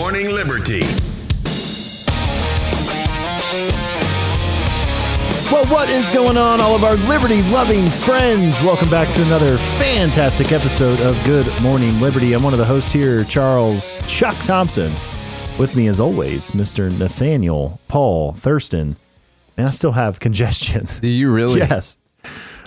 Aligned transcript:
Morning 0.00 0.32
Liberty. 0.32 0.80
Well, 5.52 5.66
what 5.66 5.90
is 5.90 6.08
going 6.14 6.38
on, 6.38 6.58
all 6.58 6.74
of 6.74 6.84
our 6.84 6.94
liberty 7.06 7.42
loving 7.52 7.86
friends? 7.86 8.62
Welcome 8.62 8.88
back 8.88 9.14
to 9.14 9.22
another 9.24 9.58
fantastic 9.76 10.52
episode 10.52 11.00
of 11.02 11.22
Good 11.26 11.46
Morning 11.60 12.00
Liberty. 12.00 12.32
I'm 12.32 12.42
one 12.42 12.54
of 12.54 12.58
the 12.58 12.64
hosts 12.64 12.90
here, 12.90 13.24
Charles 13.24 14.00
Chuck 14.08 14.36
Thompson. 14.36 14.90
With 15.58 15.76
me, 15.76 15.86
as 15.88 16.00
always, 16.00 16.52
Mr. 16.52 16.90
Nathaniel 16.98 17.78
Paul 17.86 18.32
Thurston. 18.32 18.96
And 19.58 19.68
I 19.68 19.70
still 19.70 19.92
have 19.92 20.18
congestion. 20.18 20.88
Do 21.02 21.10
you 21.10 21.30
really? 21.30 21.58
yes. 21.60 21.98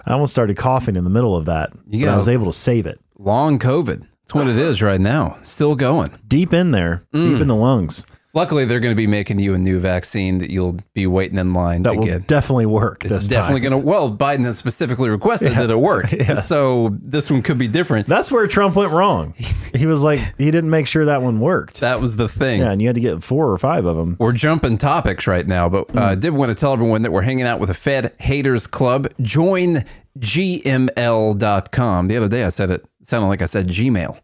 I 0.06 0.14
almost 0.14 0.34
started 0.34 0.56
coughing 0.56 0.96
in 0.96 1.04
the 1.04 1.10
middle 1.10 1.36
of 1.36 1.46
that, 1.46 1.72
You 1.90 2.06
but 2.06 2.14
I 2.14 2.18
was 2.18 2.30
able 2.30 2.46
to 2.46 2.54
save 2.54 2.86
it. 2.86 3.02
Long 3.18 3.58
COVID. 3.58 4.06
That's 4.26 4.34
what 4.36 4.48
it 4.48 4.58
is 4.58 4.82
right 4.82 5.02
now. 5.02 5.38
Still 5.44 5.76
going. 5.76 6.08
Deep 6.28 6.54
in 6.54 6.72
there, 6.72 7.04
Mm. 7.14 7.30
deep 7.32 7.42
in 7.42 7.48
the 7.48 7.56
lungs. 7.56 8.06
Luckily, 8.36 8.66
they're 8.66 8.80
going 8.80 8.92
to 8.92 8.96
be 8.96 9.06
making 9.06 9.38
you 9.38 9.54
a 9.54 9.60
new 9.60 9.80
vaccine 9.80 10.40
that 10.40 10.50
you'll 10.50 10.80
be 10.96 11.06
waiting 11.06 11.38
in 11.38 11.54
line 11.54 11.84
That 11.84 11.92
to 11.92 11.98
will 12.00 12.06
get. 12.06 12.26
definitely 12.26 12.66
work 12.66 13.06
It's 13.06 13.14
this 13.14 13.28
definitely 13.28 13.62
time. 13.62 13.70
going 13.74 13.84
to. 13.84 13.88
Well, 13.88 14.10
Biden 14.18 14.44
has 14.46 14.58
specifically 14.58 15.08
requested 15.10 15.52
that 15.52 15.70
it 15.70 15.76
work. 15.80 16.08
So 16.42 16.98
this 17.00 17.30
one 17.30 17.44
could 17.44 17.60
be 17.60 17.68
different. 17.68 18.08
That's 18.08 18.32
where 18.32 18.48
Trump 18.48 18.76
went 18.76 18.92
wrong. 18.92 19.36
He 19.76 19.88
was 19.88 20.04
like, 20.04 20.20
he 20.38 20.52
didn't 20.52 20.70
make 20.70 20.86
sure 20.86 21.06
that 21.06 21.24
one 21.24 21.40
worked. 21.40 21.80
That 21.82 22.00
was 22.00 22.16
the 22.16 22.30
thing. 22.30 22.62
Yeah, 22.62 22.72
and 22.72 22.80
you 22.82 22.88
had 22.88 22.94
to 22.94 23.02
get 23.02 23.24
four 23.24 23.50
or 23.52 23.58
five 23.58 23.86
of 23.86 23.98
them. 23.98 24.18
We're 24.20 24.32
jumping 24.32 24.78
topics 24.78 25.26
right 25.26 25.48
now, 25.48 25.68
but 25.68 25.90
uh, 25.90 25.94
Mm. 25.94 25.98
I 26.00 26.14
did 26.16 26.30
want 26.32 26.50
to 26.52 26.56
tell 26.56 26.74
everyone 26.74 27.02
that 27.02 27.12
we're 27.12 27.24
hanging 27.24 27.46
out 27.48 27.60
with 27.60 27.72
a 27.72 27.74
Fed 27.74 28.14
Haters 28.20 28.68
Club. 28.68 29.08
Join 29.22 29.84
gml.com. 30.20 32.08
The 32.08 32.18
other 32.18 32.28
day 32.30 32.44
I 32.44 32.50
said 32.50 32.70
it 32.72 32.86
sounded 33.04 33.28
like 33.28 33.42
I 33.42 33.46
said 33.46 33.68
Gmail. 33.68 34.20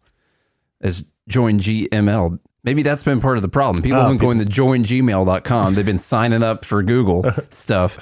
As 0.82 1.04
join 1.28 1.60
GML. 1.60 2.40
Maybe 2.64 2.84
that's 2.84 3.04
been 3.04 3.22
part 3.22 3.38
of 3.38 3.42
the 3.42 3.48
problem. 3.50 3.82
People 3.84 4.00
Oh, 4.00 4.02
have 4.02 4.10
been 4.12 4.18
going 4.18 4.40
to 4.40 4.46
joingmail.com. 4.46 5.76
They've 5.76 5.86
been 5.86 6.00
signing 6.00 6.44
up 6.44 6.66
for 6.66 6.84
Google 6.84 7.26
stuff. 7.50 7.98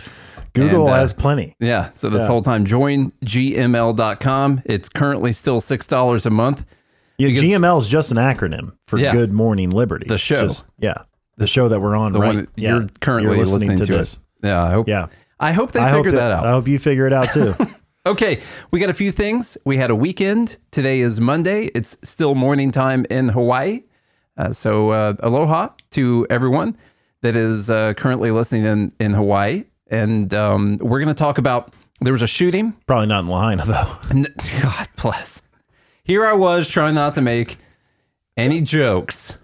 Google 0.53 0.85
And, 0.87 0.89
uh, 0.95 0.99
has 0.99 1.13
plenty. 1.13 1.55
Yeah. 1.59 1.91
So 1.93 2.09
this 2.09 2.21
Yeah. 2.21 2.27
whole 2.27 2.41
time, 2.41 2.65
join 2.65 3.11
gml.com. 3.23 4.61
It's 4.65 4.89
currently 4.89 5.33
still 5.33 5.61
$6 5.61 6.25
a 6.25 6.29
month. 6.29 6.65
Yeah, 7.17 7.27
because- 7.29 7.43
GML 7.43 7.79
is 7.79 7.87
just 7.87 8.11
an 8.11 8.17
acronym 8.17 8.73
for 8.87 8.97
Yeah. 8.99 9.11
Good 9.11 9.31
Morning 9.31 9.69
Liberty. 9.69 10.07
The 10.07 10.17
show. 10.17 10.41
Just- 10.41 10.65
yeah, 10.79 10.95
the 11.37 11.47
show 11.47 11.67
that 11.67 11.79
we're 11.81 11.95
on 11.95 12.11
The 12.13 12.19
right. 12.19 12.35
one 12.35 12.47
yeah. 12.55 12.69
you're 12.77 12.87
currently 13.01 13.37
You're 13.37 13.45
listening, 13.45 13.77
to, 13.77 13.85
this. 13.85 14.13
it. 14.41 14.47
Yeah. 14.47 14.63
I 14.63 14.71
hope, 14.71 14.87
Yeah, 14.87 15.07
I 15.39 15.51
hope 15.51 15.71
they 15.71 15.79
I 15.79 15.89
hope 15.89 16.05
figured 16.05 16.19
that, 16.21 16.31
out. 16.31 16.45
I 16.47 16.51
hope 16.51 16.67
you 16.67 16.79
figure 16.79 17.05
it 17.07 17.13
out 17.13 17.31
too. 17.31 17.55
Okay, 18.07 18.39
we 18.71 18.79
got 18.79 18.89
a 18.89 18.93
few 18.93 19.11
things. 19.11 19.57
We 19.65 19.75
had 19.75 19.89
a 19.89 19.95
weekend. 19.95 20.59
Today 20.71 21.01
is 21.01 21.19
Monday. 21.19 21.65
It's 21.75 21.97
still 22.03 22.35
morning 22.35 22.71
time 22.71 23.05
in 23.09 23.27
Hawaii. 23.27 23.83
Uh, 24.37 24.53
so, 24.53 24.91
uh, 24.91 25.15
aloha 25.19 25.71
to 25.91 26.25
everyone 26.29 26.77
that 27.21 27.35
is 27.35 27.69
uh, 27.69 27.95
currently 27.95 28.31
listening 28.31 28.63
in, 28.63 28.93
in 29.01 29.11
Hawaii. 29.11 29.65
And 29.87 30.33
um, 30.33 30.77
we're 30.77 30.99
going 30.99 31.09
to 31.09 31.13
talk 31.13 31.37
about 31.37 31.73
there 31.99 32.13
was 32.13 32.21
a 32.21 32.27
shooting. 32.27 32.77
Probably 32.85 33.07
not 33.07 33.25
in 33.25 33.27
Lahaina 33.27 33.65
though. 33.65 34.23
God 34.61 34.87
bless. 34.95 35.41
Here 36.05 36.25
I 36.25 36.31
was 36.31 36.69
trying 36.69 36.95
not 36.95 37.13
to 37.15 37.21
make 37.21 37.57
any 38.37 38.61
jokes. 38.61 39.37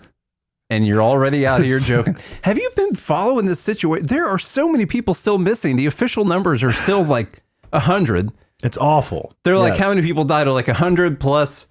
And 0.70 0.88
you're 0.88 1.02
already 1.02 1.46
out 1.46 1.62
here 1.66 1.80
joking. 1.84 2.16
Have 2.44 2.58
you 2.58 2.70
been 2.78 2.96
following 2.96 3.46
this 3.46 3.60
situation? 3.60 4.08
There 4.08 4.26
are 4.26 4.40
so 4.40 4.70
many 4.70 4.86
people 4.86 5.14
still 5.14 5.38
missing. 5.38 5.76
The 5.76 5.86
official 5.86 6.24
numbers 6.24 6.64
are 6.64 6.72
still 6.72 7.04
like 7.04 7.44
a 7.74 7.82
hundred. 7.82 8.32
It's 8.64 8.78
awful. 8.78 9.34
They're 9.44 9.58
like, 9.58 9.74
Yes. 9.74 9.84
how 9.84 9.90
many 9.90 10.02
people 10.02 10.24
died? 10.24 10.48
Are 10.48 10.54
like 10.54 10.68
a 10.70 10.74
hundred 10.74 11.20
plus. 11.20 11.68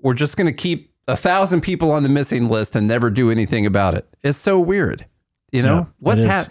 We're 0.00 0.14
just 0.14 0.36
going 0.36 0.46
to 0.46 0.52
keep 0.52 0.92
a 1.06 1.16
thousand 1.16 1.60
people 1.60 1.92
on 1.92 2.02
the 2.02 2.08
missing 2.08 2.48
list 2.48 2.74
and 2.74 2.88
never 2.88 3.10
do 3.10 3.30
anything 3.30 3.66
about 3.66 3.94
it. 3.94 4.08
It's 4.22 4.38
so 4.38 4.58
weird. 4.58 5.04
You 5.52 5.62
know 5.62 5.74
Yeah, 5.74 5.84
what's 5.98 6.22
hap- 6.22 6.46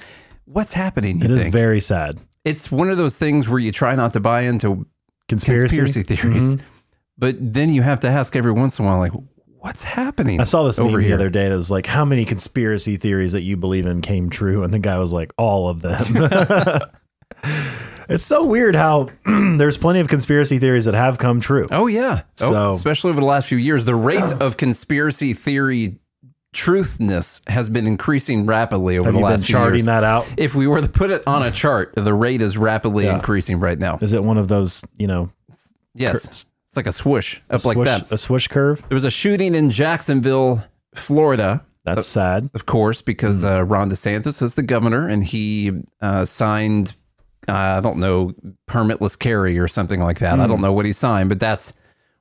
What's 0.46 0.74
happening? 0.74 1.22
It 1.24 1.30
is 1.32 1.42
think? 1.44 1.54
very 1.54 1.80
sad. 1.82 2.20
it's 2.46 2.72
one 2.72 2.90
of 2.90 2.98
those 2.98 3.18
things 3.18 3.48
where 3.50 3.60
you 3.60 3.72
try 3.72 3.96
not 3.96 4.14
to 4.14 4.20
buy 4.20 4.42
into 4.42 4.86
Conspiracy. 5.28 5.78
conspiracy 5.78 6.04
theories, 6.16 6.56
Mhm. 6.56 6.62
but 7.18 7.36
then 7.40 7.70
you 7.70 7.82
have 7.84 8.00
to 8.02 8.08
ask 8.10 8.36
every 8.36 8.52
once 8.52 8.80
in 8.80 8.86
a 8.86 8.88
while, 8.88 8.98
like, 8.98 9.12
what's 9.60 9.84
happening? 9.84 10.40
I 10.42 10.46
saw 10.46 10.64
this 10.64 10.80
over 10.80 10.94
meme 10.94 11.02
here. 11.02 11.10
the 11.10 11.14
other 11.16 11.30
day 11.30 11.50
that 11.50 11.56
was 11.56 11.70
like, 11.70 11.86
"How 11.86 12.04
many 12.06 12.26
conspiracy 12.26 12.96
theories 12.98 13.34
that 13.34 13.42
you 13.44 13.58
believe 13.58 13.86
in 13.86 14.02
came 14.02 14.30
true?" 14.30 14.64
And 14.64 14.74
the 14.74 14.80
guy 14.80 14.98
was 14.98 15.12
like, 15.14 15.34
"All 15.38 15.70
of 15.70 15.82
them." 15.82 16.02
it's 18.10 18.24
so 18.24 18.44
weird 18.46 18.76
how 18.76 19.10
there's 19.26 19.78
plenty 19.78 20.00
of 20.00 20.08
conspiracy 20.08 20.60
theories 20.60 20.86
that 20.86 20.96
have 20.96 21.18
come 21.18 21.40
true. 21.40 21.68
Oh 21.72 21.88
yeah. 21.88 22.24
Oh, 22.42 22.50
So- 22.50 22.74
especially 22.76 23.12
over 23.12 23.20
the 23.20 23.26
last 23.26 23.48
few 23.48 23.58
years, 23.58 23.86
the 23.86 23.96
rate 23.96 24.32
of 24.42 24.58
conspiracy 24.58 25.34
theory 25.34 26.00
truthness 26.54 27.42
has 27.48 27.70
been 27.70 27.86
increasing 27.88 28.46
rapidly 28.46 28.98
over 28.98 29.06
have 29.06 29.14
the 29.14 29.20
you 29.20 29.26
last 29.26 29.40
been 29.42 29.46
charting 29.46 29.76
years. 29.80 29.86
that 29.86 30.04
out? 30.04 30.26
If 30.38 30.56
we 30.56 30.66
were 30.68 30.82
to 30.82 30.88
put 30.90 31.12
it 31.12 31.22
on 31.28 31.44
a 31.44 31.52
chart, 31.52 31.94
the 31.96 32.14
rate 32.14 32.42
is 32.42 32.58
rapidly 32.58 33.06
Yeah. 33.06 33.16
increasing 33.16 33.60
right 33.60 33.78
now. 33.78 34.00
Is 34.02 34.14
it 34.14 34.24
one 34.24 34.38
of 34.38 34.48
those, 34.48 34.84
you 34.98 35.08
know, 35.08 35.30
Yes. 35.94 36.26
cur- 36.26 36.30
It's 36.70 36.78
like 36.78 36.88
a 36.88 36.92
swoosh 36.92 37.40
up 37.50 37.60
swoosh, 37.62 37.76
like 37.78 37.86
that. 37.86 38.12
a 38.12 38.18
swoosh 38.18 38.48
curve? 38.48 38.84
There 38.90 38.96
was 38.96 39.04
a 39.06 39.10
shooting 39.12 39.54
in 39.56 39.70
Jacksonville, 39.70 40.64
Florida, 40.96 41.64
That's 41.86 42.08
sad. 42.08 42.50
of 42.54 42.66
course, 42.66 43.02
because 43.04 43.44
Mm. 43.44 43.58
uh, 43.60 43.64
Ron 43.66 43.90
DeSantis 43.92 44.42
is 44.42 44.56
the 44.56 44.64
governor 44.64 45.08
and 45.08 45.24
he 45.24 45.72
uh, 46.02 46.26
signed, 46.26 46.96
uh, 47.50 47.78
I 47.78 47.82
don't 47.82 47.98
know, 47.98 48.34
permitless 48.68 49.18
carry 49.18 49.58
or 49.60 49.68
something 49.68 50.00
like 50.00 50.20
that. 50.20 50.40
I 50.40 50.46
Mm. 50.46 50.48
don't 50.50 50.62
know 50.62 50.74
what 50.74 50.86
he 50.86 50.94
signed, 50.94 51.30
but 51.30 51.40
that's 51.40 51.74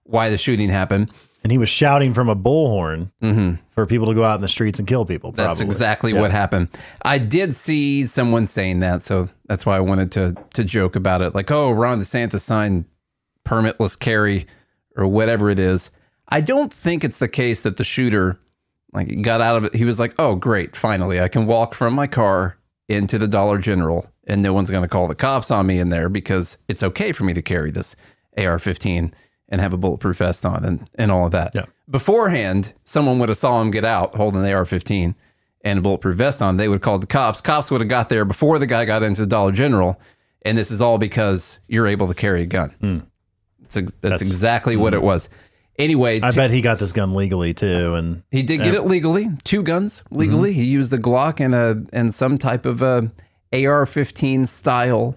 why 0.04 0.30
the 0.30 0.38
shooting 0.38 0.68
happened. 0.68 1.10
And 1.44 1.52
he 1.52 1.58
was 1.58 1.68
shouting 1.68 2.14
from 2.14 2.28
a 2.28 2.34
bullhorn 2.34 3.10
for 3.74 3.86
people 3.86 4.08
to 4.08 4.14
go 4.14 4.24
out 4.24 4.34
in 4.36 4.40
the 4.40 4.48
streets 4.48 4.80
and 4.80 4.88
kill 4.88 5.04
people. 5.04 5.30
Probably. 5.32 5.44
Mm-hmm. 5.52 5.58
That's 5.60 5.60
exactly 5.74 6.12
Yeah. 6.12 6.20
what 6.20 6.30
happened. 6.32 6.68
I 7.02 7.18
did 7.18 7.54
see 7.54 8.06
someone 8.06 8.46
saying 8.48 8.80
that, 8.80 9.02
so 9.04 9.28
that's 9.46 9.64
why 9.64 9.76
I 9.76 9.80
wanted 9.80 10.10
to 10.12 10.34
to 10.54 10.64
joke 10.64 10.96
about 10.96 11.22
it. 11.22 11.34
Like, 11.36 11.50
oh, 11.52 11.70
Ron 11.70 12.00
DeSantis 12.00 12.40
signed 12.40 12.86
permitless 13.46 13.98
carry 13.98 14.46
or 14.96 15.06
whatever 15.06 15.48
it 15.50 15.58
is. 15.60 15.90
I 16.28 16.40
don't 16.40 16.72
think 16.72 17.04
it's 17.04 17.18
the 17.18 17.28
case 17.28 17.62
that 17.62 17.76
the 17.76 17.84
shooter 17.84 18.38
like 18.92 19.22
got 19.22 19.40
out 19.40 19.56
of 19.56 19.64
it. 19.64 19.74
He 19.76 19.84
was 19.84 20.00
like, 20.00 20.14
oh, 20.18 20.34
great, 20.34 20.74
finally, 20.74 21.20
I 21.20 21.28
can 21.28 21.46
walk 21.46 21.74
from 21.74 21.94
my 21.94 22.06
car 22.06 22.56
into 22.88 23.18
the 23.18 23.28
Dollar 23.28 23.58
General, 23.58 24.06
and 24.28 24.42
no 24.42 24.52
one's 24.52 24.70
going 24.70 24.82
to 24.82 24.88
call 24.88 25.08
the 25.08 25.14
cops 25.14 25.50
on 25.50 25.66
me 25.66 25.78
in 25.78 25.88
there 25.88 26.08
because 26.08 26.58
it's 26.68 26.82
okay 26.82 27.12
for 27.12 27.24
me 27.24 27.34
to 27.34 27.42
carry 27.42 27.70
this 27.70 27.96
AR-15 28.36 29.12
and 29.48 29.60
have 29.60 29.72
a 29.72 29.76
bulletproof 29.76 30.18
vest 30.18 30.44
on 30.44 30.64
and, 30.64 30.88
and 30.96 31.10
all 31.10 31.26
of 31.26 31.32
that. 31.32 31.52
Yeah. 31.54 31.64
Beforehand, 31.90 32.74
someone 32.84 33.18
would 33.18 33.30
have 33.30 33.38
saw 33.38 33.60
him 33.60 33.70
get 33.70 33.84
out 33.84 34.14
holding 34.14 34.42
the 34.42 34.52
AR-15 34.52 35.14
and 35.62 35.78
a 35.78 35.82
bulletproof 35.82 36.16
vest 36.16 36.42
on. 36.42 36.58
They 36.58 36.68
would 36.68 36.76
have 36.76 36.82
called 36.82 37.02
the 37.02 37.06
cops. 37.06 37.40
Cops 37.40 37.70
would 37.70 37.80
have 37.80 37.88
got 37.88 38.10
there 38.10 38.24
before 38.24 38.58
the 38.58 38.66
guy 38.66 38.84
got 38.84 39.02
into 39.02 39.22
the 39.22 39.26
Dollar 39.26 39.52
General, 39.52 39.98
and 40.42 40.56
this 40.56 40.70
is 40.70 40.82
all 40.82 40.98
because 40.98 41.58
you're 41.66 41.86
able 41.86 42.06
to 42.08 42.14
carry 42.14 42.42
a 42.42 42.46
gun. 42.46 42.70
Hmm. 42.80 42.98
It's 43.64 43.76
ex- 43.76 43.92
that's, 44.00 44.12
That's- 44.12 44.20
exactly 44.20 44.76
what 44.76 44.94
it 44.94 45.00
hmm. 45.00 45.06
was. 45.06 45.28
Anyway, 45.78 46.20
I 46.20 46.30
to- 46.30 46.36
bet 46.36 46.50
he 46.50 46.60
got 46.60 46.78
this 46.78 46.92
gun 46.92 47.14
legally 47.14 47.54
too. 47.54 47.94
And 47.94 48.22
he 48.30 48.42
did 48.42 48.62
get 48.64 48.74
it 48.74 48.82
legally, 48.82 49.30
two 49.44 49.62
guns 49.62 50.02
legally. 50.10 50.50
Mm-hmm. 50.50 50.60
He 50.60 50.66
used 50.66 50.92
a 50.92 50.98
Glock 50.98 51.38
and 51.38 51.54
a 51.54 51.84
and 51.92 52.12
some 52.12 52.36
type 52.36 52.66
of 52.66 52.82
a 52.82 53.12
AR-15 53.52 54.46
style 54.46 55.16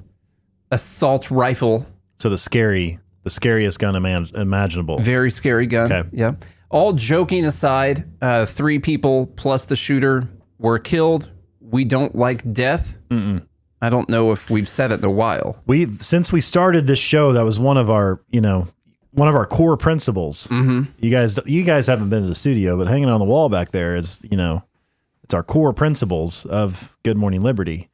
assault 0.71 1.29
rifle. 1.31 1.85
so 2.17 2.29
the 2.29 2.37
scary, 2.37 2.99
the 3.23 3.29
scariest 3.29 3.79
gun 3.79 3.95
ima- 3.95 4.27
imaginable. 4.35 4.99
Very 4.99 5.29
scary 5.31 5.67
gun. 5.67 5.91
Okay. 5.91 6.09
Yeah. 6.13 6.33
All 6.69 6.93
joking 6.93 7.45
aside, 7.45 8.05
uh, 8.21 8.45
three 8.45 8.79
people 8.79 9.27
plus 9.35 9.65
the 9.65 9.75
shooter 9.75 10.29
were 10.57 10.79
killed. 10.79 11.29
We 11.59 11.83
don't 11.83 12.15
like 12.15 12.53
death. 12.53 12.97
I 13.83 13.89
don't 13.89 14.07
know 14.09 14.31
if 14.31 14.49
we've 14.49 14.69
said 14.69 14.91
it 14.93 14.99
in 14.99 15.05
a 15.05 15.11
while. 15.11 15.61
We've 15.65 16.01
since 16.01 16.31
we 16.31 16.39
started 16.39 16.87
this 16.87 16.99
show, 16.99 17.33
that 17.33 17.43
was 17.43 17.59
one 17.59 17.75
of 17.77 17.89
our, 17.89 18.21
you 18.29 18.39
know, 18.39 18.67
one 19.11 19.27
of 19.27 19.35
our 19.35 19.45
core 19.45 19.75
principles. 19.75 20.47
Mm-hmm. 20.47 20.83
You 20.99 21.11
guys, 21.11 21.37
you 21.45 21.63
guys 21.63 21.87
haven't 21.87 22.09
been 22.09 22.21
to 22.23 22.29
the 22.29 22.35
studio, 22.35 22.77
but 22.77 22.87
hanging 22.87 23.09
on 23.09 23.19
the 23.19 23.25
wall 23.25 23.49
back 23.49 23.71
there 23.71 23.97
is, 23.97 24.23
you 24.29 24.37
know, 24.37 24.63
it's 25.23 25.33
our 25.33 25.43
core 25.43 25.73
principles 25.73 26.45
of 26.45 26.95
Good 27.03 27.17
Morning 27.17 27.41
Liberty, 27.41 27.89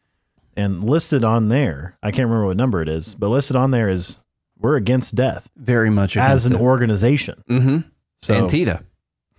and 0.58 0.84
listed 0.84 1.24
on 1.24 1.48
there. 1.48 1.98
I 2.04 2.12
can't 2.12 2.26
remember 2.28 2.48
what 2.48 2.58
number 2.58 2.82
it 2.82 2.90
is, 2.90 3.14
but 3.16 3.30
listed 3.30 3.56
on 3.56 3.72
there 3.72 3.88
is 3.88 4.20
we're 4.60 4.76
against 4.76 5.16
death 5.16 5.50
Very 5.56 5.90
much 5.90 6.18
as 6.18 6.46
an 6.46 6.54
against 6.54 6.64
organization. 6.66 7.44
it. 7.48 7.54
Mhm. 7.54 7.86
So 8.18 8.34
Antita. 8.34 8.82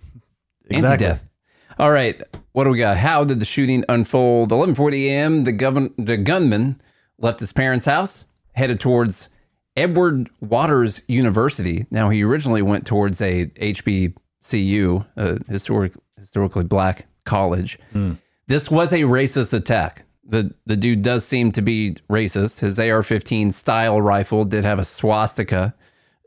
exactly. 0.69 1.05
Anti-death. 1.05 1.23
All 1.77 1.91
right, 1.91 2.21
what 2.53 2.63
do 2.65 2.69
we 2.71 2.77
got? 2.79 2.97
How 2.97 3.23
did 3.23 3.39
the 3.39 3.45
shooting 3.45 3.83
unfold? 3.87 4.49
11:40 4.51 5.05
a.m. 5.07 5.43
The 5.43 5.51
govern 5.51 5.93
the 5.97 6.17
gunman 6.17 6.77
left 7.17 7.39
his 7.39 7.53
parents' 7.53 7.85
house, 7.85 8.25
headed 8.53 8.79
towards 8.79 9.29
Edward 9.75 10.29
Waters 10.41 11.01
University. 11.07 11.85
Now 11.91 12.09
he 12.09 12.23
originally 12.23 12.61
went 12.61 12.85
towards 12.85 13.21
a 13.21 13.45
HBCU, 13.45 15.05
a 15.15 15.39
historic 15.51 15.93
historically 16.17 16.63
black 16.65 17.05
college. 17.25 17.77
This 18.47 18.69
was 18.71 18.91
a 18.93 19.01
racist 19.03 19.53
attack. 19.53 20.03
The 20.29 20.53
the 20.65 20.77
dude 20.77 21.01
does 21.01 21.25
seem 21.25 21.51
to 21.53 21.61
be 21.61 21.95
racist. 22.09 22.59
His 22.59 22.79
AR-15 22.79 23.51
style 23.53 24.01
rifle 24.01 24.45
did 24.45 24.63
have 24.63 24.79
a 24.79 24.85
swastika 24.85 25.73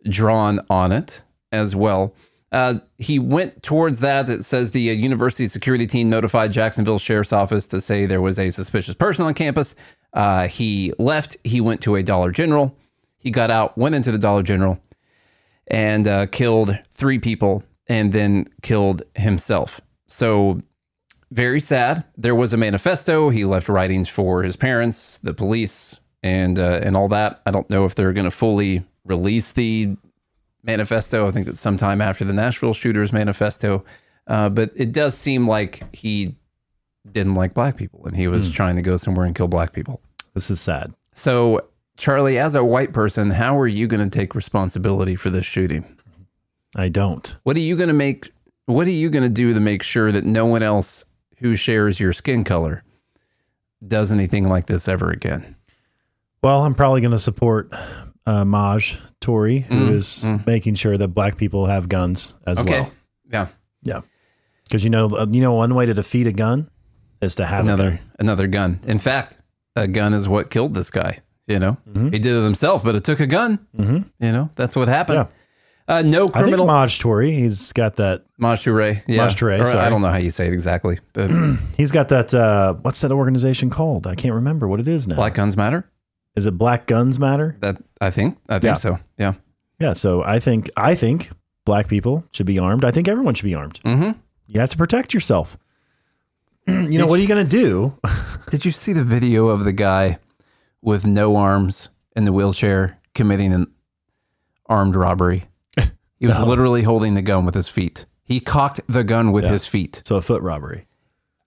drawn 0.08 0.60
on 0.68 0.92
it 0.92 1.22
as 1.52 1.76
well. 1.76 2.14
Uh, 2.50 2.80
he 2.98 3.18
went 3.18 3.62
towards 3.62 4.00
that. 4.00 4.28
It 4.28 4.44
says 4.44 4.72
the 4.72 4.90
uh, 4.90 4.92
university 4.92 5.48
security 5.48 5.86
team 5.86 6.10
notified 6.10 6.52
Jacksonville 6.52 6.98
Sheriff's 6.98 7.32
Office 7.32 7.66
to 7.68 7.80
say 7.80 8.04
there 8.04 8.20
was 8.20 8.38
a 8.38 8.50
suspicious 8.50 8.94
person 8.94 9.24
on 9.24 9.32
campus. 9.32 9.74
Uh, 10.12 10.48
he 10.48 10.92
left. 10.98 11.36
He 11.44 11.62
went 11.62 11.80
to 11.82 11.96
a 11.96 12.02
Dollar 12.02 12.30
General. 12.30 12.76
He 13.16 13.30
got 13.30 13.50
out, 13.50 13.78
went 13.78 13.94
into 13.94 14.12
the 14.12 14.18
Dollar 14.18 14.42
General, 14.42 14.78
and 15.68 16.06
uh, 16.06 16.26
killed 16.26 16.78
three 16.90 17.18
people, 17.18 17.62
and 17.86 18.12
then 18.12 18.46
killed 18.62 19.02
himself. 19.14 19.80
So 20.08 20.60
very 21.32 21.60
sad. 21.60 22.04
There 22.16 22.34
was 22.34 22.52
a 22.52 22.56
manifesto. 22.56 23.30
He 23.30 23.44
left 23.44 23.68
writings 23.68 24.08
for 24.08 24.42
his 24.42 24.56
parents, 24.56 25.18
the 25.18 25.34
police, 25.34 25.98
and 26.22 26.58
uh, 26.58 26.80
and 26.82 26.96
all 26.96 27.08
that. 27.08 27.40
I 27.46 27.50
don't 27.50 27.68
know 27.70 27.84
if 27.84 27.94
they're 27.94 28.12
going 28.12 28.24
to 28.24 28.30
fully 28.30 28.84
release 29.04 29.52
the 29.52 29.96
manifesto. 30.62 31.26
I 31.26 31.30
think 31.30 31.46
that 31.46 31.56
sometime 31.56 32.00
after 32.00 32.24
the 32.24 32.32
Nashville 32.32 32.74
shooters 32.74 33.12
manifesto, 33.12 33.84
uh, 34.26 34.48
but 34.48 34.70
it 34.76 34.92
does 34.92 35.16
seem 35.16 35.48
like 35.48 35.82
he 35.94 36.36
didn't 37.10 37.34
like 37.34 37.52
black 37.52 37.76
people 37.76 38.06
and 38.06 38.16
he 38.16 38.28
was 38.28 38.52
trying 38.52 38.76
to 38.76 38.82
go 38.82 38.96
somewhere 38.96 39.26
and 39.26 39.34
kill 39.34 39.48
black 39.48 39.72
people. 39.72 40.00
This 40.34 40.50
is 40.50 40.60
sad. 40.60 40.94
So, 41.14 41.68
Charlie, 41.96 42.38
as 42.38 42.54
a 42.54 42.64
white 42.64 42.92
person, 42.92 43.30
how 43.30 43.58
are 43.58 43.66
you 43.66 43.88
going 43.88 44.08
to 44.08 44.18
take 44.18 44.34
responsibility 44.34 45.16
for 45.16 45.30
this 45.30 45.44
shooting? 45.44 45.84
I 46.76 46.88
don't. 46.88 47.36
What 47.42 47.56
are 47.56 47.60
you 47.60 47.76
going 47.76 47.88
to 47.88 47.94
make? 47.94 48.30
What 48.66 48.86
are 48.86 48.92
you 48.92 49.10
going 49.10 49.24
to 49.24 49.28
do 49.28 49.52
to 49.52 49.60
make 49.60 49.82
sure 49.82 50.12
that 50.12 50.24
no 50.24 50.46
one 50.46 50.62
else 50.62 51.04
who 51.42 51.56
shares 51.56 52.00
your 52.00 52.12
skin 52.12 52.44
color 52.44 52.82
does 53.86 54.12
anything 54.12 54.48
like 54.48 54.66
this 54.66 54.86
ever 54.88 55.10
again? 55.10 55.56
Well, 56.42 56.62
I'm 56.64 56.74
probably 56.74 57.00
going 57.00 57.10
to 57.12 57.18
support 57.18 57.72
uh, 58.26 58.44
Maj 58.44 58.98
Tory, 59.20 59.58
who 59.60 59.88
is 59.92 60.24
making 60.46 60.76
sure 60.76 60.96
that 60.96 61.08
black 61.08 61.36
people 61.36 61.66
have 61.66 61.88
guns 61.88 62.36
as 62.46 62.58
Okay. 62.60 62.80
well. 62.82 62.92
Yeah. 63.30 63.48
Yeah, 63.84 64.00
because 64.64 64.84
you 64.84 64.90
know, 64.90 65.06
uh, 65.06 65.26
you 65.28 65.40
know, 65.40 65.54
one 65.54 65.74
way 65.74 65.86
to 65.86 65.94
defeat 65.94 66.28
a 66.28 66.32
gun 66.32 66.70
is 67.20 67.34
to 67.36 67.44
have 67.44 67.64
Another 67.64 67.90
gun. 67.90 68.00
another 68.20 68.46
gun. 68.46 68.78
In 68.86 68.98
fact, 69.00 69.38
a 69.74 69.88
gun 69.88 70.14
is 70.14 70.28
what 70.28 70.50
killed 70.50 70.74
this 70.74 70.88
guy. 70.90 71.18
You 71.48 71.58
know, 71.58 71.76
he 71.92 72.20
did 72.20 72.26
it 72.26 72.44
himself, 72.44 72.84
but 72.84 72.94
it 72.94 73.02
took 73.02 73.18
a 73.18 73.26
gun. 73.26 73.58
Mm-hmm. 73.76 74.24
You 74.24 74.32
know, 74.32 74.50
that's 74.54 74.76
what 74.76 74.86
happened. 74.86 75.16
Yeah. 75.16 75.26
Uh, 75.92 76.02
no 76.02 76.22
I 76.28 76.30
think 76.30 76.32
criminal. 76.44 76.66
Maj 76.66 76.98
Tory, 76.98 77.32
he's 77.34 77.72
got 77.72 77.96
that. 77.96 78.24
Maj 78.38 78.64
Toure. 78.64 79.02
Yeah. 79.06 79.18
Maj 79.24 79.34
Toure, 79.36 79.60
Or 79.60 79.66
sorry. 79.66 79.84
I 79.84 79.90
don't 79.90 80.00
know 80.00 80.08
how 80.08 80.16
you 80.16 80.30
say 80.30 80.46
it 80.46 80.52
exactly, 80.52 80.98
but 81.12 81.30
He's 81.76 81.92
got 81.92 82.08
that. 82.08 82.32
Uh, 82.32 82.74
what's 82.82 83.00
that 83.02 83.12
organization 83.12 83.68
called? 83.70 84.06
I 84.06 84.14
can't 84.14 84.34
remember 84.34 84.66
what 84.68 84.80
it 84.80 84.88
is 84.88 85.06
now. 85.06 85.16
Black 85.16 85.34
Guns 85.34 85.56
Matter. 85.56 85.88
Is 86.34 86.46
it 86.46 86.56
Black 86.56 86.86
Guns 86.86 87.18
Matter? 87.18 87.56
That 87.60 87.76
I 88.00 88.10
think. 88.10 88.38
I 88.48 88.54
think 88.54 88.64
Yeah. 88.64 88.74
so. 88.74 88.98
Yeah. 89.18 89.34
Yeah. 89.78 89.92
So 89.92 90.22
I 90.22 90.38
think 90.38 90.70
I 90.76 90.94
think 90.94 91.30
black 91.66 91.88
people 91.88 92.24
should 92.32 92.46
be 92.46 92.58
armed. 92.58 92.84
I 92.84 92.90
think 92.90 93.06
everyone 93.06 93.34
should 93.34 93.44
be 93.44 93.54
armed. 93.54 93.78
Mm-hmm. 93.84 94.18
You 94.46 94.60
have 94.60 94.70
to 94.70 94.76
protect 94.78 95.12
yourself. 95.12 95.58
you 96.66 96.98
know 96.98 97.06
what 97.06 97.18
are 97.18 97.22
you 97.22 97.28
going 97.28 97.44
to 97.46 97.50
do? 97.50 97.98
Did 98.50 98.64
you 98.64 98.72
see 98.72 98.92
the 98.92 99.04
video 99.04 99.48
of 99.48 99.64
the 99.64 99.72
guy 99.72 100.18
with 100.80 101.04
no 101.06 101.36
arms 101.36 101.88
in 102.16 102.24
the 102.24 102.32
wheelchair 102.32 102.98
committing 103.14 103.52
an 103.52 103.66
armed 104.66 104.96
robbery? 104.96 105.44
He 106.22 106.28
was 106.28 106.38
literally 106.38 106.84
holding 106.84 107.14
the 107.14 107.22
gun 107.22 107.44
with 107.44 107.56
his 107.56 107.68
feet. 107.68 108.06
He 108.22 108.38
cocked 108.38 108.80
the 108.88 109.02
gun 109.02 109.32
with 109.32 109.44
his 109.44 109.66
feet. 109.66 110.02
So 110.04 110.14
a 110.14 110.22
foot 110.22 110.40
robbery. 110.40 110.86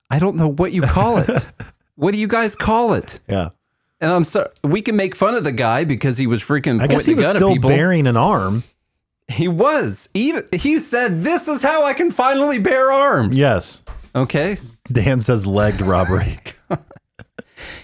I 0.09 0.19
don't 0.19 0.35
know 0.35 0.49
what 0.49 0.73
you 0.73 0.81
call 0.81 1.19
it. 1.19 1.29
what 1.95 2.11
do 2.11 2.19
you 2.19 2.27
guys 2.27 2.57
call 2.57 2.91
it? 2.91 3.21
Yeah. 3.29 3.51
And 4.01 4.11
I'm 4.11 4.25
sorry, 4.25 4.49
we 4.65 4.81
can 4.81 4.97
make 4.97 5.15
fun 5.15 5.33
of 5.33 5.45
the 5.45 5.53
guy 5.53 5.85
because 5.85 6.17
he 6.17 6.27
was 6.27 6.43
freaking. 6.43 6.81
I 6.81 6.87
guess 6.87 7.05
pointing 7.05 7.15
he 7.15 7.25
was 7.25 7.37
still 7.37 7.53
people. 7.53 7.69
bearing 7.69 8.05
an 8.05 8.17
arm. 8.17 8.65
He 9.29 9.47
was 9.47 10.09
even. 10.13 10.43
He 10.51 10.79
said, 10.79 11.23
"This 11.23 11.47
is 11.47 11.61
how 11.61 11.85
I 11.85 11.93
can 11.93 12.11
finally 12.11 12.59
bear 12.59 12.91
arms." 12.91 13.37
Yes. 13.37 13.81
Okay. 14.13 14.57
Dan 14.91 15.21
says 15.21 15.47
legged 15.47 15.81
robbery. 15.81 16.39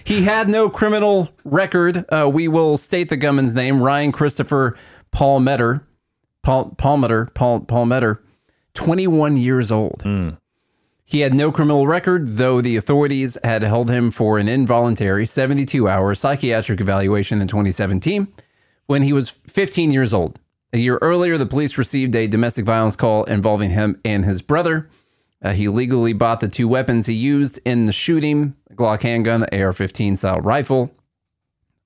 He 0.04 0.24
had 0.24 0.48
no 0.48 0.68
criminal 0.68 1.30
record. 1.44 2.04
Uh, 2.08 2.28
we 2.32 2.48
will 2.48 2.76
state 2.76 3.08
the 3.08 3.16
gunman's 3.16 3.54
name: 3.54 3.82
Ryan 3.82 4.12
Christopher 4.12 4.76
Palmeter. 5.12 5.82
Paul 6.42 6.74
Palmeter. 6.76 7.32
Paul 7.34 7.60
Palmeter. 7.60 8.18
Twenty-one 8.74 9.36
years 9.36 9.70
old. 9.70 10.02
He 11.04 11.20
had 11.20 11.34
no 11.34 11.52
criminal 11.52 11.86
record, 11.86 12.36
though 12.36 12.62
the 12.62 12.76
authorities 12.76 13.36
had 13.44 13.62
held 13.62 13.90
him 13.90 14.10
for 14.10 14.38
an 14.38 14.48
involuntary 14.48 15.26
72 15.26 15.86
hour 15.86 16.14
psychiatric 16.14 16.80
evaluation 16.80 17.42
in 17.42 17.48
2017 17.48 18.28
when 18.86 19.02
he 19.02 19.12
was 19.12 19.28
15 19.28 19.90
years 19.90 20.14
old. 20.14 20.38
A 20.72 20.78
year 20.78 20.98
earlier, 21.02 21.36
the 21.36 21.44
police 21.44 21.76
received 21.76 22.16
a 22.16 22.26
domestic 22.26 22.64
violence 22.64 22.96
call 22.96 23.24
involving 23.24 23.70
him 23.72 24.00
and 24.06 24.24
his 24.24 24.40
brother. 24.40 24.88
Uh, 25.42 25.52
he 25.52 25.68
legally 25.68 26.14
bought 26.14 26.40
the 26.40 26.48
two 26.48 26.66
weapons 26.66 27.04
he 27.06 27.12
used 27.12 27.60
in 27.66 27.84
the 27.84 27.92
shooting 27.92 28.54
a 28.70 28.74
Glock 28.74 29.02
handgun, 29.02 29.40
the 29.40 29.62
AR 29.62 29.74
15 29.74 30.16
style 30.16 30.40
rifle. 30.40 30.94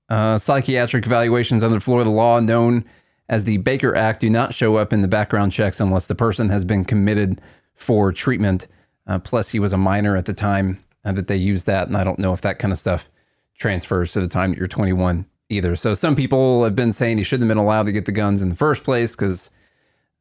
Uh, 0.07 0.37
psychiatric 0.37 1.05
evaluations 1.05 1.65
under 1.65 1.81
Florida 1.81 2.09
law, 2.09 2.39
known 2.39 2.85
as 3.29 3.43
the 3.43 3.57
Baker 3.57 3.95
Act, 3.95 4.21
do 4.21 4.29
not 4.29 4.53
show 4.53 4.77
up 4.77 4.93
in 4.93 5.01
the 5.01 5.07
background 5.07 5.51
checks 5.51 5.79
unless 5.79 6.07
the 6.07 6.15
person 6.15 6.49
has 6.49 6.63
been 6.63 6.85
committed 6.85 7.41
for 7.75 8.11
treatment. 8.11 8.67
Uh, 9.05 9.19
plus, 9.19 9.49
he 9.49 9.59
was 9.59 9.73
a 9.73 9.77
minor 9.77 10.15
at 10.15 10.25
the 10.25 10.33
time 10.33 10.83
uh, 11.05 11.11
that 11.11 11.27
they 11.27 11.35
used 11.35 11.65
that, 11.65 11.87
and 11.87 11.97
I 11.97 12.03
don't 12.03 12.19
know 12.19 12.33
if 12.33 12.41
that 12.41 12.59
kind 12.59 12.71
of 12.71 12.77
stuff 12.77 13.09
transfers 13.57 14.11
to 14.13 14.21
the 14.21 14.27
time 14.27 14.51
that 14.51 14.59
you're 14.59 14.67
21 14.67 15.25
either. 15.49 15.75
So, 15.75 15.93
some 15.93 16.15
people 16.15 16.63
have 16.63 16.75
been 16.75 16.93
saying 16.93 17.17
he 17.17 17.23
shouldn't 17.23 17.49
have 17.49 17.55
been 17.55 17.63
allowed 17.63 17.85
to 17.85 17.91
get 17.91 18.05
the 18.05 18.11
guns 18.11 18.41
in 18.41 18.49
the 18.49 18.55
first 18.55 18.83
place 18.83 19.15
because 19.15 19.49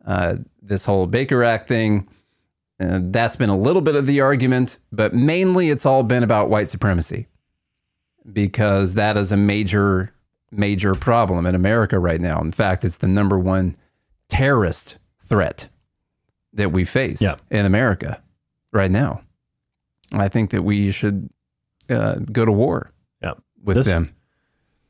uh, 0.07 0.37
this 0.63 0.85
whole 0.85 1.07
Baker 1.07 1.45
Act 1.45 1.69
thing. 1.69 2.09
Uh, 2.79 3.01
that's 3.05 3.37
been 3.37 3.49
a 3.49 3.57
little 3.57 3.81
bit 3.81 3.95
of 3.95 4.05
the 4.05 4.21
argument, 4.21 4.79
but 4.93 5.15
mainly 5.15 5.71
it's 5.71 5.87
all 5.87 6.03
been 6.03 6.23
about 6.23 6.51
white 6.51 6.69
supremacy 6.69 7.27
because 8.31 8.95
that 8.95 9.17
is 9.17 9.33
a 9.33 9.37
major, 9.37 10.13
major 10.57 10.95
problem 10.95 11.47
in 11.47 11.55
America 11.55 11.99
right 11.99 12.21
now. 12.21 12.41
In 12.41 12.53
fact, 12.53 12.85
it's 12.85 12.97
the 12.99 13.09
number 13.09 13.39
one 13.39 13.77
terrorist 14.29 14.99
threat 15.25 15.69
that 16.53 16.73
we 16.73 16.85
face 16.85 17.21
Yeah. 17.21 17.35
in 17.51 17.67
America 17.67 18.21
right 18.73 18.91
now. 18.91 19.23
I 20.13 20.29
think 20.29 20.51
that 20.51 20.63
we 20.63 20.91
should 20.93 21.29
uh, 21.91 22.17
go 22.33 22.45
to 22.45 22.51
war 22.53 22.91
Yeah. 23.23 23.35
with 23.63 23.77
This- 23.77 23.87
them. 23.87 24.13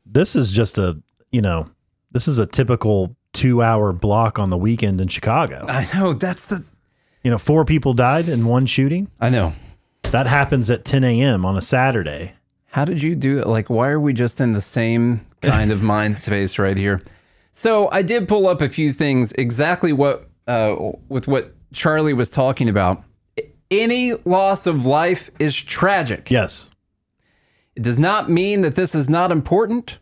This 0.05 0.35
is 0.35 0.51
just 0.51 0.77
a, 0.77 0.97
you 1.31 1.41
know, 1.41 1.67
this 2.11 2.27
is 2.27 2.39
a 2.39 2.45
typical 2.47 3.15
two 3.33 3.61
hour 3.61 3.91
block 3.93 4.39
on 4.39 4.49
the 4.49 4.57
weekend 4.57 5.01
in 5.01 5.07
Chicago. 5.09 5.65
I 5.67 5.87
know 5.93 6.13
that's 6.13 6.45
the. 6.45 6.63
You 7.23 7.31
know, 7.31 7.37
four 7.37 7.65
people 7.65 7.93
died 7.93 8.29
in 8.29 8.45
one 8.45 8.65
shooting. 8.67 9.09
I 9.19 9.29
know. 9.29 9.53
That 10.03 10.27
happens 10.27 10.69
at 10.69 10.85
10 10.85 11.03
a.m. 11.03 11.45
on 11.45 11.57
a 11.57 11.61
Saturday. 11.61 12.33
How 12.67 12.85
did 12.85 13.01
you 13.03 13.15
do 13.17 13.37
it? 13.39 13.47
Like, 13.47 13.69
why 13.69 13.89
are 13.89 13.99
we 13.99 14.13
just 14.13 14.39
in 14.39 14.53
the 14.53 14.61
same 14.61 15.25
kind 15.41 15.71
of 15.71 15.81
mind 15.83 16.17
space 16.17 16.59
right 16.59 16.77
here? 16.77 17.01
So 17.51 17.89
I 17.91 18.01
did 18.01 18.27
pull 18.27 18.47
up 18.47 18.61
a 18.61 18.69
few 18.69 18.93
things 18.93 19.31
exactly 19.33 19.91
what 19.91 20.29
uh, 20.47 20.75
with 21.09 21.27
what 21.27 21.55
Charlie 21.73 22.13
was 22.13 22.29
talking 22.29 22.69
about. 22.69 23.03
Any 23.69 24.13
loss 24.25 24.65
of 24.65 24.85
life 24.85 25.29
is 25.39 25.55
tragic. 25.55 26.31
Yes. 26.31 26.69
It 27.75 27.83
does 27.83 27.99
not 27.99 28.29
mean 28.29 28.61
that 28.61 28.75
this 28.75 28.95
is 28.95 29.09
not 29.09 29.31
important. 29.31 29.99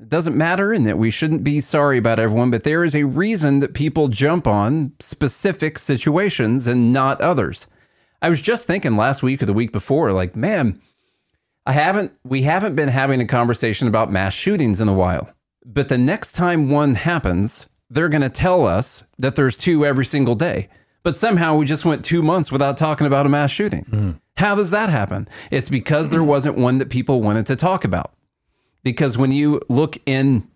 It 0.00 0.08
doesn't 0.08 0.36
matter 0.36 0.72
and 0.72 0.86
that 0.86 0.98
we 0.98 1.10
shouldn't 1.10 1.42
be 1.42 1.60
sorry 1.60 1.98
about 1.98 2.20
everyone, 2.20 2.50
but 2.50 2.62
there 2.62 2.84
is 2.84 2.94
a 2.94 3.04
reason 3.04 3.58
that 3.58 3.74
people 3.74 4.08
jump 4.08 4.46
on 4.46 4.92
specific 5.00 5.78
situations 5.78 6.66
and 6.66 6.92
not 6.92 7.20
others. 7.20 7.66
I 8.22 8.30
was 8.30 8.40
just 8.40 8.66
thinking 8.66 8.96
last 8.96 9.22
week 9.22 9.42
or 9.42 9.46
the 9.46 9.52
week 9.52 9.72
before, 9.72 10.12
like, 10.12 10.36
man, 10.36 10.80
I 11.68 11.72
haven't 11.72 12.12
we 12.24 12.42
haven't 12.42 12.76
been 12.76 12.88
having 12.88 13.20
a 13.20 13.26
conversation 13.26 13.88
about 13.88 14.10
mass 14.10 14.32
shootings 14.32 14.80
in 14.80 14.88
a 14.88 14.94
while. 14.94 15.28
But 15.66 15.88
the 15.88 15.98
next 15.98 16.32
time 16.32 16.70
one 16.70 16.94
happens, 16.94 17.68
they're 17.90 18.08
going 18.08 18.22
to 18.22 18.30
tell 18.30 18.66
us 18.66 19.04
that 19.18 19.36
there's 19.36 19.54
two 19.54 19.84
every 19.84 20.06
single 20.06 20.34
day. 20.34 20.68
But 21.02 21.18
somehow 21.18 21.56
we 21.56 21.66
just 21.66 21.84
went 21.84 22.06
2 22.06 22.22
months 22.22 22.50
without 22.50 22.78
talking 22.78 23.06
about 23.06 23.26
a 23.26 23.28
mass 23.28 23.50
shooting. 23.50 23.84
Hmm. 23.84 24.10
How 24.38 24.54
does 24.54 24.70
that 24.70 24.88
happen? 24.88 25.28
It's 25.50 25.68
because 25.68 26.08
there 26.08 26.24
wasn't 26.24 26.56
one 26.56 26.78
that 26.78 26.88
people 26.88 27.20
wanted 27.20 27.44
to 27.46 27.56
talk 27.56 27.84
about. 27.84 28.14
Because 28.82 29.18
when 29.18 29.30
you 29.30 29.60
look 29.68 29.98
in 30.06 30.48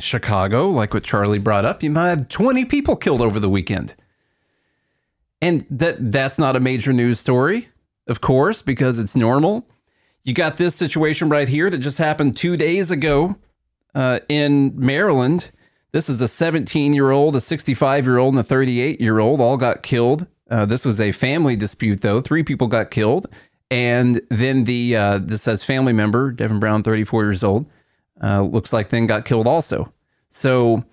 Chicago, 0.00 0.70
like 0.70 0.94
what 0.94 1.04
Charlie 1.04 1.38
brought 1.38 1.66
up, 1.66 1.82
you 1.82 1.90
might 1.90 2.08
have 2.08 2.28
20 2.28 2.64
people 2.64 2.96
killed 2.96 3.20
over 3.20 3.38
the 3.38 3.50
weekend. 3.50 3.94
And 5.42 5.66
that 5.70 6.10
that's 6.10 6.38
not 6.38 6.56
a 6.56 6.60
major 6.60 6.94
news 6.94 7.20
story, 7.20 7.68
of 8.06 8.22
course, 8.22 8.62
because 8.62 8.98
it's 8.98 9.14
normal. 9.14 9.66
You 10.26 10.34
got 10.34 10.56
this 10.56 10.74
situation 10.74 11.28
right 11.28 11.48
here 11.48 11.70
that 11.70 11.78
just 11.78 11.98
happened 11.98 12.36
two 12.36 12.56
days 12.56 12.90
ago 12.90 13.36
uh, 13.94 14.18
in 14.28 14.72
Maryland. 14.74 15.52
This 15.92 16.08
is 16.08 16.20
a 16.20 16.26
17 16.26 16.92
year 16.92 17.12
old, 17.12 17.36
a 17.36 17.40
65 17.40 18.04
year 18.04 18.18
old, 18.18 18.34
and 18.34 18.40
a 18.40 18.42
38 18.42 19.00
year 19.00 19.20
old 19.20 19.40
all 19.40 19.56
got 19.56 19.84
killed. 19.84 20.26
Uh, 20.50 20.66
this 20.66 20.84
was 20.84 21.00
a 21.00 21.12
family 21.12 21.54
dispute, 21.54 22.00
though. 22.00 22.20
Three 22.20 22.42
people 22.42 22.66
got 22.66 22.90
killed. 22.90 23.28
And 23.70 24.20
then 24.28 24.64
the, 24.64 24.96
uh, 24.96 25.18
this 25.18 25.42
says 25.42 25.62
family 25.62 25.92
member, 25.92 26.32
Devin 26.32 26.58
Brown, 26.58 26.82
34 26.82 27.22
years 27.22 27.44
old, 27.44 27.66
uh, 28.20 28.42
looks 28.42 28.72
like 28.72 28.88
then 28.88 29.06
got 29.06 29.24
killed 29.26 29.46
also. 29.46 29.92
So 30.28 30.84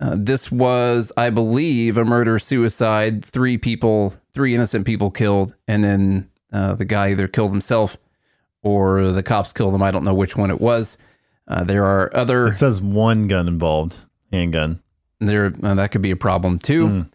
Uh, 0.00 0.14
this 0.16 0.50
was, 0.52 1.12
I 1.16 1.30
believe, 1.30 1.98
a 1.98 2.04
murder 2.04 2.38
suicide. 2.38 3.24
Three 3.24 3.58
people, 3.58 4.14
three 4.32 4.54
innocent 4.54 4.86
people 4.86 5.10
killed, 5.10 5.54
and 5.66 5.82
then 5.82 6.30
uh, 6.52 6.74
the 6.76 6.84
guy 6.84 7.08
either 7.10 7.26
killed 7.26 7.50
himself 7.50 7.96
or 8.62 9.10
the 9.12 9.22
cops 9.22 9.52
killed 9.52 9.74
him. 9.74 9.82
I 9.82 9.90
don't 9.90 10.04
know 10.04 10.14
which 10.14 10.36
one 10.36 10.50
it 10.50 10.60
was. 10.60 10.98
Uh, 11.46 11.64
there 11.64 11.84
are 11.84 12.14
other. 12.14 12.48
It 12.48 12.56
says 12.56 12.80
one 12.80 13.26
gun 13.28 13.48
involved, 13.48 13.96
handgun. 14.32 14.82
There, 15.20 15.52
uh, 15.62 15.74
that 15.74 15.90
could 15.90 16.02
be 16.02 16.10
a 16.10 16.16
problem 16.16 16.58
too. 16.58 17.06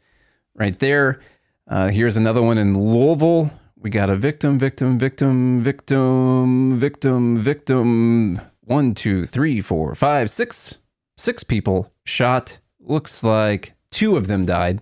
Right 0.56 0.78
there. 0.80 1.20
Uh, 1.68 1.88
here's 1.88 2.18
another 2.18 2.42
one 2.42 2.58
in 2.58 2.78
Louisville. 2.78 3.52
We 3.78 3.90
got 3.90 4.10
a 4.10 4.16
victim, 4.16 4.60
victim, 4.60 4.98
victim, 4.98 5.62
victim, 5.62 6.80
victim, 6.80 7.38
victim. 7.38 8.42
One, 8.62 8.96
two, 8.96 9.26
three, 9.26 9.62
four, 9.62 9.94
five, 9.96 10.30
six, 10.30 10.76
six 11.18 11.44
people 11.44 11.92
shot. 12.06 12.60
Looks 12.80 13.24
like 13.24 13.74
two 13.92 14.16
of 14.16 14.28
them 14.28 14.46
died. 14.46 14.82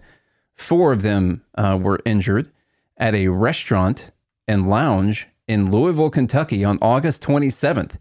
Four 0.56 0.94
of 0.94 1.01
them 1.01 1.44
uh, 1.56 1.80
were 1.82 2.00
injured 2.06 2.51
at 2.98 3.15
a 3.15 3.30
restaurant 3.30 4.12
and 4.48 4.70
lounge 4.70 5.27
in 5.51 5.70
Louisville, 5.70 6.10
Kentucky 6.10 6.63
on 6.63 6.77
August 6.81 7.22
27th. 7.24 7.96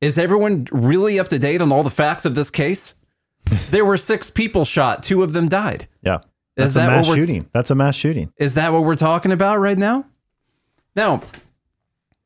Is 0.00 0.18
everyone 0.18 0.66
really 0.70 1.18
up 1.18 1.28
to 1.28 1.38
date 1.38 1.62
on 1.62 1.72
all 1.72 1.82
the 1.82 1.90
facts 1.90 2.24
of 2.24 2.34
this 2.34 2.50
case? 2.50 2.94
there 3.70 3.84
were 3.84 3.96
six 3.96 4.30
people 4.30 4.64
shot, 4.64 5.02
two 5.02 5.22
of 5.22 5.32
them 5.32 5.48
died. 5.48 5.88
Yeah. 6.02 6.18
Is 6.56 6.74
That's 6.74 6.76
a 6.76 6.86
mass 6.86 7.06
what 7.06 7.16
we're- 7.16 7.26
shooting. 7.26 7.48
That's 7.52 7.70
a 7.70 7.74
mass 7.74 7.94
shooting. 7.96 8.32
Is 8.36 8.54
that 8.54 8.72
what 8.72 8.84
we're 8.84 8.96
talking 8.96 9.32
about 9.32 9.58
right 9.60 9.76
now? 9.78 10.04
Now, 10.94 11.22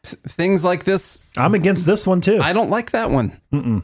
things 0.05 0.65
like 0.65 0.85
this, 0.85 1.19
I'm 1.37 1.55
against 1.55 1.87
this 1.87 2.07
one 2.07 2.21
too. 2.21 2.41
I 2.41 2.53
don't 2.53 2.71
like 2.71 2.91
that 2.93 3.11
one. 3.11 3.41
Mm-mm. 3.53 3.83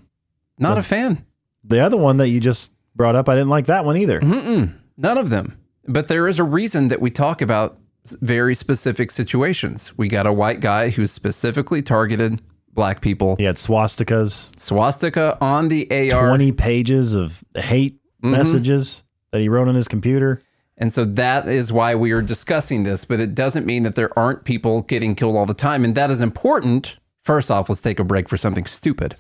Not 0.59 0.79
a 0.79 0.83
fan. 0.83 1.25
The 1.65 1.81
other 1.81 1.97
one 1.97 2.19
that 2.19 2.29
you 2.29 2.41
just 2.41 2.73
brought 2.95 3.17
up, 3.17 3.29
I 3.29 3.35
didn't 3.35 3.49
like 3.49 3.67
that 3.67 3.85
one 3.85 3.97
either. 3.97 4.21
Mm-mm. 4.21 4.75
None 4.97 5.19
of 5.19 5.31
them. 5.31 5.59
But 5.87 6.09
there 6.09 6.29
is 6.29 6.39
a 6.39 6.45
reason 6.45 6.89
that 6.89 7.01
we 7.01 7.11
talk 7.11 7.43
about 7.43 7.79
very 8.21 8.55
specific 8.55 9.11
situations. 9.11 9.97
We 9.97 10.09
got 10.09 10.27
a 10.27 10.33
white 10.33 10.61
guy 10.61 10.91
who 10.91 11.07
specifically 11.07 11.83
targeted 11.83 12.41
black 12.73 13.01
people. 13.01 13.37
He 13.37 13.45
had 13.45 13.57
swastikas, 13.57 14.59
Swastika 14.59 15.39
on 15.41 15.69
the 15.69 15.89
AR. 16.13 16.29
20 16.29 16.53
pages 16.53 17.15
of 17.15 17.43
hate 17.57 17.99
Mm-hmm. 18.23 18.33
messages 18.39 19.05
that 19.33 19.41
he 19.43 19.51
wrote 19.51 19.69
on 19.69 19.75
his 19.75 19.87
computer. 19.87 20.41
And 20.79 20.91
so 20.91 21.05
that 21.05 21.47
is 21.47 21.71
why 21.75 21.95
we 21.95 22.11
are 22.13 22.23
discussing 22.23 22.83
this, 22.85 23.05
but 23.05 23.21
it 23.21 23.35
doesn't 23.35 23.67
mean 23.67 23.83
that 23.83 23.97
there 23.97 24.19
aren't 24.19 24.45
people 24.45 24.81
getting 24.81 25.15
killed 25.15 25.37
all 25.37 25.45
the 25.45 25.53
time. 25.53 25.85
And 25.85 25.95
that 25.95 26.11
is 26.11 26.23
important. 26.23 26.97
First 27.23 27.51
off, 27.51 27.69
let's 27.69 27.83
take 27.83 27.99
a 27.99 28.05
break 28.05 28.31
for 28.31 28.39
something 28.39 28.65
stupid 28.65 29.17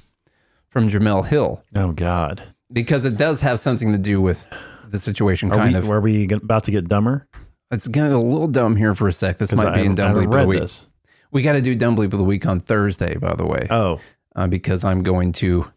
from 0.70 0.88
Jemele 0.88 1.26
Hill, 1.26 1.62
Oh 1.76 1.92
God. 1.92 2.42
because 2.72 3.04
it 3.04 3.18
does 3.18 3.42
have 3.42 3.60
something 3.60 3.92
to 3.92 3.98
do 3.98 4.22
with 4.22 4.46
the 4.88 4.98
situation, 4.98 5.52
Are 5.52 5.58
kind 5.58 5.72
we, 5.72 5.78
of. 5.78 5.86
were 5.86 6.00
we 6.00 6.24
about 6.32 6.64
to 6.64 6.70
get 6.70 6.88
dumber? 6.88 7.28
It's 7.70 7.88
getting 7.88 8.12
a 8.12 8.20
little 8.20 8.46
dumb 8.48 8.76
here 8.76 8.94
for 8.94 9.08
a 9.08 9.12
sec. 9.12 9.38
This 9.38 9.54
might 9.54 9.66
I 9.68 9.74
be 9.80 9.86
in 9.86 9.94
Dumb 9.94 10.14
Bleep 10.14 10.26
of 10.34 10.42
the 10.42 10.46
Week. 10.46 10.60
this. 10.60 10.88
We 11.32 11.42
got 11.42 11.54
to 11.54 11.60
do 11.62 11.74
Dumb 11.74 11.96
Bleep 11.96 12.12
of 12.12 12.18
the 12.18 12.24
Week 12.24 12.46
on 12.46 12.60
Thursday, 12.60 13.16
by 13.16 13.34
the 13.34 13.46
way, 13.46 13.66
Oh, 13.70 14.00
uh, 14.36 14.46
because 14.46 14.84
I'm 14.84 15.02
going 15.02 15.32
to 15.32 15.70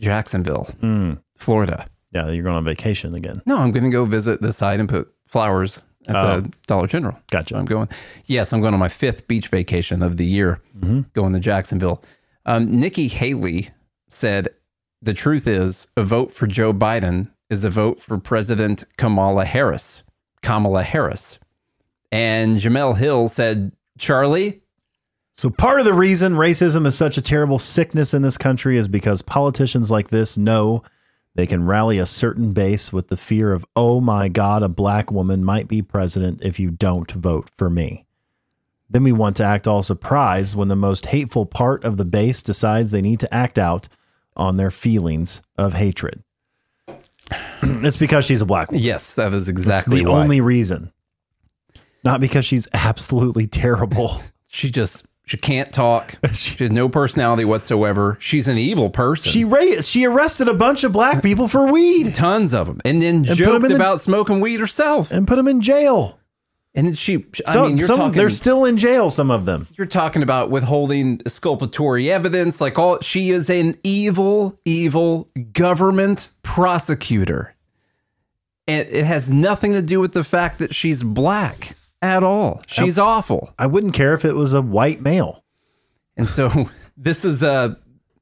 Jacksonville, 0.00 0.68
mm. 0.82 1.20
Florida. 1.36 1.86
yeah, 2.12 2.28
you're 2.30 2.42
going 2.42 2.56
on 2.56 2.64
vacation 2.64 3.14
again. 3.14 3.42
No, 3.46 3.56
I'm 3.58 3.70
going 3.72 3.84
to 3.84 3.90
go 3.90 4.04
visit 4.04 4.40
the 4.40 4.52
site 4.52 4.80
and 4.80 4.88
put 4.88 5.12
flowers 5.26 5.82
at 6.08 6.16
Oh. 6.16 6.40
the 6.40 6.52
Dollar 6.66 6.86
General. 6.86 7.18
Gotcha. 7.30 7.54
So 7.54 7.58
I'm 7.58 7.64
going. 7.66 7.88
Yes, 8.26 8.52
I'm 8.52 8.60
going 8.60 8.74
on 8.74 8.80
my 8.80 8.88
fifth 8.88 9.28
beach 9.28 9.48
vacation 9.48 10.02
of 10.02 10.16
the 10.16 10.26
year, 10.26 10.60
Mm-hmm. 10.78 11.00
going 11.14 11.32
to 11.34 11.40
Jacksonville. 11.40 12.02
Um, 12.46 12.80
Nikki 12.80 13.08
Haley 13.08 13.70
said, 14.08 14.48
"The 15.02 15.14
truth 15.14 15.46
is, 15.46 15.86
a 15.96 16.02
vote 16.02 16.32
for 16.32 16.46
Joe 16.46 16.72
Biden 16.72 17.30
is 17.50 17.64
a 17.64 17.70
vote 17.70 18.00
for 18.00 18.18
President 18.18 18.84
Kamala 18.96 19.44
Harris." 19.44 20.02
Kamala 20.42 20.82
Harris, 20.82 21.38
and 22.12 22.56
Jemele 22.56 22.96
Hill 22.96 23.28
said, 23.28 23.72
"Charlie, 23.98 24.62
So 25.34 25.50
part 25.50 25.78
of 25.78 25.86
the 25.86 25.94
reason 25.94 26.34
racism 26.34 26.84
is 26.84 26.96
such 26.96 27.16
a 27.16 27.22
terrible 27.22 27.60
sickness 27.60 28.12
in 28.12 28.22
this 28.22 28.36
country 28.36 28.76
is 28.76 28.88
because 28.88 29.22
politicians 29.22 29.88
like 29.90 30.08
this 30.08 30.36
know 30.36 30.82
they 31.36 31.46
can 31.46 31.64
rally 31.64 31.98
a 31.98 32.06
certain 32.06 32.52
base 32.52 32.92
with 32.92 33.06
the 33.06 33.16
fear 33.16 33.52
of, 33.52 33.64
oh 33.76 34.00
my 34.00 34.26
God, 34.26 34.64
a 34.64 34.68
black 34.68 35.12
woman 35.12 35.44
might 35.44 35.68
be 35.68 35.80
president 35.80 36.42
if 36.42 36.58
you 36.58 36.72
don't 36.72 37.12
vote 37.12 37.48
for 37.56 37.70
me. 37.70 38.04
Then 38.90 39.04
we 39.04 39.12
want 39.12 39.36
to 39.36 39.44
act 39.44 39.68
all 39.68 39.84
surprised 39.84 40.56
when 40.56 40.66
the 40.66 40.74
most 40.74 41.06
hateful 41.06 41.46
part 41.46 41.84
of 41.84 41.96
the 41.96 42.04
base 42.04 42.42
decides 42.42 42.90
they 42.90 43.02
need 43.02 43.20
to 43.20 43.32
act 43.32 43.56
out 43.56 43.86
on 44.34 44.56
their 44.56 44.72
feelings 44.72 45.40
of 45.56 45.74
hatred. 45.74 46.24
it's 47.62 47.96
because 47.96 48.24
she's 48.24 48.42
a 48.42 48.46
black 48.46 48.70
woman. 48.70 48.82
yes, 48.82 49.14
that 49.14 49.34
is 49.34 49.46
That's 49.46 49.58
exactly 49.58 50.02
the 50.04 50.10
why." 50.10 50.20
only 50.20 50.40
reason. 50.40 50.92
Not 52.04 52.20
because 52.20 52.44
she's 52.44 52.68
absolutely 52.74 53.46
terrible. 53.46 54.20
she 54.46 54.70
just 54.70 55.04
she 55.26 55.36
can't 55.36 55.72
talk. 55.72 56.14
she 56.32 56.56
has 56.64 56.70
no 56.70 56.88
personality 56.88 57.44
whatsoever. 57.44 58.16
She's 58.20 58.48
an 58.48 58.56
evil 58.58 58.88
person." 58.90 59.30
She 59.30 59.44
ra- 59.44 59.82
she 59.82 60.06
arrested 60.06 60.48
a 60.48 60.54
bunch 60.54 60.84
of 60.84 60.92
black 60.92 61.22
people 61.22 61.48
for 61.48 61.70
weed 61.70 62.14
tons 62.14 62.54
of 62.54 62.66
them, 62.66 62.80
and 62.84 63.02
then 63.02 63.16
'em 63.28 63.34
joked 63.36 63.64
in 63.64 63.70
the- 63.70 63.76
about 63.76 64.00
smoking 64.00 64.40
weed 64.40 64.60
herself. 64.60 65.10
and 65.10 65.26
put 65.26 65.36
them 65.36 65.48
in 65.48 65.60
jail. 65.60 66.18
And 66.78 66.96
she, 66.96 67.24
I 67.46 67.52
So, 67.52 67.66
mean, 67.66 67.76
you're 67.78 67.86
some 67.88 67.98
talking, 67.98 68.16
they're 68.18 68.30
still 68.30 68.64
in 68.64 68.76
jail. 68.76 69.10
Some 69.10 69.32
of 69.32 69.44
them. 69.46 69.66
you're 69.76 69.86
talking 69.88 70.22
about 70.22 70.48
withholding 70.50 71.20
exculpatory 71.26 72.08
evidence. 72.08 72.60
Like 72.60 72.78
all, 72.78 73.00
she 73.00 73.30
is 73.30 73.50
an 73.50 73.74
evil, 73.82 74.56
evil 74.64 75.28
government 75.52 76.28
prosecutor, 76.42 77.52
and 78.68 78.88
it 78.88 79.04
has 79.04 79.28
nothing 79.28 79.72
to 79.72 79.82
do 79.82 79.98
with 79.98 80.12
the 80.12 80.22
fact 80.22 80.60
that 80.60 80.72
she's 80.72 81.02
black 81.02 81.74
at 82.00 82.22
all. 82.22 82.62
She's 82.68 82.96
awful, 82.96 83.52
I 83.58 83.66
wouldn't 83.66 83.94
care 83.94 84.14
if 84.14 84.24
it 84.24 84.34
was 84.36 84.54
a 84.54 84.62
white 84.62 85.00
male. 85.00 85.42
and 86.16 86.28
so 86.28 86.70
this 86.96 87.24
is 87.24 87.42
uh 87.42 87.74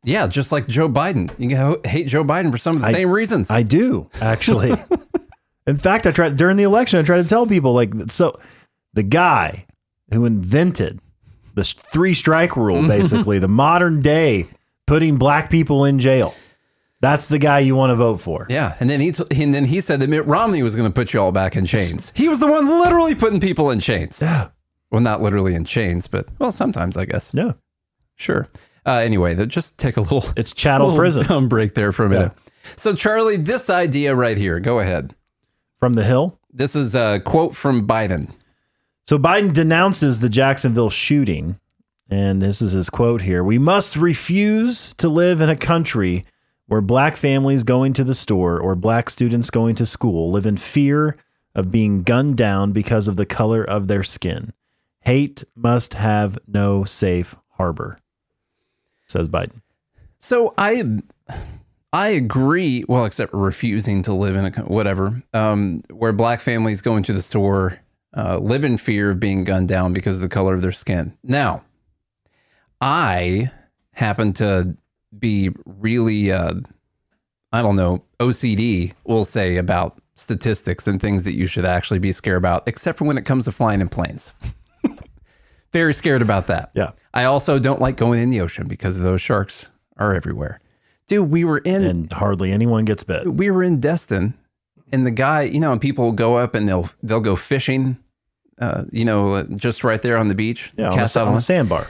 yeah, 0.02 0.28
just 0.28 0.50
like 0.50 0.66
Joe 0.66 0.88
Biden. 0.88 1.30
You 1.38 1.48
can 1.50 1.76
hate 1.84 2.06
Joe 2.06 2.25
Biden 2.25 2.50
for 2.52 2.58
some 2.58 2.76
of 2.76 2.82
the 2.82 2.90
same 2.90 3.10
reasons. 3.10 3.50
I 3.50 3.62
do 3.64 4.08
actually. 4.22 4.72
in 5.66 5.76
fact, 5.76 6.06
I 6.06 6.12
tried 6.12 6.37
during 6.37 6.56
the 6.56 6.62
election. 6.62 6.99
I 6.99 7.02
tried 7.02 7.23
to 7.23 7.28
tell 7.28 7.46
people 7.46 7.73
like 7.73 7.92
so. 8.08 8.38
The 8.94 9.02
guy 9.02 9.66
who 10.12 10.25
invented 10.25 11.00
the 11.54 11.64
three 11.64 12.14
strike 12.14 12.56
rule, 12.56 12.87
basically 12.88 13.38
the 13.38 13.49
modern 13.49 14.00
day 14.00 14.49
putting 14.87 15.16
black 15.16 15.50
people 15.50 15.85
in 15.85 15.99
jail. 15.99 16.35
That's 17.02 17.26
the 17.28 17.38
guy 17.38 17.58
you 17.58 17.76
want 17.76 17.90
to 17.90 17.94
vote 17.94 18.18
for. 18.23 18.46
Yeah, 18.49 18.75
and 18.80 18.88
then 18.88 19.00
he 19.00 19.12
t- 19.12 19.25
and 19.42 19.54
then 19.54 19.66
he 19.66 19.80
said 19.82 20.00
that 20.00 20.08
Mitt 20.08 20.26
Romney 20.26 20.62
was 20.62 20.75
going 20.75 20.88
to 20.88 20.94
put 20.94 21.12
you 21.12 21.20
all 21.20 21.30
back 21.32 21.54
in 21.54 21.66
chains. 21.66 22.11
He 22.14 22.28
was 22.28 22.40
the 22.40 22.46
one 22.46 22.66
literally 22.80 23.14
putting 23.14 23.38
people 23.38 23.70
in 23.70 23.80
chains. 23.80 24.20
Yeah. 24.23 24.49
Well, 24.90 25.02
not 25.02 25.20
literally 25.20 25.54
in 25.54 25.64
chains, 25.64 26.06
but 26.06 26.28
well, 26.38 26.52
sometimes 26.52 26.96
I 26.96 27.04
guess. 27.04 27.32
Yeah. 27.35 27.52
Sure. 28.14 28.49
Uh, 28.87 28.92
anyway, 28.92 29.35
just 29.46 29.76
take 29.78 29.96
a 29.96 30.00
little. 30.00 30.25
It's 30.37 30.54
chattel 30.54 30.87
little 30.88 30.99
prison. 30.99 31.26
Dumb 31.26 31.49
break 31.49 31.75
there 31.75 31.92
for 31.92 32.06
a 32.06 32.08
minute. 32.08 32.32
So, 32.76 32.94
Charlie, 32.94 33.37
this 33.37 33.68
idea 33.68 34.14
right 34.14 34.38
here. 34.38 34.58
Go 34.61 34.78
ahead. 34.78 35.14
From 35.78 35.95
the 35.95 36.04
Hill. 36.04 36.38
This 36.52 36.75
is 36.75 36.95
a 36.95 37.21
quote 37.25 37.54
from 37.54 37.87
Biden. 37.87 38.33
So 39.02 39.18
Biden 39.18 39.52
denounces 39.52 40.21
the 40.21 40.28
Jacksonville 40.28 40.90
shooting, 40.90 41.61
and 42.09 42.40
this 42.40 42.61
is 42.62 42.73
his 42.73 42.90
quote 42.90 43.23
here 43.23 43.45
We 43.45 43.59
must 43.59 43.97
refuse 43.97 44.95
to 44.95 45.09
live 45.09 45.40
in 45.40 45.49
a 45.49 45.56
country 45.56 46.25
where 46.66 46.80
black 46.80 47.16
families 47.16 47.62
going 47.62 47.92
to 47.92 48.04
the 48.04 48.14
store 48.14 48.59
or 48.59 48.75
black 48.75 49.11
students 49.11 49.50
going 49.50 49.75
to 49.76 49.87
school 49.87 50.30
live 50.30 50.47
in 50.47 50.56
fear 50.56 51.16
of 51.54 51.71
being 51.71 52.02
gunned 52.02 52.37
down 52.37 52.73
because 52.73 53.06
of 53.06 53.16
the 53.16 53.26
color 53.26 53.62
of 53.62 53.87
their 53.87 54.02
skin. 54.02 54.52
Hate 55.00 55.45
must 55.54 55.95
have 55.95 56.38
no 56.49 56.85
safe 56.85 57.37
harbor, 57.50 57.99
says 59.06 59.28
Biden. 59.28 59.62
So 60.18 60.52
I, 60.59 61.00
I 61.96 62.08
agree. 62.08 62.84
Well, 62.86 63.06
except 63.06 63.32
refusing 63.32 64.02
to 64.02 64.12
live 64.12 64.36
in 64.36 64.44
a 64.44 64.50
whatever, 64.64 65.22
um, 65.32 65.80
where 65.90 66.12
black 66.12 66.42
families 66.42 66.82
go 66.82 66.94
into 66.94 67.14
the 67.14 67.22
store, 67.22 67.80
uh, 68.14 68.36
live 68.36 68.64
in 68.64 68.76
fear 68.76 69.12
of 69.12 69.18
being 69.18 69.44
gunned 69.44 69.68
down 69.68 69.94
because 69.94 70.16
of 70.16 70.20
the 70.20 70.28
color 70.28 70.52
of 70.52 70.60
their 70.60 70.72
skin. 70.72 71.16
Now, 71.22 71.64
I 72.82 73.50
happen 73.92 74.34
to 74.34 74.76
be 75.18 75.52
really, 75.64 76.30
uh, 76.30 76.56
I 77.50 77.62
don't 77.62 77.76
know, 77.76 78.04
OCD. 78.20 78.92
We'll 79.04 79.24
say 79.24 79.56
about 79.56 79.98
statistics 80.16 80.86
and 80.86 81.00
things 81.00 81.24
that 81.24 81.34
you 81.34 81.46
should 81.46 81.64
actually 81.64 82.00
be 82.00 82.12
scared 82.12 82.36
about, 82.36 82.68
except 82.68 82.98
for 82.98 83.06
when 83.06 83.16
it 83.16 83.24
comes 83.24 83.46
to 83.46 83.52
flying 83.52 83.80
in 83.80 83.88
planes. 83.88 84.34
Very 85.72 85.94
scared 85.94 86.20
about 86.20 86.46
that. 86.48 86.72
Yeah. 86.74 86.90
I 87.14 87.24
also 87.24 87.58
don't 87.58 87.80
like 87.80 87.96
going 87.96 88.20
in 88.20 88.28
the 88.28 88.42
ocean 88.42 88.68
because 88.68 89.00
those 89.00 89.22
sharks 89.22 89.70
are 89.96 90.14
everywhere. 90.14 90.60
Dude, 91.08 91.30
we 91.30 91.44
were 91.44 91.58
in 91.58 91.84
And 91.84 92.12
hardly 92.12 92.50
anyone 92.52 92.84
gets 92.84 93.04
bit. 93.04 93.26
we 93.26 93.50
were 93.50 93.62
in 93.62 93.78
Destin, 93.80 94.34
and 94.92 95.06
the 95.06 95.10
guy, 95.12 95.42
you 95.42 95.60
know, 95.60 95.72
and 95.72 95.80
people 95.80 96.10
go 96.12 96.36
up 96.36 96.54
and 96.54 96.68
they'll 96.68 96.88
they'll 97.02 97.20
go 97.20 97.36
fishing, 97.36 97.96
uh, 98.60 98.84
you 98.90 99.04
know, 99.04 99.42
just 99.44 99.84
right 99.84 100.02
there 100.02 100.16
on 100.16 100.28
the 100.28 100.34
beach. 100.34 100.72
Yeah, 100.76 100.88
on 100.90 100.94
cast 100.94 101.14
the, 101.14 101.20
out 101.20 101.22
on 101.25 101.28
on 101.28 101.34
the 101.34 101.40
sandbar. 101.40 101.86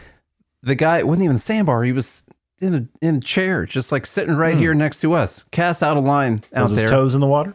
the 0.63 0.75
guy 0.75 1.03
wasn't 1.03 1.25
even 1.25 1.39
sandbar. 1.39 1.83
He 1.85 1.93
was 1.93 2.25
in 2.61 2.75
a 2.75 2.87
in 3.07 3.17
a 3.17 3.21
chair, 3.21 3.65
just 3.67 3.91
like 3.93 4.05
sitting 4.07 4.35
right 4.37 4.57
here 4.57 4.75
next 4.75 5.01
to 5.01 5.15
us. 5.15 5.45
Cast 5.51 5.83
out 5.83 5.97
a 5.97 6.01
line 6.01 6.43
out 6.55 6.63
Was 6.65 6.73
his 6.73 6.81
there 6.81 6.89
toes 6.89 7.15
in 7.15 7.21
the 7.23 7.27
water? 7.27 7.55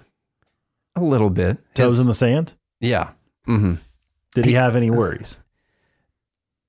a 0.96 1.02
little 1.04 1.30
bit. 1.30 1.58
Toes 1.74 1.92
His- 1.92 2.00
in 2.02 2.08
the 2.08 2.14
sand? 2.16 2.54
yeah. 2.80 3.12
Mm-hmm. 3.48 3.76
Did 4.36 4.46
he 4.46 4.54
have 4.54 4.76
any 4.76 4.90
worries? 4.92 5.42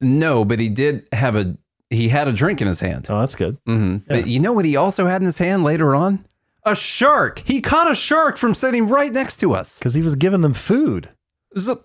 No, 0.00 0.44
but 0.44 0.58
he 0.58 0.68
did 0.68 1.06
have 1.12 1.36
a 1.36 1.56
he 1.94 2.08
had 2.08 2.28
a 2.28 2.32
drink 2.32 2.60
in 2.60 2.68
his 2.68 2.80
hand. 2.80 3.06
Oh, 3.08 3.20
that's 3.20 3.34
good. 3.36 3.58
hmm 3.66 3.98
But 4.08 4.26
you 4.26 4.40
know 4.40 4.52
what 4.52 4.64
he 4.64 4.76
also 4.76 5.06
had 5.06 5.20
in 5.22 5.26
his 5.26 5.38
hand 5.38 5.64
later 5.64 5.94
on? 5.94 6.24
A 6.64 6.74
shark. 6.76 7.42
He 7.44 7.60
caught 7.60 7.90
a 7.90 7.94
shark 7.94 8.36
from 8.36 8.54
sitting 8.54 8.88
right 8.88 9.12
next 9.12 9.38
to 9.38 9.52
us. 9.52 9.78
Because 9.78 9.94
he 9.94 10.02
was 10.02 10.14
giving 10.14 10.40
them 10.42 10.54
food. 10.54 11.06
It 11.50 11.54
was 11.54 11.68
a- 11.68 11.80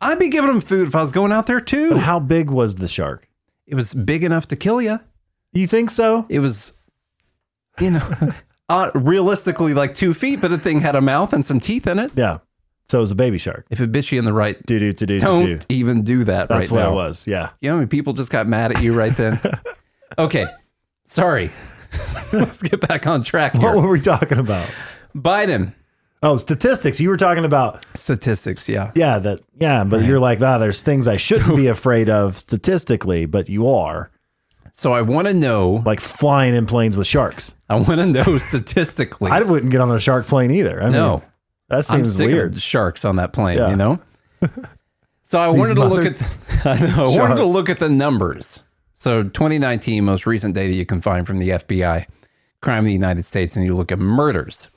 I'd 0.00 0.18
be 0.18 0.28
giving 0.28 0.48
them 0.50 0.60
food 0.60 0.88
if 0.88 0.94
I 0.94 1.02
was 1.02 1.12
going 1.12 1.32
out 1.32 1.46
there 1.46 1.58
But 1.58 1.66
too. 1.68 1.96
how 1.96 2.18
big 2.20 2.50
was 2.50 2.76
the 2.76 2.88
shark? 2.88 3.28
It 3.66 3.74
was 3.74 3.94
big 3.94 4.24
enough 4.24 4.48
to 4.48 4.56
kill 4.56 4.80
you. 4.82 4.98
You 5.52 5.66
think 5.66 5.90
so? 5.90 6.26
It 6.28 6.38
was, 6.40 6.72
you 7.80 7.90
know, 7.90 8.08
uh, 8.68 8.90
realistically 8.94 9.74
like 9.74 9.94
two 9.94 10.14
feet, 10.14 10.40
but 10.40 10.48
the 10.50 10.58
thing 10.58 10.80
had 10.80 10.94
a 10.96 11.00
mouth 11.00 11.32
and 11.32 11.44
some 11.44 11.60
teeth 11.60 11.86
in 11.86 11.98
it. 11.98 12.10
Yeah. 12.16 12.38
So 12.92 12.98
it 12.98 13.00
was 13.00 13.10
a 13.10 13.14
baby 13.14 13.38
shark. 13.38 13.64
If 13.70 13.80
it 13.80 13.90
bit 13.90 14.12
you 14.12 14.18
in 14.18 14.26
the 14.26 14.34
right, 14.34 14.54
Do 14.66 14.78
do 14.78 14.92
do 14.92 15.06
do 15.06 15.18
do. 15.18 15.24
don't 15.24 15.66
even 15.70 16.02
do 16.02 16.24
that 16.24 16.50
That's 16.50 16.70
right 16.70 16.76
what 16.76 16.82
now. 16.84 16.92
it 16.92 16.94
was. 16.94 17.26
Yeah. 17.26 17.48
You 17.62 17.70
know, 17.70 17.76
how 17.76 17.78
many 17.78 17.86
people 17.88 18.12
just 18.12 18.30
got 18.30 18.46
mad 18.46 18.70
at 18.72 18.82
you 18.82 18.92
right 18.92 19.16
then. 19.16 19.40
okay, 20.18 20.44
sorry. 21.06 21.50
Let's 22.34 22.60
get 22.62 22.86
back 22.86 23.06
on 23.06 23.22
track 23.24 23.54
What 23.54 23.62
here. 23.62 23.76
were 23.80 23.88
we 23.88 23.98
talking 23.98 24.38
about? 24.38 24.68
Biden 25.16 25.72
Oh, 26.22 26.36
statistics. 26.36 27.00
You 27.00 27.08
were 27.08 27.16
talking 27.16 27.46
about 27.46 27.82
statistics. 27.96 28.68
Yeah, 28.68 28.92
yeah, 28.94 29.18
that 29.20 29.40
yeah, 29.58 29.84
but 29.84 30.04
you're 30.04 30.20
like, 30.20 30.42
ah, 30.42 30.58
there's 30.58 30.82
things 30.82 31.08
I 31.08 31.16
shouldn't 31.16 31.56
be 31.56 31.68
afraid 31.68 32.10
of 32.10 32.38
statistically, 32.38 33.24
but 33.24 33.48
you 33.48 33.68
are. 33.68 34.10
so 34.70 34.92
I 34.92 35.00
want 35.00 35.28
to 35.28 35.34
know. 35.34 35.82
Like 35.86 36.00
flying 36.00 36.54
in 36.54 36.66
planes 36.66 36.94
with 36.96 37.06
sharks. 37.06 37.54
I 37.70 37.76
want 37.76 38.00
to 38.02 38.06
know 38.06 38.36
statistically. 38.50 39.30
I 39.30 39.40
wouldn't 39.40 39.72
get 39.72 39.80
on 39.80 39.90
a 39.90 39.98
shark 39.98 40.26
plane 40.26 40.50
either. 40.50 40.78
I 40.78 40.84
mean, 40.84 40.92
no, 40.92 41.22
that 41.72 41.84
seems 41.84 42.16
weird. 42.18 42.60
sharks 42.60 43.04
on 43.04 43.16
that 43.16 43.32
plane. 43.32 43.58
Yeah. 43.58 43.70
You 43.70 43.76
know. 43.76 44.00
So 45.32 45.40
I 45.40 45.48
wanted 45.48 45.76
to 45.76 45.86
look 45.86 46.04
at. 46.04 46.18
The, 46.18 46.28
I, 46.68 46.78
know, 46.78 47.10
I 47.10 47.18
wanted 47.18 47.36
to 47.36 47.46
look 47.46 47.70
at 47.70 47.78
the 47.78 47.88
numbers. 47.88 48.62
So 48.92 49.22
2019, 49.22 50.04
most 50.04 50.26
recent 50.26 50.54
data 50.54 50.74
you 50.74 50.84
can 50.84 51.00
find 51.00 51.26
from 51.26 51.38
the 51.38 51.48
FBI, 51.48 52.04
crime 52.60 52.78
in 52.80 52.84
the 52.84 52.92
United 52.92 53.22
States, 53.22 53.56
and 53.56 53.64
you 53.64 53.74
look 53.74 53.90
at 53.90 53.98
murders. 53.98 54.68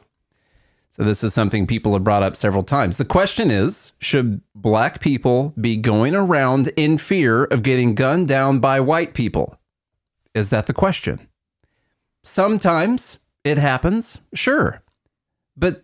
So 0.92 1.04
this 1.04 1.26
is 1.26 1.34
something 1.34 1.68
people 1.68 1.92
have 1.92 2.06
brought 2.06 2.24
up 2.24 2.38
several 2.38 2.64
times. 2.64 2.96
The 2.96 3.04
question 3.04 3.52
is, 3.52 3.92
should 4.00 4.40
black 4.56 5.02
people 5.02 5.54
be 5.60 5.76
going 5.76 6.16
around 6.16 6.70
in 6.78 6.98
fear 7.00 7.44
of 7.44 7.62
getting 7.62 7.94
gunned 7.94 8.30
down 8.30 8.60
by 8.60 8.80
white 8.80 9.14
people? 9.14 9.60
Is 10.34 10.52
that 10.52 10.68
the 10.68 10.74
question? 10.74 11.28
Sometimes 12.24 13.20
it 13.44 13.58
happens, 13.58 14.22
sure. 14.34 14.82
But 15.58 15.84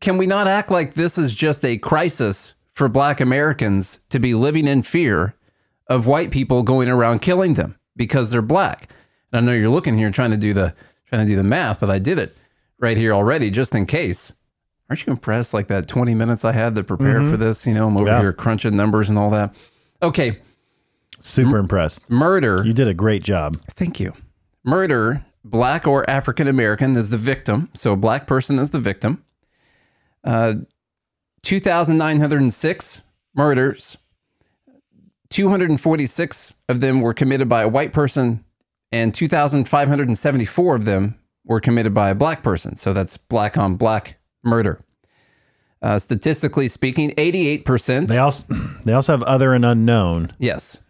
can 0.00 0.16
we 0.18 0.26
not 0.26 0.46
act 0.46 0.70
like 0.70 0.94
this 0.94 1.18
is 1.18 1.34
just 1.34 1.64
a 1.64 1.78
crisis 1.78 2.54
for 2.74 2.88
black 2.88 3.20
Americans 3.20 3.98
to 4.10 4.18
be 4.18 4.34
living 4.34 4.66
in 4.66 4.82
fear 4.82 5.34
of 5.88 6.06
white 6.06 6.30
people 6.30 6.62
going 6.62 6.88
around 6.88 7.20
killing 7.20 7.54
them 7.54 7.76
because 7.96 8.30
they're 8.30 8.42
black? 8.42 8.90
And 9.32 9.38
I 9.38 9.46
know 9.46 9.56
you're 9.58 9.70
looking 9.70 9.96
here 9.96 10.10
trying 10.10 10.30
to 10.30 10.36
do 10.36 10.54
the 10.54 10.74
trying 11.06 11.26
to 11.26 11.32
do 11.32 11.36
the 11.36 11.42
math, 11.42 11.80
but 11.80 11.90
I 11.90 11.98
did 11.98 12.18
it 12.18 12.36
right 12.78 12.96
here 12.96 13.12
already 13.12 13.50
just 13.50 13.74
in 13.74 13.86
case. 13.86 14.32
Aren't 14.90 15.06
you 15.06 15.12
impressed 15.12 15.52
like 15.52 15.68
that 15.68 15.86
20 15.86 16.14
minutes 16.14 16.44
I 16.44 16.52
had 16.52 16.74
to 16.76 16.84
prepare 16.84 17.20
for 17.20 17.26
mm-hmm. 17.26 17.36
this? 17.36 17.66
You 17.66 17.74
know, 17.74 17.88
I'm 17.88 17.96
over 17.96 18.06
Yeah. 18.06 18.20
here 18.20 18.32
crunching 18.32 18.74
numbers 18.74 19.10
and 19.10 19.18
all 19.18 19.30
that. 19.30 19.54
Okay, 20.02 20.38
Super 21.20 21.58
impressed. 21.58 22.10
murder. 22.10 22.62
You 22.64 22.72
did 22.72 22.88
a 22.88 22.94
great 22.94 23.22
job. 23.22 23.56
Thank 23.76 24.00
you. 24.00 24.14
Murder, 24.64 25.26
black 25.44 25.86
or 25.86 26.08
African 26.08 26.48
American, 26.48 26.96
is 26.96 27.10
the 27.10 27.16
victim. 27.18 27.68
So 27.74 27.92
a 27.92 27.96
black 27.96 28.26
person 28.26 28.58
is 28.58 28.70
the 28.70 28.78
victim. 28.78 29.24
Uh, 30.24 30.54
2,906 31.42 33.02
murders. 33.34 33.98
246 35.30 36.54
of 36.68 36.80
them 36.80 37.00
were 37.00 37.14
committed 37.14 37.48
by 37.48 37.62
a 37.62 37.68
white 37.68 37.92
person, 37.92 38.44
and 38.92 39.14
2,574 39.14 40.74
of 40.74 40.84
them 40.84 41.18
were 41.44 41.60
committed 41.60 41.92
by 41.92 42.10
a 42.10 42.14
black 42.14 42.42
person. 42.42 42.76
So 42.76 42.92
that's 42.92 43.16
black 43.16 43.58
on 43.58 43.76
black 43.76 44.18
murder. 44.42 44.80
Uh, 45.80 45.98
statistically 45.98 46.66
speaking, 46.66 47.10
88%. 47.12 48.08
They 48.08 48.18
also 48.18 48.44
they 48.84 48.92
also 48.92 49.12
have 49.12 49.22
other 49.22 49.52
and 49.54 49.64
unknown, 49.64 50.32
yes. 50.38 50.80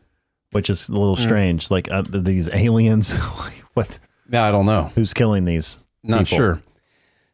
which 0.53 0.71
is 0.71 0.89
a 0.89 0.93
little 0.93 1.17
strange. 1.17 1.71
Like 1.71 1.91
uh, 1.91 2.03
these 2.09 2.53
aliens. 2.55 3.13
what? 3.75 3.99
Yeah, 4.31 4.45
I 4.45 4.51
don't 4.51 4.67
know. 4.67 4.85
Who's 4.95 5.13
killing 5.13 5.45
these? 5.45 5.85
Not 6.03 6.25
people? 6.25 6.39
sure. 6.39 6.63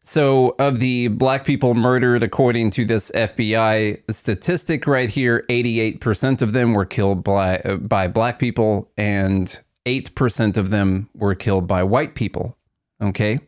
So, 0.07 0.55
of 0.59 0.81
the 0.81 1.09
black 1.09 1.47
people 1.47 1.73
murdered, 1.73 2.23
according 2.23 2.73
to 2.73 2.85
this 2.85 3.11
FBI 3.13 4.03
statistic 4.11 4.87
right 4.87 5.09
here, 5.09 5.47
88% 5.49 6.43
of 6.43 6.53
them 6.53 6.75
were 6.75 6.85
killed 6.85 7.25
by, 7.25 7.57
by 7.81 8.09
black 8.09 8.39
people 8.39 8.91
and 8.99 9.59
8% 9.87 10.59
of 10.59 10.69
them 10.69 11.09
were 11.15 11.35
killed 11.35 11.67
by 11.67 11.83
white 11.83 12.15
people. 12.15 12.59
Okay. 13.01 13.41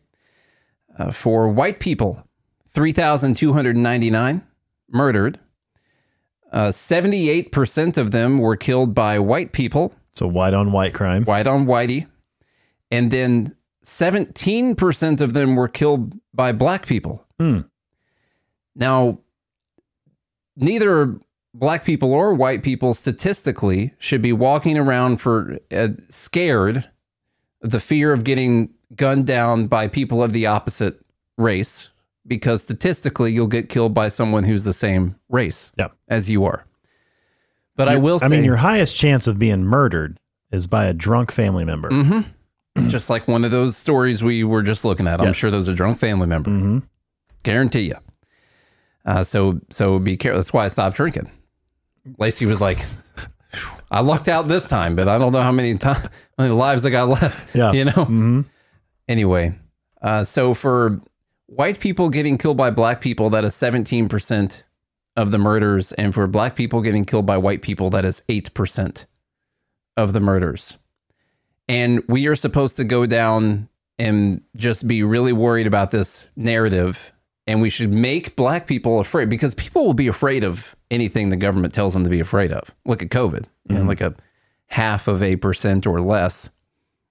Uh, 0.98 1.12
for 1.12 1.46
white 1.46 1.78
people, 1.78 2.26
3,299 2.70 4.42
murdered. 4.88 5.38
Uh, 6.50 6.68
78% 6.68 7.98
of 7.98 8.12
them 8.12 8.38
were 8.38 8.56
killed 8.56 8.94
by 8.94 9.18
white 9.18 9.52
people 9.52 9.94
So 10.12 10.26
white 10.26 10.54
on 10.54 10.72
white 10.72 10.94
crime. 10.94 11.24
white 11.24 11.46
on 11.46 11.66
whitey. 11.66 12.06
And 12.90 13.10
then 13.10 13.55
17% 13.86 15.20
of 15.20 15.32
them 15.32 15.54
were 15.54 15.68
killed 15.68 16.18
by 16.34 16.50
black 16.52 16.86
people. 16.86 17.24
Hmm. 17.38 17.60
Now, 18.74 19.20
neither 20.56 21.18
black 21.54 21.84
people 21.84 22.12
or 22.12 22.34
white 22.34 22.62
people 22.62 22.94
statistically 22.94 23.94
should 23.98 24.20
be 24.20 24.32
walking 24.32 24.76
around 24.76 25.18
for 25.18 25.58
uh, 25.72 25.88
scared 26.08 26.90
the 27.60 27.80
fear 27.80 28.12
of 28.12 28.24
getting 28.24 28.70
gunned 28.96 29.26
down 29.26 29.66
by 29.66 29.86
people 29.86 30.22
of 30.22 30.32
the 30.32 30.46
opposite 30.46 31.00
race 31.38 31.88
because 32.26 32.62
statistically 32.62 33.32
you'll 33.32 33.46
get 33.46 33.68
killed 33.68 33.94
by 33.94 34.08
someone 34.08 34.42
who's 34.42 34.64
the 34.64 34.72
same 34.72 35.14
race 35.28 35.70
as 36.08 36.28
you 36.28 36.44
are. 36.44 36.66
But 37.76 37.88
I 37.88 37.96
will 37.96 38.18
say 38.18 38.26
I 38.26 38.28
mean, 38.30 38.44
your 38.44 38.56
highest 38.56 38.96
chance 38.96 39.26
of 39.26 39.38
being 39.38 39.64
murdered 39.64 40.18
is 40.50 40.66
by 40.66 40.86
a 40.86 40.92
drunk 40.92 41.30
family 41.30 41.64
member. 41.64 41.90
Mm-hmm. 41.90 42.30
just 42.88 43.10
like 43.10 43.26
one 43.28 43.44
of 43.44 43.50
those 43.50 43.76
stories 43.76 44.22
we 44.22 44.44
were 44.44 44.62
just 44.62 44.84
looking 44.84 45.06
at. 45.08 45.20
I'm 45.20 45.28
Yes. 45.28 45.36
sure 45.36 45.50
those 45.50 45.68
are 45.68 45.74
drunk 45.74 45.98
family 45.98 46.26
member. 46.26 46.50
Mm-hmm. 46.50 46.78
Guarantee 47.42 47.82
you. 47.88 47.96
Uh, 49.04 49.22
so 49.22 49.60
so 49.70 49.98
be 49.98 50.16
careful. 50.16 50.38
That's 50.38 50.52
why 50.52 50.64
I 50.64 50.68
stopped 50.68 50.96
drinking. 50.96 51.30
Lacey 52.18 52.46
was 52.46 52.60
like, 52.60 52.78
I 53.90 54.00
lucked 54.00 54.28
out 54.28 54.48
this 54.48 54.68
time, 54.68 54.96
but 54.96 55.08
I 55.08 55.18
don't 55.18 55.32
know 55.32 55.42
how 55.42 55.52
many 55.52 55.76
times, 55.76 55.98
how 56.38 56.44
many 56.44 56.50
lives 56.50 56.84
I 56.86 56.90
got 56.90 57.08
left. 57.08 57.54
Yeah. 57.54 57.72
You 57.78 57.84
know. 57.86 57.92
Mm-hmm. 57.92 58.40
Anyway, 59.08 59.54
uh, 60.02 60.24
so 60.24 60.52
for 60.54 61.00
white 61.46 61.78
people 61.78 62.10
getting 62.10 62.36
killed 62.38 62.56
by 62.56 62.70
black 62.70 63.00
people, 63.00 63.30
that 63.30 63.44
is 63.44 63.54
17% 63.54 64.64
of 65.16 65.30
the 65.30 65.38
murders. 65.38 65.92
And 65.92 66.12
for 66.12 66.26
black 66.26 66.56
people 66.56 66.80
getting 66.82 67.04
killed 67.04 67.24
by 67.26 67.36
white 67.36 67.62
people, 67.62 67.88
that 67.90 68.04
is 68.04 68.22
8% 68.28 69.06
of 69.96 70.12
the 70.12 70.18
murders. 70.20 70.76
And 71.68 72.02
we 72.08 72.26
are 72.26 72.36
supposed 72.36 72.76
to 72.76 72.84
go 72.84 73.06
down 73.06 73.68
and 73.98 74.42
just 74.56 74.86
be 74.86 75.02
really 75.02 75.32
worried 75.32 75.66
about 75.66 75.90
this 75.90 76.28
narrative. 76.36 77.12
And 77.46 77.60
we 77.60 77.70
should 77.70 77.92
make 77.92 78.36
black 78.36 78.66
people 78.66 79.00
afraid 79.00 79.28
because 79.28 79.54
people 79.54 79.84
will 79.84 79.94
be 79.94 80.08
afraid 80.08 80.44
of 80.44 80.76
anything 80.90 81.28
the 81.28 81.36
government 81.36 81.74
tells 81.74 81.92
them 81.92 82.04
to 82.04 82.10
be 82.10 82.20
afraid 82.20 82.52
of. 82.52 82.74
Look 82.84 83.02
at 83.02 83.08
COVID, 83.08 83.44
you 83.68 83.74
know, 83.74 83.80
mm-hmm. 83.80 83.88
like 83.88 84.00
a 84.00 84.14
half 84.66 85.08
of 85.08 85.22
a 85.22 85.36
percent 85.36 85.86
or 85.86 86.00
less 86.00 86.50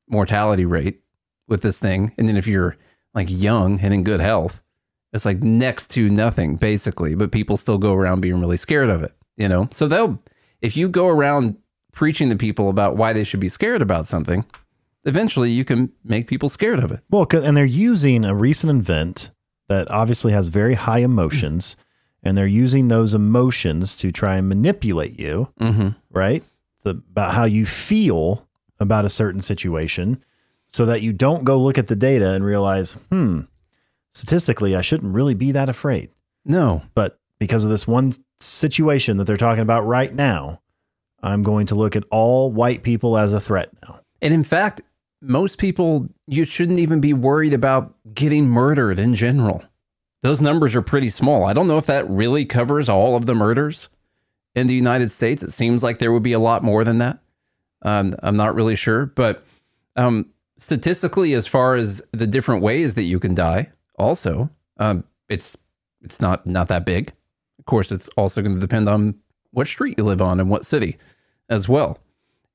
mortality 0.10 0.66
rate 0.66 1.02
with 1.48 1.62
this 1.62 1.80
thing. 1.80 2.14
And 2.18 2.28
then 2.28 2.38
if 2.38 2.48
you're 2.48 2.78
like 3.14 3.28
young 3.30 3.80
and 3.80 3.94
in 3.94 4.04
good 4.04 4.20
health, 4.20 4.62
it's 5.14 5.26
like 5.26 5.42
next 5.42 5.90
to 5.92 6.10
nothing 6.10 6.58
basically, 6.58 7.16
but 7.16 7.32
people 7.32 7.56
still 7.58 7.78
go 7.78 7.94
around 7.94 8.22
being 8.22 8.40
really 8.40 8.58
scared 8.58 8.90
of 8.90 9.02
it, 9.04 9.14
you 9.38 9.48
know? 9.48 9.70
So 9.72 9.88
they'll, 9.88 10.22
if 10.62 10.76
you 10.76 10.90
go 10.90 11.08
around 11.08 11.56
preaching 11.96 12.30
to 12.30 12.36
people 12.36 12.70
about 12.70 12.96
why 12.96 13.12
they 13.14 13.24
should 13.24 13.40
be 13.40 13.48
scared 13.50 13.82
about 13.82 14.06
something, 14.06 14.46
eventually 15.06 15.50
you 15.52 15.66
can 15.66 15.92
make 16.04 16.28
people 16.28 16.50
scared 16.50 16.80
of 16.80 16.92
it. 16.92 17.00
Well, 17.10 17.26
and 17.32 17.58
they're 17.58 17.66
using 17.66 18.24
a 18.26 18.36
recent 18.36 18.70
event 18.72 19.32
that 19.68 19.90
obviously 19.90 20.32
has 20.34 20.50
very 20.50 20.76
high 20.76 21.00
emotions, 21.00 21.76
and 22.22 22.38
they're 22.38 22.46
using 22.46 22.88
those 22.90 23.16
emotions 23.16 23.96
to 23.98 24.12
try 24.12 24.36
and 24.38 24.48
manipulate 24.48 25.20
you, 25.20 25.50
Mm-hmm. 25.60 25.90
right? 26.12 26.44
It's 26.78 26.86
about 26.86 27.34
how 27.34 27.46
you 27.46 27.66
feel 27.66 28.48
about 28.80 29.06
a 29.06 29.10
certain 29.10 29.42
situation, 29.42 30.24
so 30.68 30.86
that 30.86 31.02
you 31.02 31.14
don't 31.14 31.46
go 31.46 31.58
look 31.60 31.78
at 31.78 31.88
the 31.88 31.96
data 31.96 32.32
and 32.32 32.44
realize, 32.44 32.94
hmm, 33.10 33.42
statistically, 34.10 34.76
I 34.76 34.82
shouldn't 34.82 35.14
really 35.14 35.34
be 35.34 35.52
that 35.54 35.70
afraid. 35.70 36.10
No. 36.44 36.82
But 36.94 37.20
because 37.40 37.64
of 37.64 37.72
this 37.72 37.88
one 37.88 38.14
situation 38.40 39.18
that 39.18 39.24
they're 39.26 39.38
talking 39.38 39.62
about 39.62 39.86
right 39.86 40.14
now, 40.14 40.62
I'm 41.26 41.42
going 41.42 41.66
to 41.68 41.76
look 41.76 41.96
at 41.96 42.04
all 42.12 42.52
white 42.52 42.84
people 42.84 43.18
as 43.18 43.34
a 43.34 43.40
threat 43.40 43.70
now. 43.84 44.00
And 44.22 44.34
in 44.34 44.44
fact, 44.44 44.82
most 45.22 45.58
people, 45.58 46.08
you 46.28 46.46
shouldn't 46.46 46.80
even 46.80 47.02
be 47.02 47.14
worried 47.14 47.54
about 47.54 47.96
getting 48.14 48.48
murdered 48.48 49.00
in 49.00 49.16
general. 49.16 49.64
Those 50.22 50.42
numbers 50.42 50.76
are 50.76 50.82
pretty 50.82 51.10
small. 51.10 51.46
I 51.46 51.54
don't 51.54 51.68
know 51.68 51.78
if 51.78 51.88
that 51.88 52.10
really 52.10 52.46
covers 52.46 52.90
all 52.90 53.16
of 53.16 53.26
the 53.26 53.36
murders 53.36 53.90
in 54.54 54.68
the 54.68 54.76
United 54.76 55.10
States. 55.10 55.42
It 55.42 55.52
seems 55.52 55.84
like 55.84 55.98
there 55.98 56.12
would 56.12 56.24
be 56.24 56.34
a 56.34 56.40
lot 56.40 56.64
more 56.64 56.84
than 56.84 57.00
that. 57.00 57.20
Um, 57.82 58.16
I'm 58.22 58.38
not 58.38 58.56
really 58.56 58.76
sure, 58.76 59.08
but 59.08 59.44
um, 59.96 60.30
statistically, 60.58 61.34
as 61.34 61.48
far 61.48 61.76
as 61.76 62.02
the 62.12 62.28
different 62.28 62.62
ways 62.62 62.94
that 62.96 63.04
you 63.04 63.20
can 63.20 63.36
die, 63.36 63.72
also, 63.98 64.50
um, 64.78 65.04
it's 65.30 65.56
it's 66.02 66.20
not 66.20 66.46
not 66.46 66.68
that 66.68 66.86
big. 66.86 67.12
Of 67.60 67.66
course, 67.66 67.92
it's 67.92 68.10
also 68.18 68.42
going 68.42 68.56
to 68.56 68.62
depend 68.62 68.88
on 68.88 69.16
what 69.52 69.68
street 69.68 69.98
you 69.98 70.04
live 70.04 70.22
on 70.22 70.40
and 70.40 70.50
what 70.50 70.66
city, 70.66 70.98
as 71.50 71.70
well. 71.70 72.00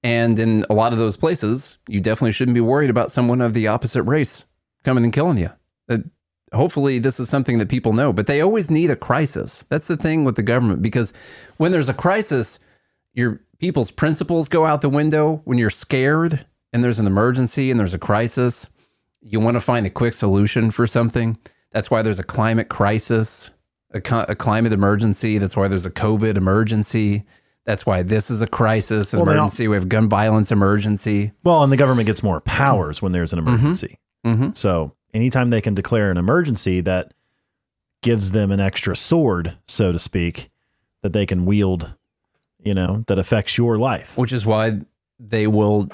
And 0.02 0.38
in 0.38 0.64
a 0.70 0.74
lot 0.74 0.92
of 0.92 0.98
those 0.98 1.16
places, 1.16 1.78
you 1.88 2.00
definitely 2.00 2.32
shouldn't 2.32 2.54
be 2.54 2.60
worried 2.60 2.90
about 2.90 3.10
someone 3.10 3.40
of 3.40 3.52
the 3.52 3.68
opposite 3.68 4.02
race 4.04 4.44
coming 4.84 5.04
and 5.04 5.12
killing 5.12 5.38
you. 5.38 5.50
Uh, 5.88 5.98
hopefully, 6.52 6.98
this 6.98 7.20
is 7.20 7.28
something 7.28 7.58
that 7.58 7.68
people 7.68 7.92
know, 7.92 8.12
but 8.12 8.26
they 8.26 8.40
always 8.40 8.70
need 8.70 8.90
a 8.90 8.96
crisis. 8.96 9.64
That's 9.68 9.88
the 9.88 9.96
thing 9.96 10.24
with 10.24 10.36
the 10.36 10.42
government 10.42 10.80
because 10.80 11.12
when 11.58 11.72
there's 11.72 11.90
a 11.90 11.94
crisis, 11.94 12.58
your 13.12 13.40
people's 13.58 13.90
principles 13.90 14.48
go 14.48 14.64
out 14.64 14.80
the 14.80 14.88
window. 14.88 15.42
When 15.44 15.58
you're 15.58 15.70
scared 15.70 16.46
and 16.72 16.82
there's 16.82 16.98
an 16.98 17.06
emergency 17.06 17.70
and 17.70 17.78
there's 17.78 17.94
a 17.94 17.98
crisis, 17.98 18.68
you 19.20 19.38
want 19.38 19.56
to 19.56 19.60
find 19.60 19.86
a 19.86 19.90
quick 19.90 20.14
solution 20.14 20.70
for 20.70 20.86
something. 20.86 21.36
That's 21.72 21.90
why 21.90 22.00
there's 22.02 22.18
a 22.18 22.24
climate 22.24 22.70
crisis, 22.70 23.50
a, 23.92 24.00
co- 24.00 24.24
a 24.28 24.34
climate 24.34 24.72
emergency. 24.72 25.36
That's 25.36 25.56
why 25.56 25.68
there's 25.68 25.86
a 25.86 25.90
COVID 25.90 26.36
emergency. 26.36 27.24
That's 27.66 27.84
why 27.86 28.02
this 28.02 28.30
is 28.30 28.42
a 28.42 28.46
crisis, 28.46 29.12
an 29.12 29.20
Well, 29.20 29.28
emergency. 29.30 29.68
We 29.68 29.76
have 29.76 29.88
gun 29.88 30.08
violence 30.08 30.50
emergency. 30.50 31.32
Well, 31.44 31.62
and 31.62 31.70
the 31.72 31.76
government 31.76 32.06
gets 32.06 32.22
more 32.22 32.40
powers 32.40 33.00
when 33.02 33.12
there's 33.12 33.32
an 33.32 33.38
emergency. 33.38 33.98
Mhm. 34.26 34.56
So 34.56 34.92
anytime 35.14 35.50
they 35.50 35.60
can 35.60 35.74
declare 35.74 36.10
an 36.10 36.16
emergency, 36.16 36.80
that 36.82 37.12
gives 38.02 38.32
them 38.32 38.50
an 38.50 38.60
extra 38.60 38.96
sword, 38.96 39.56
so 39.66 39.92
to 39.92 39.98
speak, 39.98 40.50
that 41.02 41.12
they 41.12 41.26
can 41.26 41.44
wield, 41.44 41.92
you 42.62 42.72
know, 42.74 43.04
that 43.08 43.18
affects 43.18 43.58
your 43.58 43.78
life. 43.78 44.16
which 44.16 44.32
is 44.32 44.46
why 44.46 44.80
they 45.18 45.46
will 45.46 45.88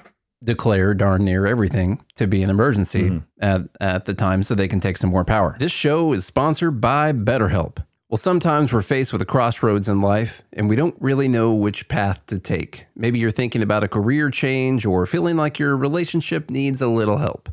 declare 0.44 0.94
darn 0.94 1.24
near 1.24 1.46
everything 1.46 2.00
to 2.14 2.26
be 2.28 2.42
an 2.42 2.50
emergency 2.50 3.10
Mm-hmm. 3.10 3.18
at, 3.40 3.62
at 3.80 4.04
the 4.04 4.14
time 4.14 4.42
so 4.44 4.54
they 4.54 4.68
can 4.68 4.78
take 4.80 4.96
some 4.98 5.10
more 5.10 5.24
power. 5.24 5.56
This 5.58 5.72
show 5.72 6.12
is 6.12 6.24
sponsored 6.24 6.80
by 6.80 7.12
BetterHelp. 7.12 7.78
Well, 8.08 8.18
sometimes 8.18 8.72
we're 8.72 8.82
faced 8.82 9.12
with 9.12 9.20
a 9.20 9.26
crossroads 9.26 9.88
in 9.88 10.00
life 10.00 10.44
and 10.52 10.70
we 10.70 10.76
don't 10.76 10.94
really 11.00 11.26
know 11.26 11.52
which 11.52 11.88
path 11.88 12.24
to 12.26 12.38
take. 12.38 12.86
Maybe 12.94 13.18
you're 13.18 13.32
thinking 13.32 13.62
about 13.62 13.82
a 13.82 13.88
career 13.88 14.30
change 14.30 14.86
or 14.86 15.06
feeling 15.06 15.36
like 15.36 15.58
your 15.58 15.76
relationship 15.76 16.48
needs 16.48 16.80
a 16.80 16.86
little 16.86 17.18
help. 17.18 17.48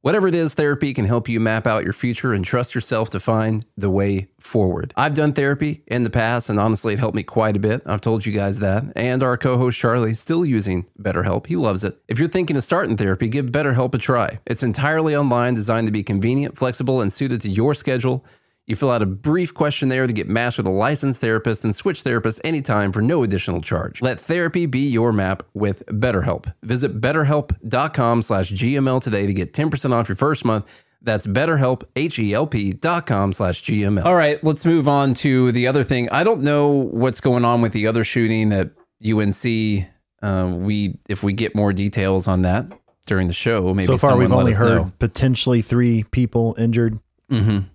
Whatever 0.00 0.26
it 0.26 0.34
is, 0.34 0.54
therapy 0.54 0.94
can 0.94 1.04
help 1.04 1.28
you 1.28 1.40
map 1.40 1.66
out 1.66 1.84
your 1.84 1.92
future 1.92 2.32
and 2.32 2.42
trust 2.42 2.74
yourself 2.74 3.10
to 3.10 3.20
find 3.20 3.66
the 3.76 3.90
way 3.90 4.28
forward. 4.40 4.94
I've 4.96 5.12
done 5.12 5.34
therapy 5.34 5.82
in 5.88 6.04
the 6.04 6.08
past, 6.08 6.48
and 6.48 6.58
honestly, 6.58 6.94
it 6.94 7.00
helped 7.00 7.16
me 7.16 7.24
quite 7.24 7.56
a 7.56 7.60
bit. 7.60 7.82
I've 7.84 8.00
told 8.00 8.24
you 8.24 8.32
guys 8.32 8.60
that. 8.60 8.84
And 8.96 9.22
our 9.22 9.36
co 9.36 9.58
host 9.58 9.76
Charlie 9.76 10.12
is 10.12 10.20
still 10.20 10.46
using 10.46 10.88
BetterHelp. 10.98 11.48
He 11.48 11.56
loves 11.56 11.82
it. 11.82 12.00
If 12.06 12.18
you're 12.18 12.28
thinking 12.28 12.56
of 12.56 12.62
starting 12.62 12.96
therapy, 12.96 13.28
give 13.28 13.46
BetterHelp 13.46 13.92
a 13.92 13.98
try. 13.98 14.38
It's 14.46 14.62
entirely 14.62 15.16
online, 15.16 15.54
designed 15.54 15.88
to 15.88 15.92
be 15.92 16.04
convenient, 16.04 16.56
flexible, 16.56 17.00
and 17.02 17.12
suited 17.12 17.40
to 17.42 17.50
your 17.50 17.74
schedule. 17.74 18.24
You 18.68 18.76
fill 18.76 18.90
out 18.90 19.00
a 19.02 19.06
brief 19.06 19.52
questionnaire 19.54 20.06
to 20.06 20.12
get 20.12 20.28
matched 20.28 20.58
with 20.58 20.66
a 20.66 20.70
licensed 20.70 21.20
therapist 21.20 21.64
and 21.64 21.74
switch 21.74 22.04
therapists 22.04 22.38
anytime 22.44 22.92
for 22.92 23.00
no 23.02 23.22
additional 23.22 23.60
charge. 23.62 24.02
Let 24.02 24.20
therapy 24.20 24.66
be 24.66 24.88
your 24.88 25.10
map 25.12 25.42
with 25.54 25.84
BetterHelp. 25.86 26.52
Visit 26.62 27.00
betterhelp.com 27.00 28.22
slash 28.22 28.52
GML 28.52 29.02
today 29.02 29.26
to 29.26 29.32
get 29.34 29.52
10% 29.54 29.92
off 29.92 30.08
your 30.08 30.16
first 30.16 30.44
month. 30.44 30.66
That's 31.00 31.26
betterhelp, 31.26 31.84
H-E-L-P 31.96 32.72
dot 32.74 33.06
com 33.06 33.32
slash 33.32 33.62
GML. 33.62 34.04
All 34.04 34.14
right, 34.16 34.42
let's 34.44 34.64
move 34.66 34.88
on 34.88 35.14
to 35.14 35.50
the 35.52 35.66
other 35.66 35.84
thing. 35.84 36.10
I 36.10 36.22
don't 36.24 36.42
know 36.42 36.68
what's 36.68 37.20
going 37.20 37.44
on 37.44 37.62
with 37.62 37.72
the 37.72 37.86
other 37.86 38.04
shooting 38.04 38.52
at 38.52 38.70
UNC. 39.02 39.86
Uh, 40.22 40.52
we, 40.58 40.98
if 41.08 41.22
we 41.22 41.32
get 41.32 41.54
more 41.54 41.72
details 41.72 42.26
on 42.26 42.42
that 42.42 42.66
during 43.06 43.28
the 43.28 43.32
show, 43.32 43.72
maybe 43.72 43.86
so 43.86 43.96
far, 43.96 44.16
we've 44.16 44.32
only 44.32 44.52
heard 44.52 44.76
know. 44.82 44.92
potentially 44.98 45.62
three 45.62 46.02
people 46.10 46.56
injured, 46.58 46.98
Mhm. 47.30 47.66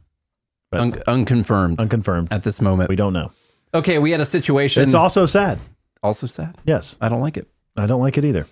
But- 0.74 0.82
Un- 0.82 1.04
unconfirmed 1.08 1.80
unconfirmed. 1.80 2.28
at 2.32 2.44
this 2.44 2.62
moment. 2.62 2.90
We 2.90 2.96
don't 2.96 3.14
know. 3.14 3.32
Okay, 3.74 3.98
we 4.00 4.12
had 4.12 4.22
a 4.22 4.26
situation. 4.26 4.84
It's 4.84 4.94
also 4.94 5.26
sad. 5.26 5.60
also 6.04 6.28
sad. 6.28 6.56
Yes, 6.66 6.98
I 7.02 7.10
don't 7.10 7.22
like 7.22 7.38
it. 7.38 7.48
I 7.78 7.86
don't 7.88 8.02
like 8.02 8.18
it 8.18 8.26
either. 8.26 8.46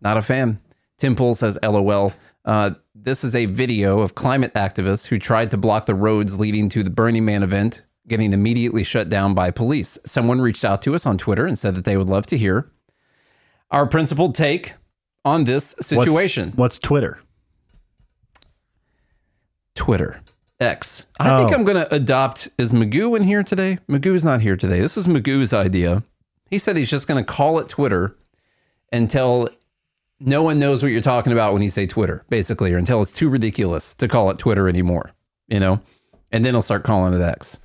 Not 0.00 0.16
a 0.16 0.22
fan. 0.22 0.58
Tim 0.98 1.16
Pool 1.16 1.34
says, 1.34 1.58
LOL. 1.62 2.12
Uh, 2.44 2.70
this 2.94 3.24
is 3.24 3.34
a 3.34 3.46
video 3.46 3.98
of 4.00 4.14
climate 4.14 4.54
activists 4.54 5.06
who 5.06 5.18
tried 5.18 5.50
to 5.50 5.56
block 5.56 5.86
the 5.86 5.94
roads 5.94 6.38
leading 6.38 6.68
to 6.70 6.82
the 6.82 6.90
Burning 6.90 7.24
Man 7.24 7.42
event, 7.42 7.82
getting 8.06 8.32
immediately 8.32 8.84
shut 8.84 9.08
down 9.08 9.34
by 9.34 9.50
police. 9.50 9.98
Someone 10.06 10.40
reached 10.40 10.64
out 10.64 10.80
to 10.82 10.94
us 10.94 11.04
on 11.04 11.18
Twitter 11.18 11.46
and 11.46 11.58
said 11.58 11.74
that 11.74 11.84
they 11.84 11.96
would 11.96 12.08
love 12.08 12.26
to 12.26 12.38
hear 12.38 12.70
our 13.70 13.86
principled 13.86 14.34
take 14.34 14.74
on 15.24 15.44
this 15.44 15.74
What's- 15.76 15.88
situation. 15.88 16.52
What's, 16.54 16.78
Twitter? 16.78 17.18
Twitter. 19.74 20.20
X. 20.60 21.06
I 21.18 21.38
think 21.38 21.50
Oh. 21.50 21.54
I'm 21.54 21.64
going 21.64 21.76
to 21.76 21.92
adopt. 21.94 22.48
Is 22.58 22.72
Magoo 22.72 23.16
in 23.16 23.24
here 23.24 23.42
today? 23.42 23.78
Magoo's 23.88 24.24
not 24.24 24.40
here 24.40 24.56
today. 24.56 24.80
This 24.80 24.96
is 24.96 25.06
Magoo's 25.06 25.52
idea. 25.52 26.02
He 26.50 26.58
said 26.58 26.76
he's 26.76 26.90
just 26.90 27.08
going 27.08 27.22
to 27.22 27.30
call 27.30 27.58
it 27.58 27.68
Twitter 27.68 28.16
until 28.92 29.48
no 30.20 30.42
one 30.42 30.58
knows 30.58 30.82
what 30.82 30.92
you're 30.92 31.00
talking 31.00 31.32
about 31.32 31.52
when 31.52 31.62
you 31.62 31.70
say 31.70 31.86
Twitter, 31.86 32.24
basically, 32.28 32.72
or 32.72 32.78
until 32.78 33.02
it's 33.02 33.12
too 33.12 33.28
ridiculous 33.28 33.94
to 33.96 34.06
call 34.06 34.30
it 34.30 34.38
Twitter 34.38 34.68
anymore, 34.68 35.10
you 35.48 35.58
know? 35.58 35.80
And 36.30 36.44
then 36.44 36.54
he'll 36.54 36.62
start 36.62 36.84
calling 36.84 37.12
it 37.14 37.20
X. 37.20 37.58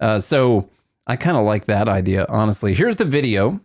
Uh, 0.00 0.20
so 0.20 0.68
I 1.06 1.16
kind 1.16 1.36
of 1.36 1.44
like 1.44 1.64
that 1.66 1.88
idea, 1.88 2.26
honestly. 2.28 2.74
Here's 2.74 2.98
the 2.98 3.04
video. 3.06 3.60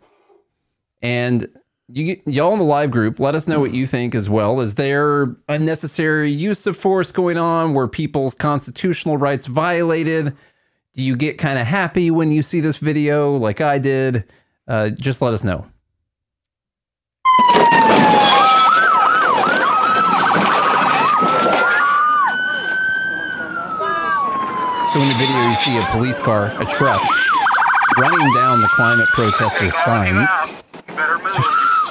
And 1.02 1.48
you 1.92 2.22
y'all 2.26 2.54
in 2.54 2.60
the 2.60 2.66
live 2.66 2.92
group, 2.92 3.20
let 3.20 3.36
us 3.36 3.48
know 3.48 3.60
what 3.60 3.74
you 3.74 3.88
think 3.88 4.14
as 4.14 4.30
well. 4.30 4.60
Is 4.62 4.76
there 4.76 5.36
unnecessary 5.48 6.32
use 6.32 6.68
of 6.68 6.78
force 6.78 7.12
going 7.12 7.38
on? 7.38 7.74
Were 7.74 7.88
people's 7.88 8.36
constitutional 8.36 9.18
rights 9.18 9.48
violated? 9.48 10.36
Do 10.96 11.04
you 11.04 11.16
get 11.16 11.38
kind 11.38 11.58
of 11.58 11.66
happy 11.66 12.12
when 12.12 12.32
you 12.32 12.44
see 12.44 12.60
this 12.60 12.78
video, 12.78 13.36
like 13.36 13.62
I 13.62 13.80
did? 13.80 14.26
Uh, 14.68 14.90
just 14.90 15.22
let 15.22 15.34
us 15.34 15.44
know. 15.44 15.66
So 24.94 25.00
in 25.00 25.08
the 25.08 25.16
video, 25.20 25.48
you 25.48 25.56
see 25.58 25.78
a 25.78 25.86
police 25.92 26.20
car, 26.20 26.48
a 26.60 26.66
truck, 26.66 27.00
running 27.98 28.34
down 28.34 28.60
the 28.60 28.68
climate 28.70 29.08
protester 29.10 29.70
signs, 29.86 30.28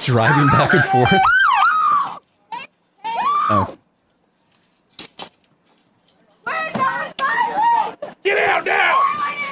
driving 0.09 0.47
back 0.47 0.73
and 0.73 0.85
forth. 0.87 1.13
Oh. 3.51 3.77
oh, 6.47 7.95
Get 8.25 8.39
out 8.39 8.65
now! 8.65 9.01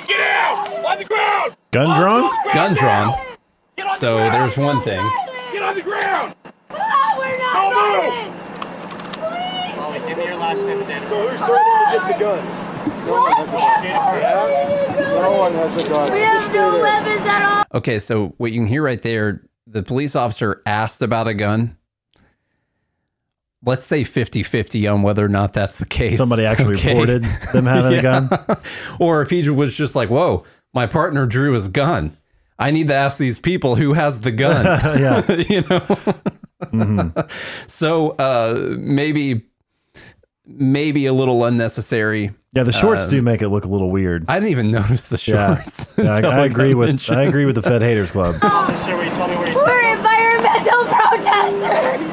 Get 0.09 0.19
out! 0.19 0.85
On 0.87 0.99
the 0.99 1.05
ground! 1.05 1.57
Gun 1.73 2.01
drawn? 2.01 2.31
gun 2.55 2.73
drawn. 2.75 3.14
So 4.01 4.16
there's 4.16 4.57
one 4.57 4.83
thing. 4.83 5.07
Get 5.53 5.62
on 5.62 5.75
the 5.75 5.83
ground! 5.83 6.35
we're 6.71 6.79
not 7.37 7.53
Don't 7.53 7.75
move! 7.75 8.14
going. 9.77 10.09
Give 10.09 10.16
me 10.16 10.25
your 10.25 10.37
last 10.37 10.59
name 10.64 10.79
and 10.79 10.88
date 10.88 11.03
of 11.03 11.09
So 11.09 11.29
who's 11.29 11.38
threatening 11.38 11.85
to 11.85 11.92
get 11.92 12.07
the 12.07 12.19
gun? 12.25 12.66
No 13.07 13.12
one 13.12 13.33
has 13.33 13.49
a 13.49 13.53
gun. 13.53 15.23
No 15.23 15.33
one 15.38 15.53
has 15.53 15.77
a 15.77 15.88
gun. 15.88 16.12
We 16.12 16.21
have 16.21 16.55
no 16.55 16.81
weapons 16.81 17.27
at 17.27 17.42
all. 17.45 17.64
Okay, 17.79 17.99
so 17.99 18.29
what 18.38 18.53
you 18.53 18.61
can 18.61 18.66
hear 18.66 18.83
right 18.83 19.03
there, 19.03 19.42
the 19.66 19.83
police 19.83 20.14
officer 20.16 20.62
asked 20.66 21.02
about 21.02 21.29
a 21.29 21.35
gun. 21.35 21.76
Let's 23.64 23.85
say 23.87 24.05
50 24.05 24.42
50 24.42 24.87
on 24.87 25.02
whether 25.02 25.24
or 25.24 25.29
not 25.29 25.52
that's 25.52 25.79
the 25.79 25.87
case. 25.87 26.18
Somebody 26.18 26.44
actually 26.44 26.76
Okay. 26.76 26.90
reported 26.90 27.24
them 27.52 27.66
having 27.66 27.98
a 27.98 28.02
gun. 28.02 28.31
or 29.00 29.22
if 29.22 29.31
he 29.31 29.48
was 29.48 29.74
just 29.74 29.96
like, 29.96 30.09
whoa, 30.09 30.44
my 30.72 30.87
partner 30.87 31.26
drew 31.26 31.52
his 31.55 31.66
gun. 31.68 32.16
I 32.59 32.70
need 32.70 32.88
to 32.88 32.94
ask 32.94 33.18
these 33.18 33.38
people 33.38 33.74
who 33.76 33.94
has 33.94 34.20
the 34.20 34.31
gun. 34.33 34.64
Yeah. 35.00 35.31
you 35.48 35.62
know? 36.72 37.12
So 37.66 38.11
uh, 38.12 38.76
maybe 38.79 39.46
maybe 40.46 41.06
a 41.06 41.12
little 41.12 41.44
unnecessary. 41.44 42.30
Yeah, 42.54 42.62
the 42.62 42.72
shorts 42.72 43.04
Um, 43.04 43.11
do 43.11 43.22
make 43.22 43.42
it 43.42 43.48
look 43.50 43.64
a 43.64 43.68
little 43.68 43.90
weird. 43.90 44.24
I 44.28 44.38
didn't 44.40 44.50
even 44.50 44.70
notice 44.80 45.09
the 45.09 45.18
shorts. 45.18 45.88
Yeah, 45.98 46.16
until 46.16 46.30
I, 46.30 46.40
I 46.42 46.44
it 46.44 46.50
agree 46.50 46.74
with 46.74 46.88
mentioned. 46.88 47.18
I 47.18 47.22
agree 47.24 47.44
with 47.44 47.54
the 47.56 47.62
Fed 47.62 47.82
Haters 47.82 48.11
Club. 48.11 48.37
Officer, 48.42 48.96
will 48.96 49.04
you 49.04 49.11
tell 49.11 49.28
me 49.28 49.37
where 49.37 49.48
you 49.50 49.56
We're 49.56 49.92
environmental 49.96 50.85
protesters. 50.87 52.12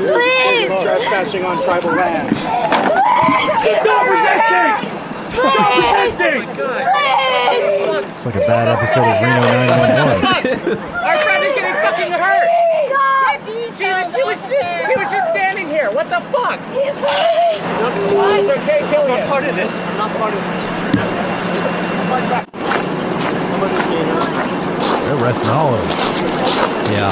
Please, 0.00 0.68
Trespassing 0.68 1.44
on 1.44 1.62
tribal 1.62 1.90
land. 1.92 2.34
Stop 2.36 4.06
resisting! 4.08 4.90
Stop 5.30 5.76
resisting! 5.76 6.42
please, 6.56 8.04
It's 8.10 8.24
like 8.26 8.34
a 8.36 8.40
bad 8.40 8.68
episode 8.68 9.04
of 9.04 9.20
Reno 9.20 9.40
911. 9.40 10.78
Our 11.04 11.18
friend 11.20 11.44
is 11.44 11.54
getting 11.54 11.76
fucking 11.84 12.12
hurt! 12.12 12.48
God, 12.88 13.38
She 13.76 13.84
was, 13.84 14.06
she 14.14 14.22
was, 14.24 14.38
she 14.48 14.96
was 15.88 15.94
What 15.94 16.06
the 16.10 16.20
fuck? 16.28 16.60
He's 16.76 16.92
hurting. 16.92 18.16
Why 18.16 18.38
is 18.38 18.48
okay 18.48 18.80
kill 18.90 19.08
you? 19.08 19.14
I'm 19.14 19.28
part 19.28 19.44
of 19.44 19.56
this. 19.56 19.72
I'm 19.72 19.96
not 19.96 20.10
part 20.16 20.34
of 20.34 20.40
this. 20.40 20.64
I'm 23.50 23.62
under 23.62 23.76
the 23.76 23.84
They're 25.04 25.16
arresting 25.16 25.50
all 25.50 25.74
of 25.74 25.80
them. 25.80 25.88
Yeah. 26.92 27.10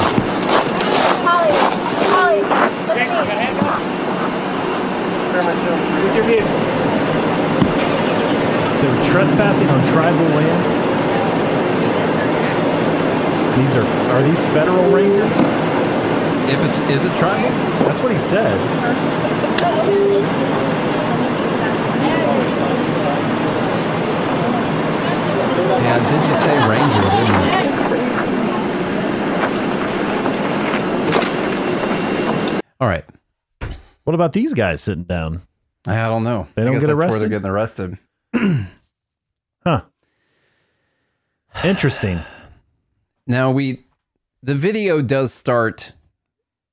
Holly, 1.25 1.51
Holly, 2.13 2.41
look 2.41 2.97
Jason, 2.97 3.09
you 3.09 3.09
got 3.09 3.25
a 3.25 3.31
at 3.31 3.37
me. 3.37 3.45
handgun? 3.45 3.81
Prepare 5.25 5.43
myself. 5.49 5.79
With 6.03 6.15
your 6.15 6.25
vehicle. 6.25 6.59
They 8.81 8.87
were 8.87 9.03
trespassing 9.03 9.69
on 9.69 9.85
tribal 9.87 10.25
land. 10.37 10.63
These 13.57 13.75
are 13.75 13.87
are 14.13 14.23
these 14.23 14.45
federal 14.53 14.89
rangers? 14.91 15.68
If 16.51 16.59
it's 16.63 16.77
is 16.89 17.05
it 17.05 17.15
tribal? 17.17 17.49
That's 17.85 18.01
what 18.01 18.11
he 18.11 18.17
said. 18.17 18.59
Yeah, 25.81 25.97
did 26.09 26.21
you 26.27 26.35
say 26.45 26.57
ranger? 26.67 27.01
Didn't 27.09 27.27
you? 27.27 27.59
All 32.81 32.87
right. 32.87 33.05
What 34.05 34.13
about 34.15 34.33
these 34.33 34.53
guys 34.53 34.81
sitting 34.81 35.03
down? 35.03 35.41
I 35.87 36.07
don't 36.07 36.23
know. 36.23 36.47
They 36.55 36.63
I 36.63 36.65
don't 36.65 36.73
guess 36.75 36.87
get 36.87 36.95
that's 36.95 37.11
Where 37.11 37.19
they're 37.19 37.29
getting 37.29 37.49
arrested. 37.49 37.97
Huh. 39.65 39.81
Interesting. 41.65 42.21
Now 43.27 43.51
we, 43.51 43.85
the 44.41 44.55
video 44.55 45.01
does 45.01 45.33
start 45.33 45.93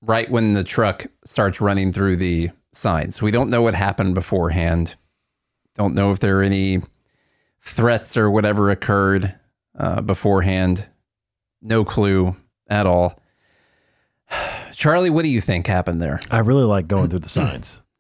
right 0.02 0.30
when 0.30 0.54
the 0.54 0.64
truck 0.64 1.06
starts 1.24 1.61
running 1.61 1.92
through 1.92 2.16
the 2.16 2.50
signs. 2.72 3.20
We 3.22 3.30
don't 3.30 3.50
know 3.50 3.62
what 3.62 3.74
happened 3.74 4.14
beforehand. 4.14 4.94
Don't 5.74 5.94
know 5.94 6.11
if 6.11 6.20
there 6.20 6.38
are 6.40 6.42
any 6.42 6.80
threats 7.62 8.16
or 8.16 8.30
whatever 8.30 8.70
occurred 8.70 9.35
uh, 9.78 10.00
beforehand. 10.00 10.87
No 11.62 11.85
clue 11.85 12.37
at 12.68 12.87
all. 12.87 13.20
Charlie, 14.72 15.11
what 15.11 15.22
do 15.22 15.28
you 15.28 15.40
think 15.40 15.66
happened 15.66 16.00
there? 16.00 16.20
I 16.30 16.38
really 16.40 16.64
like 16.64 16.87
going 16.88 17.09
through 17.09 17.20
the 17.20 17.28
signs. 17.28 17.82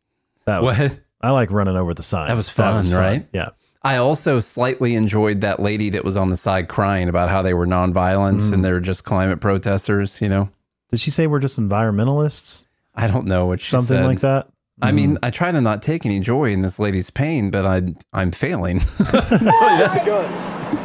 That 0.46 0.62
was 0.62 0.78
What? 0.78 1.00
I 1.20 1.30
like 1.32 1.50
running 1.50 1.76
over 1.76 1.92
the 1.92 2.04
signs. 2.04 2.28
That 2.28 2.36
was 2.36 2.50
fun, 2.50 2.88
right? 2.92 3.26
Yeah. 3.32 3.48
I 3.82 3.96
also 3.96 4.38
slightly 4.38 4.94
enjoyed 4.94 5.40
that 5.40 5.58
lady 5.58 5.90
that 5.90 6.04
was 6.04 6.16
on 6.16 6.30
the 6.30 6.36
side 6.36 6.68
crying 6.68 7.08
about 7.08 7.30
how 7.30 7.42
they 7.42 7.52
were 7.52 7.66
nonviolent 7.66 8.40
Mm. 8.42 8.52
and 8.52 8.64
they're 8.64 8.78
just 8.78 9.02
climate 9.02 9.40
protesters. 9.40 10.20
You 10.20 10.28
know, 10.28 10.48
Did 10.90 11.00
she 11.00 11.10
say 11.10 11.26
we're 11.26 11.40
just 11.40 11.58
environmentalists? 11.60 12.64
I 12.94 13.06
don't 13.06 13.26
know 13.26 13.46
what 13.46 13.60
she 13.60 13.70
said. 13.70 13.78
Something 13.78 13.98
said. 13.98 14.06
like 14.06 14.20
that? 14.20 14.48
I 14.82 14.92
mean, 14.92 15.14
mm. 15.16 15.18
I 15.22 15.30
try 15.30 15.50
to 15.52 15.60
not 15.60 15.82
take 15.82 16.04
any 16.04 16.20
joy 16.20 16.50
in 16.50 16.60
this 16.62 16.78
lady's 16.78 17.10
pain, 17.10 17.50
but 17.50 17.64
I 17.64 17.94
I'm 18.12 18.30
failing. 18.30 18.78
Good. 18.98 19.22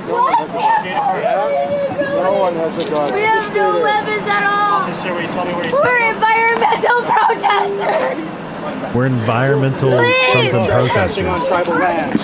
No 0.07 0.21
one 0.23 0.33
has 0.33 0.49
a 0.49 0.59
gun. 0.59 2.23
No 2.23 2.33
one 2.39 2.55
has 2.55 2.77
a 2.77 2.89
gun. 2.89 3.13
We 3.13 3.21
have 3.21 3.55
no 3.55 3.81
weapons 3.81 4.27
at 4.27 4.43
all. 4.43 4.81
Officer, 4.83 5.13
will 5.13 5.21
you 5.21 5.27
tell 5.27 5.45
me 5.45 5.53
where 5.53 5.71
We're 5.71 6.13
environmental 6.13 7.01
protesters. 7.11 8.95
We're 8.95 9.05
environmental 9.07 9.89
Please. 9.97 10.31
something 10.33 10.65
Trespassing 10.67 11.25
on 11.27 11.39
protesters. 11.39 11.47
tribal 11.47 11.73
land. 11.73 12.19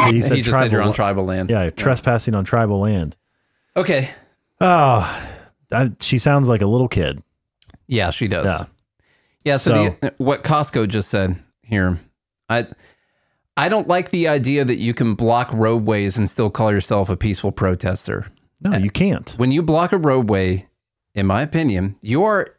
So 0.00 0.12
he 0.12 0.22
said 0.22 0.36
he 0.36 0.42
just 0.42 0.58
said 0.58 0.72
you're 0.72 0.82
on 0.82 0.92
tribal. 0.92 1.24
tribal 1.24 1.24
land. 1.24 1.50
Yeah, 1.50 1.70
trespassing 1.70 2.34
on 2.34 2.44
tribal 2.44 2.80
land. 2.80 3.16
Okay. 3.76 4.10
Oh, 4.60 5.28
I, 5.72 5.90
she 6.00 6.18
sounds 6.18 6.48
like 6.48 6.62
a 6.62 6.66
little 6.66 6.88
kid. 6.88 7.22
Yeah, 7.86 8.10
she 8.10 8.28
does. 8.28 8.46
Yeah. 8.46 8.66
Yeah. 9.44 9.56
so, 9.56 9.96
the, 10.00 10.08
uh, 10.08 10.10
what 10.18 10.42
Costco 10.42 10.88
just 10.88 11.08
said 11.08 11.40
here, 11.62 12.00
I 12.48 12.66
I 13.56 13.68
don't 13.68 13.88
like 13.88 14.10
the 14.10 14.28
idea 14.28 14.64
that 14.64 14.76
you 14.76 14.92
can 14.92 15.14
block 15.14 15.50
roadways 15.52 16.16
and 16.18 16.28
still 16.28 16.50
call 16.50 16.70
yourself 16.70 17.08
a 17.08 17.16
peaceful 17.16 17.52
protester. 17.52 18.26
No, 18.60 18.76
you 18.76 18.90
can't. 18.90 19.30
When 19.36 19.50
you 19.50 19.62
block 19.62 19.92
a 19.92 19.98
roadway, 19.98 20.66
in 21.14 21.26
my 21.26 21.42
opinion, 21.42 21.96
you 22.02 22.24
are 22.24 22.56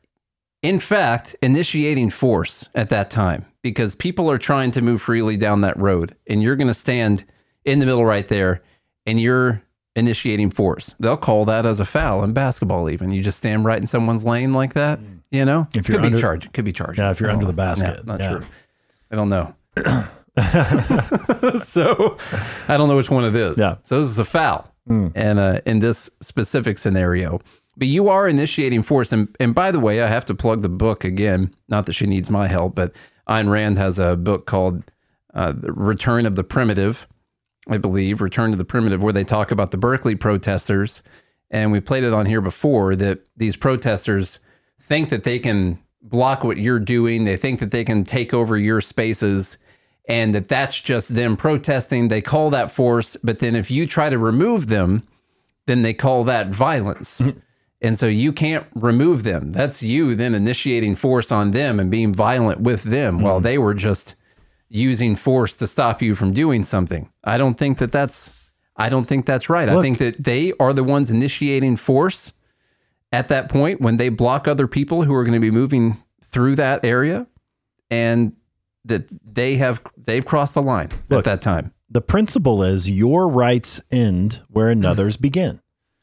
in 0.64 0.80
fact 0.80 1.36
initiating 1.42 2.10
force 2.10 2.70
at 2.74 2.90
that 2.90 3.10
time 3.12 3.46
because 3.62 3.96
people 3.96 4.30
are 4.32 4.38
trying 4.38 4.72
to 4.72 4.82
move 4.82 5.02
freely 5.02 5.38
down 5.38 5.62
that 5.62 5.78
road 5.78 6.16
and 6.28 6.42
you're 6.42 6.56
going 6.56 6.68
to 6.68 6.74
stand 6.74 7.24
in 7.66 7.80
the 7.80 7.86
middle 7.86 8.06
right 8.06 8.28
there 8.28 8.62
and 9.06 9.22
you're 9.22 9.62
initiating 9.98 10.52
force. 10.52 10.96
They'll 11.00 11.18
call 11.18 11.44
that 11.46 11.66
as 11.66 11.80
a 11.82 11.86
foul 11.86 12.24
in 12.24 12.32
basketball 12.32 12.90
even. 12.90 13.12
You 13.12 13.22
just 13.22 13.38
stand 13.40 13.66
right 13.66 13.80
in 13.82 13.88
someone's 13.88 14.24
lane 14.24 14.54
like 14.54 14.74
that, 14.76 15.00
you 15.32 15.44
know? 15.44 15.68
If 15.76 15.90
you're 15.90 15.98
could 15.98 16.06
under- 16.06 16.18
be 16.18 16.22
charged. 16.22 16.54
Could 16.54 16.64
be 16.66 16.72
charged. 16.72 17.00
Yeah, 17.00 17.12
if 17.12 17.20
you're 17.20 17.30
under 17.30 17.42
don't 17.46 17.56
the 17.56 17.62
basket. 17.62 18.06
Not 18.08 18.20
Yeah. 18.22 18.30
true. 18.38 18.46
I 19.12 19.16
don't 19.16 19.30
know. 19.30 19.54
so 21.60 22.18
I 22.68 22.78
don't 22.78 22.88
know 22.88 22.96
which 22.96 23.10
one 23.10 23.26
it 23.26 23.36
is. 23.36 23.58
Yeah. 23.58 23.76
So 23.84 24.02
this 24.02 24.10
is 24.10 24.20
a 24.20 24.26
foul, 24.26 24.72
and 24.88 25.40
uh, 25.40 25.62
in 25.66 25.80
this 25.80 26.10
specific 26.22 26.78
scenario, 26.78 27.40
but 27.76 27.88
you 27.88 28.10
are 28.10 28.28
initiating 28.28 28.84
force. 28.84 29.12
And 29.12 29.36
and 29.40 29.56
by 29.56 29.72
the 29.72 29.80
way, 29.80 30.02
I 30.04 30.08
have 30.08 30.26
to 30.26 30.36
plug 30.36 30.62
the 30.62 30.70
book 30.70 31.04
again. 31.04 31.54
Not 31.70 31.86
that 31.88 31.94
she 31.94 32.06
needs 32.06 32.30
my 32.30 32.48
help, 32.48 32.76
but 32.76 32.94
Ayn 33.28 33.50
Rand 33.50 33.78
has 33.78 33.98
a 34.00 34.16
book 34.16 34.46
called 34.46 34.84
uh, 35.34 35.54
"The 35.54 35.72
"Return 35.74 36.26
of 36.28 36.36
the 36.36 36.44
Primitive," 36.44 37.08
I 37.70 37.78
believe, 37.78 38.22
"Return 38.22 38.52
to 38.52 38.58
the 38.58 38.66
Primitive," 38.66 39.04
where 39.04 39.14
they 39.14 39.24
talk 39.24 39.52
about 39.52 39.72
the 39.72 39.78
Berkeley 39.78 40.16
protesters. 40.16 41.04
And 41.50 41.72
we 41.72 41.80
played 41.80 42.04
it 42.04 42.14
on 42.14 42.26
here 42.26 42.42
before 42.42 42.96
that 42.98 43.20
these 43.38 43.56
protesters 43.56 44.40
think 44.82 45.10
that 45.10 45.24
they 45.24 45.40
can 45.40 45.80
block 46.02 46.44
what 46.44 46.58
you're 46.58 46.80
doing. 46.80 47.26
They 47.26 47.38
think 47.38 47.60
that 47.60 47.72
they 47.72 47.84
can 47.84 48.04
take 48.04 48.34
over 48.34 48.58
your 48.58 48.82
spaces 48.82 49.58
and 50.08 50.34
that 50.34 50.48
that's 50.48 50.80
just 50.80 51.16
them 51.16 51.36
protesting. 51.36 52.08
They 52.08 52.22
call 52.22 52.50
that 52.52 52.72
force. 52.72 53.18
But 53.24 53.40
then 53.40 53.56
if 53.56 53.70
you 53.70 53.86
try 53.86 54.10
to 54.10 54.18
remove 54.18 54.68
them, 54.68 55.04
then 55.66 55.82
they 55.82 55.94
call 55.94 56.24
that 56.26 56.50
violence. 56.50 57.20
Mm-hmm. 57.20 57.40
and 57.82 58.00
so 58.00 58.08
you 58.08 58.34
can't 58.34 58.66
remove 58.74 59.24
them. 59.24 59.52
That's 59.52 59.84
you 59.84 60.16
then 60.16 60.34
initiating 60.34 60.96
force 60.96 61.32
on 61.32 61.52
them 61.52 61.80
and 61.80 61.92
being 61.92 62.14
violent 62.14 62.62
with 62.62 62.84
them 62.84 63.22
while 63.22 63.36
mm-hmm. 63.36 63.44
they 63.44 63.58
were 63.58 63.74
just 63.74 64.16
using 64.70 65.16
force 65.16 65.56
to 65.58 65.68
stop 65.68 66.02
you 66.02 66.16
from 66.16 66.34
doing 66.34 66.64
something. 66.64 67.10
I 67.24 67.38
don't 67.38 67.58
think 67.58 67.78
that 67.80 67.92
that's 67.92 68.34
I 68.76 68.90
don't 68.90 69.06
think 69.06 69.26
that's 69.26 69.50
right. 69.50 69.68
I 69.68 69.82
think 69.82 69.98
that 69.98 70.24
they 70.24 70.54
are 70.60 70.72
the 70.74 70.84
ones 70.84 71.10
initiating 71.10 71.78
force 71.78 72.32
at 73.12 73.28
that 73.30 73.50
point 73.50 73.82
when 73.82 73.98
they 73.98 74.10
block 74.10 74.48
other 74.48 74.68
people 74.68 75.04
who 75.04 75.14
are 75.16 75.24
going 75.24 75.34
to 75.34 75.40
be 75.40 75.52
moving 75.52 76.04
through 76.24 76.56
that 76.58 76.86
area 76.86 77.26
and 77.90 78.34
that 78.86 79.06
they 79.26 79.56
have 79.56 79.82
they've 79.98 80.26
crossed 80.26 80.54
the 80.54 80.62
line 80.62 80.90
Look. 81.10 81.20
at 81.20 81.26
that 81.26 81.42
time. 81.42 81.74
The 81.90 82.02
principle 82.02 82.64
is 82.64 82.90
your 82.90 83.28
rights 83.30 83.82
end 83.92 84.42
where 84.50 84.70
another's 84.70 85.18
begin. 85.18 85.62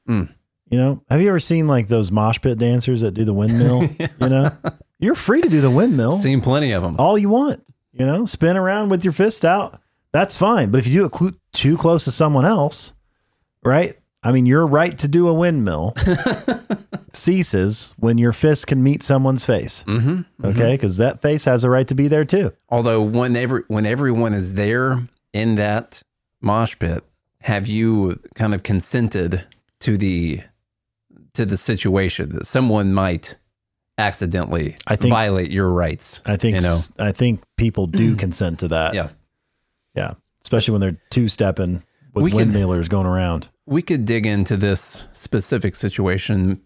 Mm. 0.08 0.34
You 0.70 0.78
know, 0.78 1.02
have 1.10 1.20
you 1.20 1.28
ever 1.28 1.40
seen 1.40 1.68
like 1.68 1.88
those 1.88 2.10
mosh 2.10 2.40
pit 2.40 2.58
dancers 2.58 3.02
that 3.02 3.12
do 3.12 3.24
the 3.24 3.34
windmill? 3.34 3.88
You 4.20 4.28
know, 4.28 4.56
you're 4.98 5.14
free 5.14 5.42
to 5.42 5.48
do 5.48 5.60
the 5.60 5.70
windmill 5.70 6.16
Seen 6.16 6.40
plenty 6.40 6.72
of 6.72 6.82
them. 6.82 6.96
all 6.98 7.18
you 7.18 7.28
want. 7.28 7.62
You 7.96 8.06
know, 8.06 8.24
spin 8.26 8.56
around 8.56 8.88
with 8.88 9.04
your 9.04 9.12
fist 9.12 9.44
out. 9.44 9.80
That's 10.12 10.36
fine. 10.36 10.70
But 10.70 10.78
if 10.78 10.86
you 10.88 11.00
do 11.00 11.06
it 11.06 11.12
clu- 11.12 11.38
too 11.52 11.76
close 11.76 12.04
to 12.04 12.10
someone 12.10 12.44
else, 12.44 12.92
right? 13.64 13.96
I 14.22 14.32
mean, 14.32 14.46
your 14.46 14.66
right 14.66 14.96
to 14.98 15.06
do 15.06 15.28
a 15.28 15.34
windmill 15.34 15.94
ceases 17.12 17.94
when 17.98 18.18
your 18.18 18.32
fist 18.32 18.66
can 18.66 18.82
meet 18.82 19.02
someone's 19.02 19.44
face. 19.44 19.84
Mm-hmm, 19.86 20.46
okay, 20.46 20.72
because 20.72 20.96
that 20.96 21.22
face 21.22 21.44
has 21.44 21.62
a 21.62 21.70
right 21.70 21.86
to 21.88 21.94
be 21.94 22.08
there 22.08 22.24
too. 22.24 22.52
Although 22.68 23.02
when 23.02 23.36
every, 23.36 23.62
when 23.68 23.86
everyone 23.86 24.32
is 24.32 24.54
there 24.54 25.06
in 25.32 25.56
that 25.56 26.02
mosh 26.40 26.76
pit, 26.78 27.04
have 27.42 27.66
you 27.66 28.18
kind 28.34 28.54
of 28.54 28.62
consented 28.62 29.44
to 29.80 29.96
the 29.98 30.40
to 31.34 31.44
the 31.44 31.56
situation 31.56 32.30
that 32.30 32.46
someone 32.46 32.94
might 32.94 33.38
accidentally 33.98 34.76
I 34.86 34.96
think- 34.96 35.12
violate 35.12 35.50
your 35.50 35.70
rights? 35.70 36.20
I 36.26 36.36
think 36.36 36.56
you 36.56 36.62
know. 36.62 36.78
I 36.98 37.12
think 37.12 37.42
people 37.56 37.86
do 37.86 38.16
consent 38.24 38.60
to 38.60 38.68
that. 38.68 38.94
Yeah. 38.94 39.10
yeah, 39.94 40.14
especially 40.42 40.72
when 40.72 40.80
they're 40.80 40.96
two 41.10 41.28
stepping 41.28 41.82
with 42.12 42.24
We 42.24 42.30
could- 42.30 42.48
windmillers 42.48 42.88
going 42.88 43.06
around. 43.06 43.48
We 43.66 43.80
could 43.80 44.04
dig 44.04 44.26
into 44.26 44.56
this 44.58 45.04
specific 45.14 45.74
situation 45.74 46.60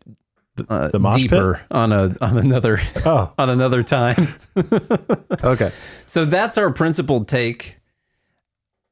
uh, 0.68 0.88
the 0.88 0.98
pit? 0.98 1.14
deeper 1.16 1.60
on 1.70 1.92
a 1.92 2.16
on 2.20 2.36
another 2.38 2.80
Oh, 3.06 3.32
on 3.38 3.48
another 3.50 3.84
time. 3.84 4.26
okay. 5.44 5.70
So 6.06 6.24
that's 6.24 6.58
our 6.58 6.72
principled 6.72 7.28
take. 7.28 7.78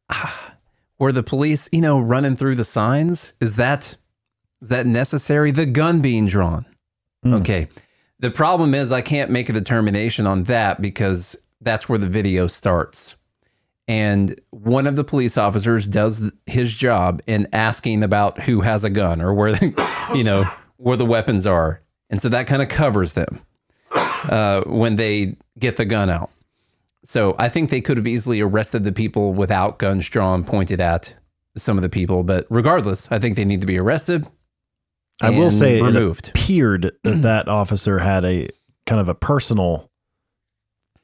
Ah, 0.09 0.55
Were 0.99 1.11
the 1.12 1.22
police, 1.25 1.68
you 1.72 1.81
know, 1.83 1.99
running 2.01 2.37
through 2.37 2.55
the 2.55 2.64
signs? 2.64 3.35
Is 3.40 3.57
that 3.57 3.96
is 4.62 4.68
that 4.70 4.87
necessary? 4.87 5.51
The 5.51 5.66
gun 5.66 6.01
being 6.01 6.27
drawn. 6.27 6.64
Okay. 7.27 7.68
The 8.18 8.31
problem 8.31 8.74
is 8.74 8.92
I 8.92 9.02
can't 9.02 9.31
make 9.31 9.48
a 9.48 9.52
determination 9.52 10.26
on 10.26 10.44
that 10.44 10.81
because 10.81 11.37
that's 11.61 11.88
where 11.88 11.98
the 11.98 12.09
video 12.09 12.46
starts. 12.46 13.14
And 13.88 14.40
one 14.50 14.87
of 14.87 14.96
the 14.96 15.05
police 15.05 15.37
officers 15.38 15.88
does 15.88 16.31
his 16.46 16.74
job 16.74 17.20
in 17.26 17.46
asking 17.52 18.02
about 18.02 18.40
who 18.40 18.62
has 18.62 18.85
a 18.85 18.90
gun 18.90 19.20
or 19.20 19.33
where 19.35 19.59
you 20.14 20.24
know, 20.24 20.44
where 20.76 20.96
the 20.96 21.07
weapons 21.07 21.46
are. 21.46 21.83
And 22.11 22.20
so 22.20 22.29
that 22.31 22.46
kind 22.46 22.62
of 22.62 22.68
covers 22.68 23.12
them. 23.12 23.42
uh, 24.31 24.62
when 24.66 24.96
they 24.96 25.37
get 25.59 25.76
the 25.76 25.85
gun 25.85 26.11
out. 26.11 26.31
So 27.05 27.37
I 27.38 27.48
think 27.48 27.70
they 27.70 27.81
could 27.81 27.96
have 27.96 28.07
easily 28.07 28.40
arrested 28.40 28.83
the 28.83 28.92
people 28.92 29.33
without 29.33 29.79
guns 29.79 30.09
drawn 30.09 30.42
pointed 30.42 30.81
at 30.81 31.14
some 31.57 31.79
of 31.79 31.83
the 31.83 31.88
people. 31.88 32.24
But 32.24 32.46
regardless, 32.50 33.09
I 33.11 33.18
think 33.18 33.37
they 33.37 33.44
need 33.44 33.61
to 33.61 33.66
be 33.66 33.79
arrested. 33.79 34.26
I 35.20 35.31
will 35.31 35.50
say 35.50 35.81
removed. 35.81 36.26
it 36.29 36.31
appeared 36.31 36.92
that 37.05 37.22
that 37.22 37.48
officer 37.48 37.98
had 38.00 38.24
a 38.24 38.48
kind 38.87 39.00
of 39.00 39.09
a 39.09 39.14
personal 39.14 39.90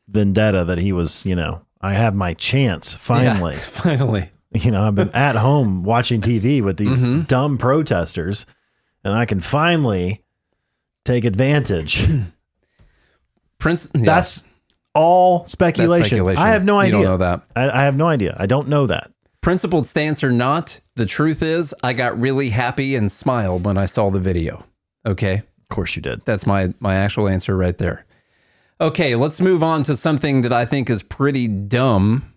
vendetta 0.09 0.64
that 0.64 0.79
he 0.79 0.92
was, 0.92 1.25
you 1.25 1.35
know, 1.35 1.62
I 1.81 1.94
have 1.94 2.14
my 2.14 2.35
chance 2.35 2.94
finally. 2.94 3.55
Yeah, 3.55 3.61
finally. 3.62 4.31
You 4.55 4.70
know, 4.70 4.83
I've 4.87 4.94
been 4.94 5.11
at 5.14 5.37
home 5.37 5.83
watching 5.83 6.20
TV 6.20 6.62
with 6.62 6.77
these 6.77 7.09
Mm-hmm. 7.11 7.20
dumb 7.22 7.57
protesters, 7.59 8.44
and 9.03 9.14
I 9.14 9.25
can 9.25 9.40
finally 9.40 10.22
take 11.05 11.25
advantage. 11.25 12.07
Prince. 13.59 13.90
yeah, 13.94 14.03
That's 14.05 14.44
all 14.94 15.40
that's 15.40 15.53
speculation. 15.53 16.07
speculation. 16.07 16.42
I 16.42 16.51
have 16.51 16.64
no 16.64 16.75
You 16.75 16.81
idea. 16.81 16.92
don't 16.92 17.03
know 17.05 17.16
that. 17.18 17.42
I, 17.57 17.70
I 17.70 17.85
have 17.85 17.96
no 17.96 18.09
idea. 18.09 18.37
I 18.38 18.46
don't 18.46 18.68
know 18.68 18.87
that. 18.88 19.11
Principled 19.42 19.88
stance 19.88 20.22
or 20.22 20.31
not, 20.31 20.81
the 20.94 21.05
truth 21.05 21.42
is, 21.42 21.74
I 21.83 21.92
got 21.92 22.18
really 22.18 22.50
happy 22.50 22.94
and 22.94 23.11
smiled 23.11 23.64
when 23.64 23.76
I 23.76 23.87
saw 23.87 24.09
the 24.09 24.20
video. 24.20 24.64
Okay. 25.05 25.42
Of 25.62 25.68
course 25.68 25.96
you 25.96 26.02
did. 26.02 26.24
That's 26.24 26.46
my 26.46 26.74
my 26.81 26.94
actual 26.94 27.28
answer 27.28 27.57
right 27.57 27.76
there. 27.78 28.05
Okay, 28.81 29.16
let's 29.16 29.40
move 29.40 29.62
on 29.62 29.85
to 29.85 29.96
something 29.96 30.42
that 30.42 30.52
I 30.52 30.66
think 30.66 30.90
is 30.90 31.02
pretty 31.02 31.48
dumb. 31.48 32.35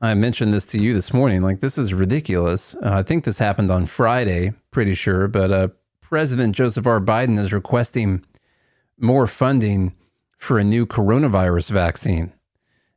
I 0.00 0.14
mentioned 0.14 0.52
this 0.52 0.66
to 0.66 0.82
you 0.82 0.92
this 0.92 1.12
morning. 1.12 1.40
Like 1.42 1.60
this 1.60 1.78
is 1.78 1.94
ridiculous. 1.94 2.74
Uh, 2.74 2.90
I 2.92 3.02
think 3.02 3.24
this 3.24 3.38
happened 3.38 3.70
on 3.70 3.86
Friday, 3.86 4.52
pretty 4.70 4.94
sure. 4.94 5.28
But 5.28 5.50
uh, 5.50 5.68
President 6.02 6.54
Joseph 6.54 6.86
R. 6.86 7.00
Biden 7.00 7.38
is 7.38 7.52
requesting 7.52 8.24
more 8.98 9.26
funding 9.26 9.94
for 10.36 10.58
a 10.58 10.64
new 10.64 10.84
coronavirus 10.84 11.70
vaccine. 11.70 12.32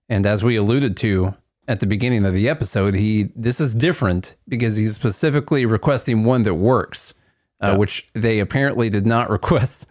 And 0.09 0.25
as 0.25 0.43
we 0.43 0.57
alluded 0.57 0.97
to 0.97 1.33
at 1.67 1.79
the 1.79 1.85
beginning 1.87 2.25
of 2.25 2.33
the 2.33 2.49
episode, 2.49 2.93
he 2.95 3.29
this 3.35 3.61
is 3.61 3.73
different 3.75 4.35
because 4.47 4.75
he's 4.75 4.95
specifically 4.95 5.65
requesting 5.65 6.23
one 6.23 6.41
that 6.43 6.55
works, 6.55 7.13
uh, 7.59 7.75
which 7.75 8.07
they 8.13 8.39
apparently 8.39 8.89
did 8.89 9.05
not 9.05 9.29
request 9.37 9.87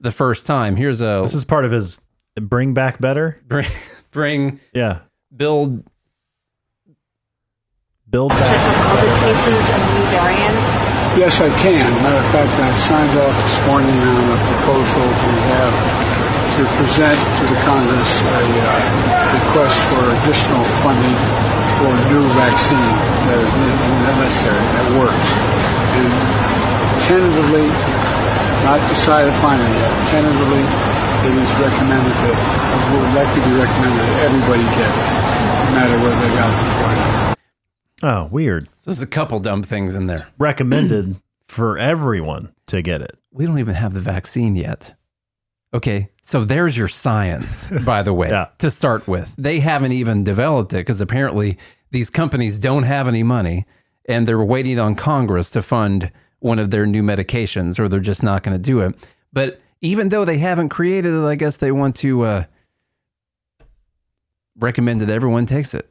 the 0.00 0.12
first 0.12 0.46
time. 0.46 0.76
Here's 0.76 1.00
a 1.00 1.20
This 1.22 1.34
is 1.34 1.44
part 1.44 1.64
of 1.64 1.72
his 1.72 2.00
bring 2.40 2.74
back 2.74 3.00
better. 3.00 3.40
bring, 3.46 3.66
bring 4.10 4.60
Yeah. 4.72 5.00
build. 5.34 5.84
Build 8.10 8.30
back. 8.30 8.48
on 8.48 8.96
COVID 8.96 9.14
cases 9.20 9.68
and 9.68 9.82
new 9.92 10.06
variant? 10.16 10.54
Yes, 11.20 11.40
I 11.42 11.50
can. 11.60 11.84
Matter 12.02 12.16
of 12.24 12.32
fact, 12.32 12.52
I 12.56 12.72
signed 12.88 13.18
off 13.20 13.36
this 13.36 13.66
morning 13.66 13.90
on 14.00 14.32
a 14.32 14.38
proposal 14.48 15.02
we 15.04 15.36
have 15.52 16.07
to 16.58 16.66
present 16.74 17.14
to 17.14 17.44
the 17.46 17.58
Congress 17.62 18.10
a 18.34 18.42
uh, 18.42 18.74
request 19.30 19.78
for 19.94 20.02
additional 20.10 20.66
funding 20.82 21.14
for 21.78 21.86
a 21.86 22.02
new 22.10 22.26
vaccine 22.34 22.94
that 23.30 23.38
is 23.38 23.52
necessary, 24.02 24.58
that 24.58 24.86
works. 24.98 25.28
And 25.94 26.10
tentatively, 27.06 27.70
not 28.66 28.82
decided 28.90 29.30
finally 29.38 29.70
yet, 29.70 29.94
tentatively, 30.10 30.66
it 31.30 31.34
is 31.38 31.50
recommended 31.62 32.10
that, 32.26 32.34
it 32.34 32.90
would 32.90 33.14
likely 33.14 33.40
be 33.46 33.54
recommended 33.54 34.02
that 34.02 34.18
everybody 34.26 34.66
get 34.74 34.90
it, 34.90 35.06
no 35.62 35.70
matter 35.78 35.94
whether 36.02 36.18
they 36.18 36.34
got 36.34 36.50
it 36.50 36.58
before 36.58 36.90
or 36.90 36.98
not. 36.98 37.38
Oh, 38.02 38.28
weird. 38.34 38.68
So 38.78 38.90
there's 38.90 39.02
a 39.02 39.06
couple 39.06 39.38
dumb 39.38 39.62
things 39.62 39.94
in 39.94 40.06
there. 40.06 40.26
Recommended 40.38 41.22
for 41.46 41.78
everyone 41.78 42.52
to 42.66 42.82
get 42.82 43.00
it. 43.00 43.16
We 43.30 43.46
don't 43.46 43.60
even 43.60 43.76
have 43.76 43.94
the 43.94 44.00
vaccine 44.00 44.56
yet. 44.56 44.97
Okay, 45.74 46.08
so 46.22 46.44
there's 46.44 46.76
your 46.76 46.88
science, 46.88 47.66
by 47.84 48.02
the 48.02 48.14
way, 48.14 48.28
Yeah. 48.30 48.48
to 48.58 48.70
start 48.70 49.06
with. 49.06 49.32
They 49.36 49.60
haven't 49.60 49.92
even 49.92 50.24
developed 50.24 50.72
it 50.72 50.78
because 50.78 51.00
apparently 51.00 51.58
these 51.90 52.08
companies 52.10 52.58
don't 52.58 52.84
have 52.84 53.06
any 53.06 53.22
money 53.22 53.66
and 54.06 54.26
they're 54.26 54.42
waiting 54.42 54.78
on 54.78 54.94
Congress 54.94 55.50
to 55.50 55.62
fund 55.62 56.10
one 56.40 56.58
of 56.58 56.70
their 56.70 56.86
new 56.86 57.02
medications 57.02 57.78
or 57.78 57.88
they're 57.88 58.00
just 58.00 58.22
not 58.22 58.42
going 58.42 58.56
to 58.56 58.62
do 58.62 58.80
it. 58.80 58.94
But 59.32 59.60
even 59.82 60.08
though 60.08 60.24
they 60.24 60.38
haven't 60.38 60.70
created 60.70 61.12
it, 61.12 61.24
I 61.26 61.34
guess 61.34 61.58
they 61.58 61.70
want 61.72 61.96
to 61.96 62.22
uh, 62.22 62.44
recommend 64.58 65.00
that 65.00 65.10
everyone 65.10 65.46
takes 65.46 65.74
it 65.74 65.88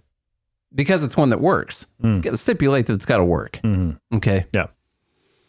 because 0.74 1.04
it's 1.04 1.16
one 1.18 1.30
that 1.30 1.40
works. 1.42 1.86
Mm. 2.04 2.22
Got 2.22 2.32
to 2.32 2.38
stipulate 2.38 2.88
that 2.88 2.94
it's 2.94 3.06
got 3.06 3.18
to 3.18 3.26
work. 3.26 3.60
Okay. 4.14 4.46
Yeah. 4.54 4.68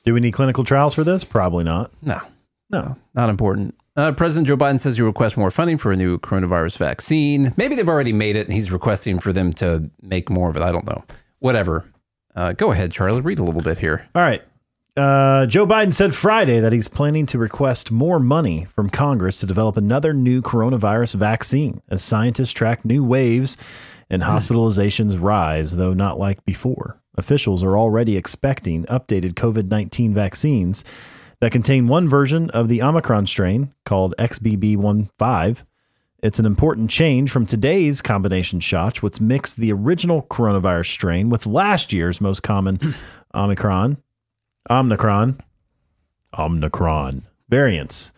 Do 0.04 0.14
we 0.14 0.20
need 0.20 0.32
clinical 0.32 0.64
trials 0.64 0.94
for 0.94 1.04
this? 1.04 1.24
Probably 1.24 1.64
not. 1.64 1.90
No. 2.02 2.20
No. 2.70 2.96
Not 3.14 3.28
important. 3.30 3.74
Uh, 3.98 4.12
President 4.12 4.46
Joe 4.46 4.56
Biden 4.56 4.78
says 4.78 4.96
he 4.96 5.02
requests 5.02 5.36
more 5.36 5.50
funding 5.50 5.76
for 5.76 5.90
a 5.90 5.96
new 5.96 6.18
coronavirus 6.18 6.78
vaccine. 6.78 7.52
Maybe 7.56 7.74
they've 7.74 7.88
already 7.88 8.12
made 8.12 8.36
it 8.36 8.46
and 8.46 8.54
he's 8.54 8.70
requesting 8.70 9.18
for 9.18 9.32
them 9.32 9.52
to 9.54 9.90
make 10.00 10.30
more 10.30 10.48
of 10.48 10.56
it. 10.56 10.62
I 10.62 10.70
don't 10.70 10.86
know. 10.86 11.02
Whatever. 11.40 11.84
Uh, 12.36 12.52
go 12.52 12.70
ahead, 12.70 12.92
Charlie. 12.92 13.22
Read 13.22 13.40
a 13.40 13.42
little 13.42 13.60
bit 13.60 13.76
here. 13.76 14.08
All 14.14 14.22
right. 14.22 14.40
Uh, 14.96 15.46
Joe 15.46 15.66
Biden 15.66 15.92
said 15.92 16.14
Friday 16.14 16.60
that 16.60 16.72
he's 16.72 16.86
planning 16.86 17.26
to 17.26 17.38
request 17.38 17.90
more 17.90 18.20
money 18.20 18.66
from 18.66 18.88
Congress 18.88 19.40
to 19.40 19.46
develop 19.46 19.76
another 19.76 20.12
new 20.12 20.42
coronavirus 20.42 21.16
vaccine 21.16 21.82
as 21.88 22.00
scientists 22.00 22.52
track 22.52 22.84
new 22.84 23.02
waves 23.02 23.56
and 24.08 24.22
hospitalizations 24.22 25.20
rise, 25.20 25.74
though 25.74 25.92
not 25.92 26.20
like 26.20 26.44
before. 26.44 27.00
Officials 27.16 27.64
are 27.64 27.76
already 27.76 28.16
expecting 28.16 28.84
updated 28.84 29.32
COVID 29.32 29.68
19 29.68 30.14
vaccines 30.14 30.84
that 31.40 31.52
contain 31.52 31.88
one 31.88 32.08
version 32.08 32.50
of 32.50 32.68
the 32.68 32.82
Omicron 32.82 33.26
strain 33.26 33.72
called 33.84 34.14
XBB.1.5. 34.18 35.62
It's 36.20 36.40
an 36.40 36.46
important 36.46 36.90
change 36.90 37.30
from 37.30 37.46
today's 37.46 38.02
combination 38.02 38.58
shots, 38.58 39.02
which 39.02 39.20
mixed 39.20 39.56
the 39.56 39.72
original 39.72 40.22
coronavirus 40.22 40.90
strain 40.90 41.30
with 41.30 41.46
last 41.46 41.92
year's 41.92 42.20
most 42.20 42.42
common 42.42 42.96
Omicron, 43.34 43.98
Omicron, 44.68 45.40
Omicron 46.36 47.22
variants. 47.48 48.12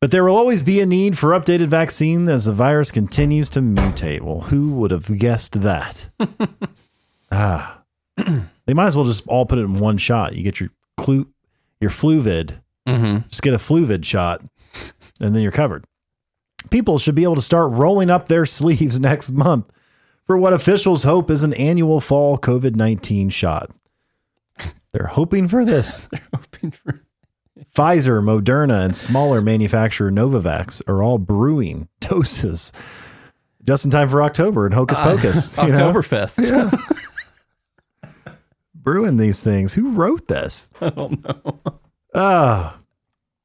But 0.00 0.10
there 0.10 0.24
will 0.24 0.36
always 0.36 0.62
be 0.62 0.80
a 0.80 0.86
need 0.86 1.18
for 1.18 1.30
updated 1.30 1.66
vaccine 1.66 2.28
as 2.28 2.44
the 2.44 2.52
virus 2.52 2.90
continues 2.92 3.50
to 3.50 3.60
mutate. 3.60 4.20
Well, 4.20 4.42
who 4.42 4.70
would 4.74 4.92
have 4.92 5.18
guessed 5.18 5.60
that? 5.62 6.08
ah, 7.32 7.82
they 8.16 8.74
might 8.74 8.86
as 8.86 8.96
well 8.96 9.04
just 9.04 9.26
all 9.26 9.46
put 9.46 9.58
it 9.58 9.62
in 9.62 9.78
one 9.78 9.98
shot. 9.98 10.36
You 10.36 10.42
get 10.44 10.60
your 10.60 10.70
clu- 10.96 11.32
your 11.80 11.90
fluvid, 11.90 12.60
Mm-hmm. 12.86 13.28
just 13.28 13.42
get 13.42 13.52
a 13.52 13.58
fluvid 13.58 14.06
shot, 14.06 14.42
and 15.20 15.34
then 15.34 15.42
you're 15.42 15.52
covered. 15.52 15.84
People 16.70 16.98
should 16.98 17.14
be 17.14 17.22
able 17.22 17.34
to 17.34 17.42
start 17.42 17.70
rolling 17.72 18.08
up 18.08 18.28
their 18.28 18.46
sleeves 18.58 18.98
next 18.98 19.30
month 19.32 19.70
for 20.24 20.38
what 20.38 20.52
officials 20.54 21.02
hope 21.04 21.30
is 21.30 21.42
an 21.42 21.52
annual 21.54 22.00
fall 22.00 22.38
COVID 22.38 22.76
19 22.76 23.28
shot. 23.28 23.70
They're 24.92 25.08
hoping 25.08 25.48
for 25.48 25.64
this. 25.66 26.08
They're 26.10 26.28
hoping 26.34 26.70
for 26.70 27.00
Pfizer, 27.76 28.22
Moderna, 28.22 28.84
and 28.86 28.96
smaller 28.96 29.40
manufacturer 29.42 30.10
Novavax 30.10 30.80
are 30.88 31.02
all 31.02 31.18
brewing 31.18 31.88
doses 32.00 32.72
just 33.66 33.84
in 33.84 33.90
time 33.90 34.08
for 34.08 34.22
October 34.22 34.64
and 34.64 34.74
Hocus 34.74 34.98
Pocus. 34.98 35.54
you 35.58 35.68
know? 35.72 35.92
Oktoberfest. 35.92 36.97
Brewing 38.88 39.18
these 39.18 39.42
things. 39.42 39.74
Who 39.74 39.90
wrote 39.92 40.28
this? 40.28 40.70
I 40.80 40.88
don't 40.88 41.22
know. 41.22 41.60
Ah, 42.14 42.80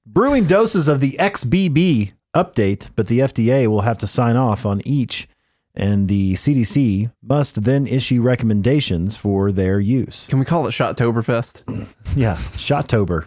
brewing 0.06 0.45
doses 0.45 0.88
of 0.88 1.01
the 1.01 1.17
XBB 1.19 2.13
update, 2.34 2.89
but 2.95 3.08
the 3.08 3.19
FDA 3.19 3.67
will 3.67 3.82
have 3.82 3.97
to 3.97 4.08
sign 4.08 4.38
off 4.38 4.65
on 4.65 4.82
each, 4.86 5.27
and 5.75 6.08
the 6.08 6.36
CDC 6.36 7.12
must 7.21 7.63
then 7.65 7.88
issue 7.88 8.21
recommendations 8.21 9.17
for 9.17 9.51
their 9.51 9.82
use. 9.82 10.27
Can 10.27 10.39
we 10.39 10.45
call 10.45 10.65
it 10.65 10.71
Shottoberfest? 10.71 11.88
Yeah, 12.15 12.36
Shottober. 12.36 13.25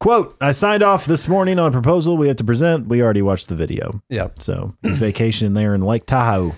Quote, 0.00 0.36
I 0.40 0.52
signed 0.52 0.82
off 0.82 1.04
this 1.04 1.28
morning 1.28 1.58
on 1.60 1.68
a 1.68 1.72
proposal 1.72 2.16
we 2.16 2.26
have 2.28 2.36
to 2.38 2.44
present. 2.44 2.88
We 2.88 3.00
already 3.02 3.22
watched 3.22 3.48
the 3.48 3.54
video. 3.54 4.02
Yep. 4.08 4.40
So 4.42 4.74
his 4.82 4.96
vacation 4.96 5.52
there 5.54 5.74
in 5.74 5.82
Lake 5.82 6.06
Tahoe. 6.06 6.54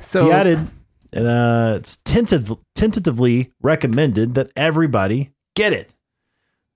So 0.00 0.24
He 0.24 0.32
added, 0.32 0.68
uh, 1.16 1.74
it's 1.76 1.96
tentative, 1.96 2.56
tentatively 2.74 3.50
recommended 3.60 4.34
that 4.34 4.50
everybody 4.56 5.30
get 5.54 5.72
it. 5.72 5.94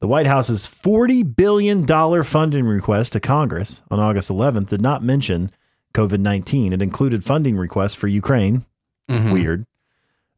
The 0.01 0.09
White 0.09 0.27
House's 0.27 0.67
$40 0.67 1.37
billion 1.37 1.87
funding 2.25 2.67
request 2.67 3.15
to 3.15 3.21
Congress 3.21 3.83
on 3.91 4.01
August 4.01 4.31
11th 4.31 4.69
did 4.69 4.83
not 4.83 5.03
mention 5.03 5.51
COVID 5.95 6.19
19. 6.19 6.73
It 6.73 6.83
included 6.83 7.25
funding 7.25 7.57
requests 7.57 7.95
for 7.95 8.09
Ukraine, 8.09 8.67
weird, 9.09 9.67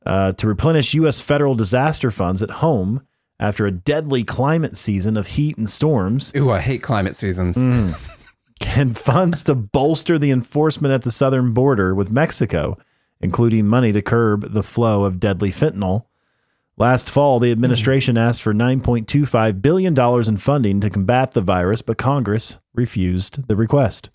uh, 0.05 0.33
to 0.33 0.47
replenish 0.47 0.95
U.S. 0.95 1.19
federal 1.21 1.55
disaster 1.55 2.11
funds 2.11 2.43
at 2.43 2.51
home 2.51 3.07
after 3.39 3.67
a 3.67 3.71
deadly 3.71 4.25
climate 4.25 4.77
season 4.77 5.17
of 5.17 5.27
heat 5.27 5.59
and 5.59 5.69
storms, 5.69 6.33
Ooh, 6.37 6.51
I 6.51 6.61
hate 6.61 6.83
climate 6.83 7.17
seasons. 7.17 7.57
Mm. 7.57 7.99
and 8.77 8.97
funds 8.97 9.45
to 9.45 9.55
bolster 9.55 10.19
the 10.19 10.31
enforcement 10.31 10.95
at 10.95 11.03
the 11.03 11.11
southern 11.11 11.53
border 11.53 11.95
with 11.95 12.11
Mexico, 12.11 12.79
including 13.21 13.67
money 13.67 13.93
to 13.93 14.03
curb 14.03 14.53
the 14.53 14.63
flow 14.63 15.05
of 15.05 15.21
deadly 15.21 15.51
fentanyl. 15.51 16.05
Last 16.79 17.11
fall, 17.11 17.41
the 17.41 17.53
administration 17.53 18.17
hmm. 18.17 18.21
asked 18.21 18.43
for 18.43 18.53
$9.25 18.53 19.63
billion 19.63 19.99
in 20.29 20.37
funding 20.37 20.81
to 20.81 20.91
combat 20.91 21.33
the 21.33 21.41
virus, 21.41 21.81
but 21.81 21.97
Congress 21.97 22.59
refused 22.75 23.49
the 23.49 23.57
request. 23.57 24.11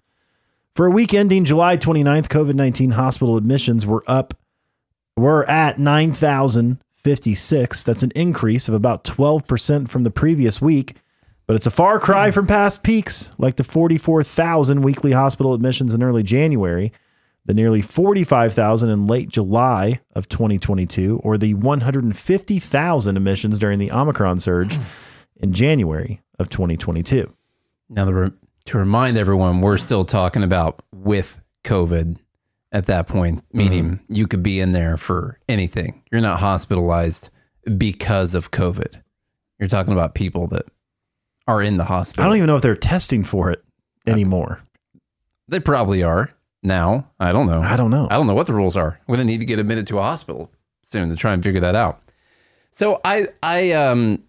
For 0.75 0.85
a 0.85 0.91
week 0.91 1.11
ending 1.13 1.43
July 1.43 1.77
29th, 1.77 2.27
COVID 2.27 2.53
19 2.53 2.91
hospital 2.91 3.35
admissions 3.35 3.85
were 3.85 4.03
up, 4.07 4.35
were 5.17 5.49
at 5.49 5.79
9,056. 5.79 7.83
That's 7.83 8.03
an 8.03 8.11
increase 8.15 8.67
of 8.67 8.75
about 8.75 9.05
12% 9.05 9.89
from 9.89 10.03
the 10.03 10.11
previous 10.11 10.61
week, 10.61 10.97
but 11.47 11.55
it's 11.55 11.65
a 11.65 11.71
far 11.71 11.99
cry 11.99 12.27
hmm. 12.27 12.33
from 12.33 12.45
past 12.45 12.83
peaks 12.83 13.31
like 13.39 13.55
the 13.55 13.63
44,000 13.63 14.83
weekly 14.83 15.13
hospital 15.13 15.55
admissions 15.55 15.95
in 15.95 16.03
early 16.03 16.21
January, 16.21 16.91
the 17.45 17.53
nearly 17.53 17.81
45,000 17.81 18.89
in 18.89 19.07
late 19.07 19.29
July 19.29 19.99
of 20.13 20.29
2022, 20.29 21.19
or 21.23 21.37
the 21.37 21.53
150,000 21.55 23.17
emissions 23.17 23.59
during 23.59 23.79
the 23.79 23.91
Omicron 23.91 24.39
surge 24.39 24.77
in 25.37 25.53
January 25.53 26.21
of 26.39 26.49
2022. 26.49 27.33
Now, 27.89 28.05
the 28.05 28.13
re- 28.13 28.31
to 28.65 28.77
remind 28.77 29.17
everyone, 29.17 29.61
we're 29.61 29.77
still 29.77 30.05
talking 30.05 30.43
about 30.43 30.81
with 30.93 31.41
COVID 31.63 32.17
at 32.71 32.85
that 32.85 33.07
point, 33.07 33.39
mm-hmm. 33.39 33.57
meaning 33.57 33.99
you 34.07 34.27
could 34.27 34.43
be 34.43 34.59
in 34.59 34.71
there 34.71 34.97
for 34.97 35.39
anything. 35.49 36.03
You're 36.11 36.21
not 36.21 36.39
hospitalized 36.39 37.29
because 37.77 38.35
of 38.35 38.51
COVID. 38.51 39.01
You're 39.59 39.67
talking 39.67 39.93
about 39.93 40.15
people 40.15 40.47
that 40.47 40.65
are 41.47 41.61
in 41.61 41.77
the 41.77 41.83
hospital. 41.83 42.23
I 42.23 42.27
don't 42.27 42.37
even 42.37 42.47
know 42.47 42.55
if 42.55 42.61
they're 42.61 42.75
testing 42.75 43.23
for 43.23 43.51
it 43.51 43.63
uh, 44.07 44.11
anymore. 44.11 44.61
they 45.47 45.59
probably 45.59 46.03
are 46.03 46.31
now. 46.63 47.09
I 47.19 47.31
don't 47.31 47.47
know. 47.47 47.61
I 47.61 47.75
don't 47.75 47.91
know. 47.91 48.07
I 48.09 48.15
don't 48.15 48.27
know 48.27 48.33
what 48.33 48.47
the 48.47 48.53
rules 48.53 48.77
are. 48.77 48.99
We're 49.07 49.15
gonna 49.17 49.25
need 49.25 49.39
to 49.39 49.45
get 49.45 49.59
admitted 49.59 49.87
to 49.87 49.99
a 49.99 50.01
hospital 50.01 50.51
soon 50.83 51.09
to 51.09 51.15
try 51.15 51.33
and 51.33 51.43
figure 51.43 51.61
that 51.61 51.75
out. 51.75 52.01
So 52.71 53.01
I 53.03 53.27
I 53.43 53.71
um 53.71 54.23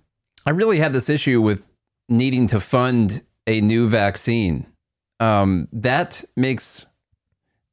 I 0.47 0.51
really 0.51 0.79
had 0.79 0.93
this 0.93 1.09
issue 1.09 1.41
with 1.41 1.69
needing 2.09 2.47
to 2.49 2.61
fund 2.61 3.23
a 3.47 3.61
new 3.61 3.89
vaccine. 3.89 4.67
Um, 5.21 5.69
that 5.73 6.25
makes 6.37 6.87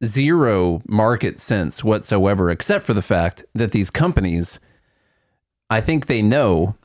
zero 0.03 0.81
market 0.87 1.39
sense 1.39 1.83
whatsoever, 1.83 2.49
except 2.49 2.85
for 2.85 2.93
the 2.93 3.01
fact 3.01 3.43
that 3.53 3.71
these 3.71 3.89
companies, 3.89 4.59
I 5.69 5.81
think 5.81 6.05
they 6.05 6.21
know 6.21 6.75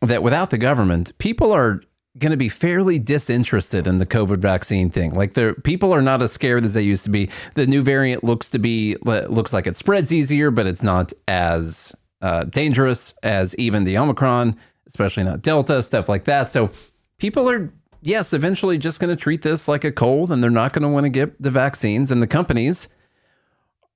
that 0.00 0.22
without 0.22 0.50
the 0.50 0.58
government, 0.58 1.16
people 1.18 1.52
are 1.52 1.82
going 2.18 2.30
to 2.30 2.36
be 2.36 2.48
fairly 2.48 2.98
disinterested 2.98 3.86
in 3.86 3.96
the 3.96 4.06
COVID 4.06 4.38
vaccine 4.38 4.90
thing. 4.90 5.14
Like 5.14 5.34
the 5.34 5.54
people 5.64 5.94
are 5.94 6.02
not 6.02 6.20
as 6.20 6.32
scared 6.32 6.64
as 6.64 6.74
they 6.74 6.82
used 6.82 7.04
to 7.04 7.10
be. 7.10 7.30
The 7.54 7.66
new 7.66 7.82
variant 7.82 8.22
looks 8.22 8.50
to 8.50 8.58
be 8.58 8.96
looks 9.02 9.52
like 9.52 9.66
it 9.66 9.76
spreads 9.76 10.12
easier, 10.12 10.50
but 10.50 10.66
it's 10.66 10.82
not 10.82 11.12
as 11.26 11.94
uh, 12.20 12.44
dangerous 12.44 13.14
as 13.22 13.54
even 13.56 13.84
the 13.84 13.96
Omicron, 13.96 14.56
especially 14.86 15.24
not 15.24 15.42
Delta 15.42 15.82
stuff 15.82 16.08
like 16.08 16.24
that. 16.24 16.50
So 16.50 16.70
people 17.18 17.48
are 17.48 17.72
yes, 18.02 18.32
eventually 18.32 18.76
just 18.76 19.00
going 19.00 19.14
to 19.14 19.20
treat 19.20 19.42
this 19.42 19.68
like 19.68 19.84
a 19.84 19.92
cold, 19.92 20.30
and 20.30 20.42
they're 20.42 20.50
not 20.50 20.72
going 20.72 20.82
to 20.82 20.88
want 20.88 21.04
to 21.04 21.10
get 21.10 21.40
the 21.40 21.50
vaccines. 21.50 22.10
And 22.10 22.20
the 22.20 22.26
companies 22.26 22.88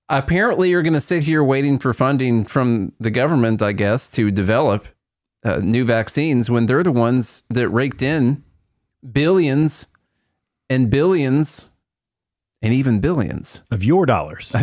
apparently 0.08 0.72
are 0.72 0.82
going 0.82 0.94
to 0.94 1.00
sit 1.00 1.24
here 1.24 1.44
waiting 1.44 1.78
for 1.78 1.92
funding 1.92 2.44
from 2.46 2.92
the 2.98 3.10
government, 3.10 3.60
I 3.60 3.72
guess, 3.72 4.08
to 4.10 4.30
develop 4.30 4.86
uh, 5.47 5.59
new 5.62 5.84
vaccines 5.84 6.51
when 6.51 6.66
they're 6.66 6.82
the 6.82 6.92
ones 6.92 7.42
that 7.51 7.68
raked 7.68 8.03
in 8.03 8.42
billions 9.12 9.86
and 10.68 10.90
billions 10.90 11.70
and 12.62 12.72
even 12.74 13.01
billions 13.01 13.62
Of 13.70 13.84
your 13.84 14.07
dollars. 14.07 14.55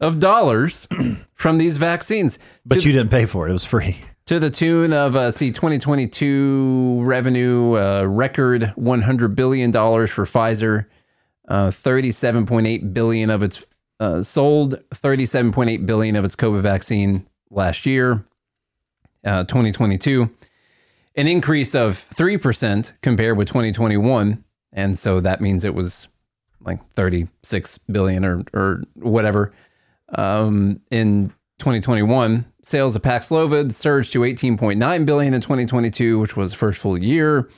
of 0.00 0.18
dollars 0.20 0.88
from 1.34 1.58
these 1.58 1.76
vaccines. 1.76 2.38
But 2.64 2.80
To- 2.80 2.86
you 2.88 2.92
didn't 2.92 3.10
pay 3.10 3.26
for 3.26 3.46
it. 3.46 3.50
It 3.50 3.52
was 3.52 3.64
free. 3.64 3.96
to 4.26 4.38
the 4.40 4.50
tune 4.50 4.92
of 4.92 5.16
uh, 5.16 5.30
see 5.30 5.50
2022 5.50 7.02
revenue 7.02 7.74
uh, 7.76 8.04
record 8.04 8.72
100 8.76 9.36
billion 9.36 9.70
dollars 9.70 10.10
for 10.10 10.24
Pfizer, 10.24 10.86
uh, 11.48 11.68
37.8 11.70 12.94
billion 12.94 13.30
of 13.30 13.42
its 13.42 13.64
uh, 14.00 14.22
sold, 14.22 14.80
37.8 14.94 15.86
billion 15.86 16.16
of 16.16 16.24
its 16.24 16.34
COVID 16.36 16.60
vaccine 16.62 17.26
last 17.50 17.84
year, 17.86 18.24
uh, 19.24 19.44
2022, 19.44 20.30
an 21.14 21.28
increase 21.28 21.74
of 21.74 21.98
three 21.98 22.36
percent 22.36 22.94
compared 23.02 23.36
with 23.36 23.48
2021, 23.48 24.44
and 24.72 24.98
so 24.98 25.20
that 25.20 25.40
means 25.40 25.64
it 25.64 25.74
was 25.74 26.08
like 26.64 26.80
36 26.92 27.78
billion 27.78 28.24
or 28.24 28.42
or 28.52 28.82
whatever 28.94 29.52
um, 30.16 30.80
in 30.90 31.32
2021. 31.58 32.46
Sales 32.64 32.94
of 32.94 33.02
Paxlovid 33.02 33.72
surged 33.72 34.12
to 34.12 34.20
18.9 34.20 35.06
billion 35.06 35.34
in 35.34 35.40
2022, 35.40 36.18
which 36.18 36.36
was 36.36 36.52
the 36.52 36.56
first 36.56 36.78
full 36.78 36.96
year. 36.96 37.48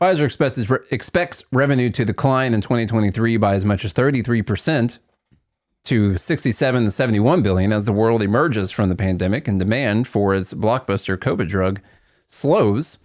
Pfizer 0.00 0.24
expects 0.24 0.58
expects 0.90 1.42
revenue 1.52 1.90
to 1.90 2.04
decline 2.04 2.52
in 2.52 2.60
2023 2.60 3.36
by 3.38 3.54
as 3.54 3.64
much 3.64 3.84
as 3.84 3.92
33 3.92 4.42
percent 4.42 4.98
to 5.86 6.16
67 6.16 6.84
to 6.84 6.90
71 6.90 7.42
billion 7.42 7.72
as 7.72 7.84
the 7.84 7.92
world 7.92 8.22
emerges 8.22 8.70
from 8.70 8.88
the 8.88 8.96
pandemic 8.96 9.48
and 9.48 9.58
demand 9.58 10.06
for 10.06 10.34
its 10.34 10.54
blockbuster 10.54 11.16
COVID 11.16 11.48
drug 11.48 11.80
slows. 12.26 12.98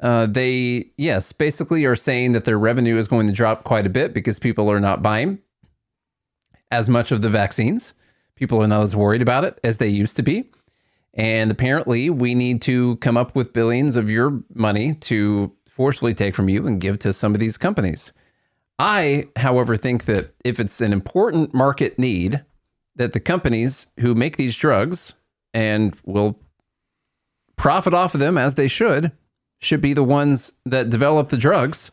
Uh, 0.00 0.26
they, 0.26 0.90
yes, 0.98 1.32
basically 1.32 1.84
are 1.84 1.96
saying 1.96 2.32
that 2.32 2.44
their 2.44 2.58
revenue 2.58 2.98
is 2.98 3.08
going 3.08 3.26
to 3.26 3.32
drop 3.32 3.64
quite 3.64 3.86
a 3.86 3.90
bit 3.90 4.12
because 4.12 4.38
people 4.38 4.70
are 4.70 4.80
not 4.80 5.02
buying 5.02 5.38
as 6.70 6.88
much 6.88 7.12
of 7.12 7.22
the 7.22 7.28
vaccines. 7.28 7.94
People 8.34 8.62
are 8.62 8.66
not 8.66 8.82
as 8.82 8.96
worried 8.96 9.22
about 9.22 9.44
it 9.44 9.58
as 9.64 9.78
they 9.78 9.88
used 9.88 10.16
to 10.16 10.22
be. 10.22 10.50
And 11.14 11.50
apparently, 11.50 12.10
we 12.10 12.34
need 12.34 12.60
to 12.62 12.96
come 12.96 13.16
up 13.16 13.34
with 13.34 13.54
billions 13.54 13.96
of 13.96 14.10
your 14.10 14.42
money 14.54 14.94
to 14.94 15.52
forcefully 15.66 16.12
take 16.12 16.34
from 16.34 16.50
you 16.50 16.66
and 16.66 16.80
give 16.80 16.98
to 17.00 17.12
some 17.12 17.32
of 17.34 17.40
these 17.40 17.56
companies. 17.56 18.12
I, 18.78 19.24
however, 19.36 19.76
think 19.76 20.04
that 20.04 20.34
if 20.44 20.60
it's 20.60 20.80
an 20.80 20.92
important 20.92 21.54
market 21.54 21.98
need, 21.98 22.44
that 22.96 23.12
the 23.12 23.20
companies 23.20 23.86
who 24.00 24.14
make 24.14 24.36
these 24.36 24.56
drugs 24.56 25.14
and 25.54 25.96
will 26.04 26.38
profit 27.56 27.94
off 27.94 28.14
of 28.14 28.20
them 28.20 28.36
as 28.36 28.54
they 28.54 28.68
should, 28.68 29.12
should 29.60 29.80
be 29.80 29.94
the 29.94 30.04
ones 30.04 30.52
that 30.66 30.90
develop 30.90 31.30
the 31.30 31.36
drugs 31.38 31.90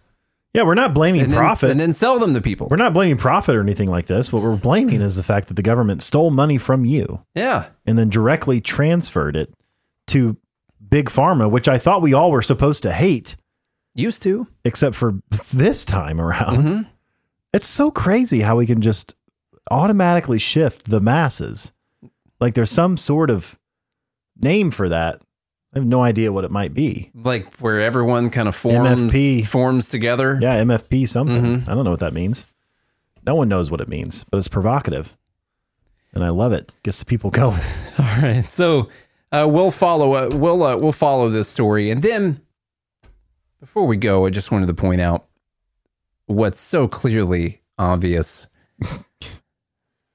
Yeah, 0.53 0.63
we're 0.63 0.75
not 0.75 0.93
blaming 0.93 1.21
and 1.21 1.31
then, 1.31 1.39
profit. 1.39 1.71
and 1.71 1.79
then 1.79 1.93
sell 1.93 2.19
them 2.19 2.33
to 2.33 2.41
people. 2.41 2.67
we're 2.69 2.75
not 2.77 2.93
blaming 2.93 3.15
profit 3.17 3.55
or 3.55 3.61
anything 3.61 3.89
like 3.89 4.07
this. 4.07 4.33
What 4.33 4.43
we're 4.43 4.57
blaming 4.57 5.01
is 5.01 5.15
the 5.15 5.23
fact 5.23 5.47
that 5.47 5.53
the 5.53 5.61
government 5.61 6.03
stole 6.03 6.29
money 6.31 6.57
from 6.57 6.83
you 6.83 7.23
yeah. 7.33 7.67
and 7.85 7.97
then 7.97 8.09
directly 8.09 8.59
transferred 8.59 9.37
it 9.37 9.53
to 10.07 10.37
big 10.89 11.09
pharma, 11.09 11.49
which 11.49 11.69
I 11.69 11.77
thought 11.77 12.01
we 12.01 12.13
all 12.13 12.31
were 12.31 12.41
supposed 12.41 12.83
to 12.83 12.91
hate, 12.91 13.37
Used 13.95 14.23
to. 14.23 14.47
except 14.65 14.95
for 14.95 15.19
this 15.53 15.85
time 15.85 16.19
around. 16.19 16.57
Mm-hmm. 16.63 16.81
It's 17.53 17.67
so 17.67 17.91
crazy 17.91 18.41
how 18.41 18.57
we 18.57 18.65
can 18.65 18.81
just 18.81 19.15
automatically 19.69 20.39
shift 20.39 20.89
the 20.89 20.99
masses. 20.99 21.71
Like 22.39 22.55
there's 22.55 22.71
some 22.71 22.97
sort 22.97 23.29
of 23.29 23.59
name 24.41 24.71
for 24.71 24.89
that. 24.89 25.21
I 25.75 25.79
have 25.79 25.85
no 25.85 26.03
idea 26.03 26.31
what 26.31 26.43
it 26.43 26.51
might 26.51 26.73
be. 26.73 27.11
Like 27.15 27.53
where 27.57 27.79
everyone 27.81 28.29
kind 28.29 28.47
of 28.47 28.55
forms 28.55 28.89
MFP. 29.01 29.47
forms 29.47 29.89
together. 29.89 30.37
Yeah, 30.41 30.63
MFP 30.63 31.07
something. 31.07 31.43
Mm-hmm. 31.43 31.69
I 31.69 31.73
don't 31.73 31.83
know 31.83 31.91
what 31.91 31.99
that 31.99 32.13
means. 32.13 32.47
No 33.25 33.35
one 33.35 33.47
knows 33.49 33.71
what 33.71 33.81
it 33.81 33.87
means, 33.87 34.23
but 34.25 34.37
it's 34.37 34.47
provocative. 34.47 35.17
And 36.13 36.23
I 36.23 36.29
love 36.29 36.53
it. 36.53 36.75
Gets 36.83 36.99
the 36.99 37.05
people 37.05 37.29
going. 37.31 37.59
All 37.99 38.05
right. 38.21 38.45
So 38.45 38.89
uh, 39.31 39.47
we'll 39.49 39.71
follow. 39.71 40.13
Uh, 40.13 40.29
we'll 40.31 40.61
uh, 40.63 40.75
we'll 40.77 40.91
follow 40.91 41.29
this 41.29 41.47
story, 41.47 41.89
and 41.89 42.03
then 42.03 42.41
before 43.63 43.87
we 43.87 43.95
go, 43.95 44.25
I 44.25 44.29
just 44.29 44.51
wanted 44.51 44.65
to 44.65 44.73
point 44.73 44.99
out 44.99 45.27
what's 46.25 46.59
so 46.59 46.85
clearly 46.85 47.61
obvious. 47.79 48.47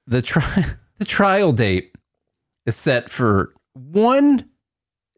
the 0.05 0.21
tri- 0.21 0.65
the 0.99 1.05
trial 1.05 1.51
date 1.51 1.95
is 2.67 2.75
set 2.75 3.09
for 3.09 3.55
one 3.73 4.47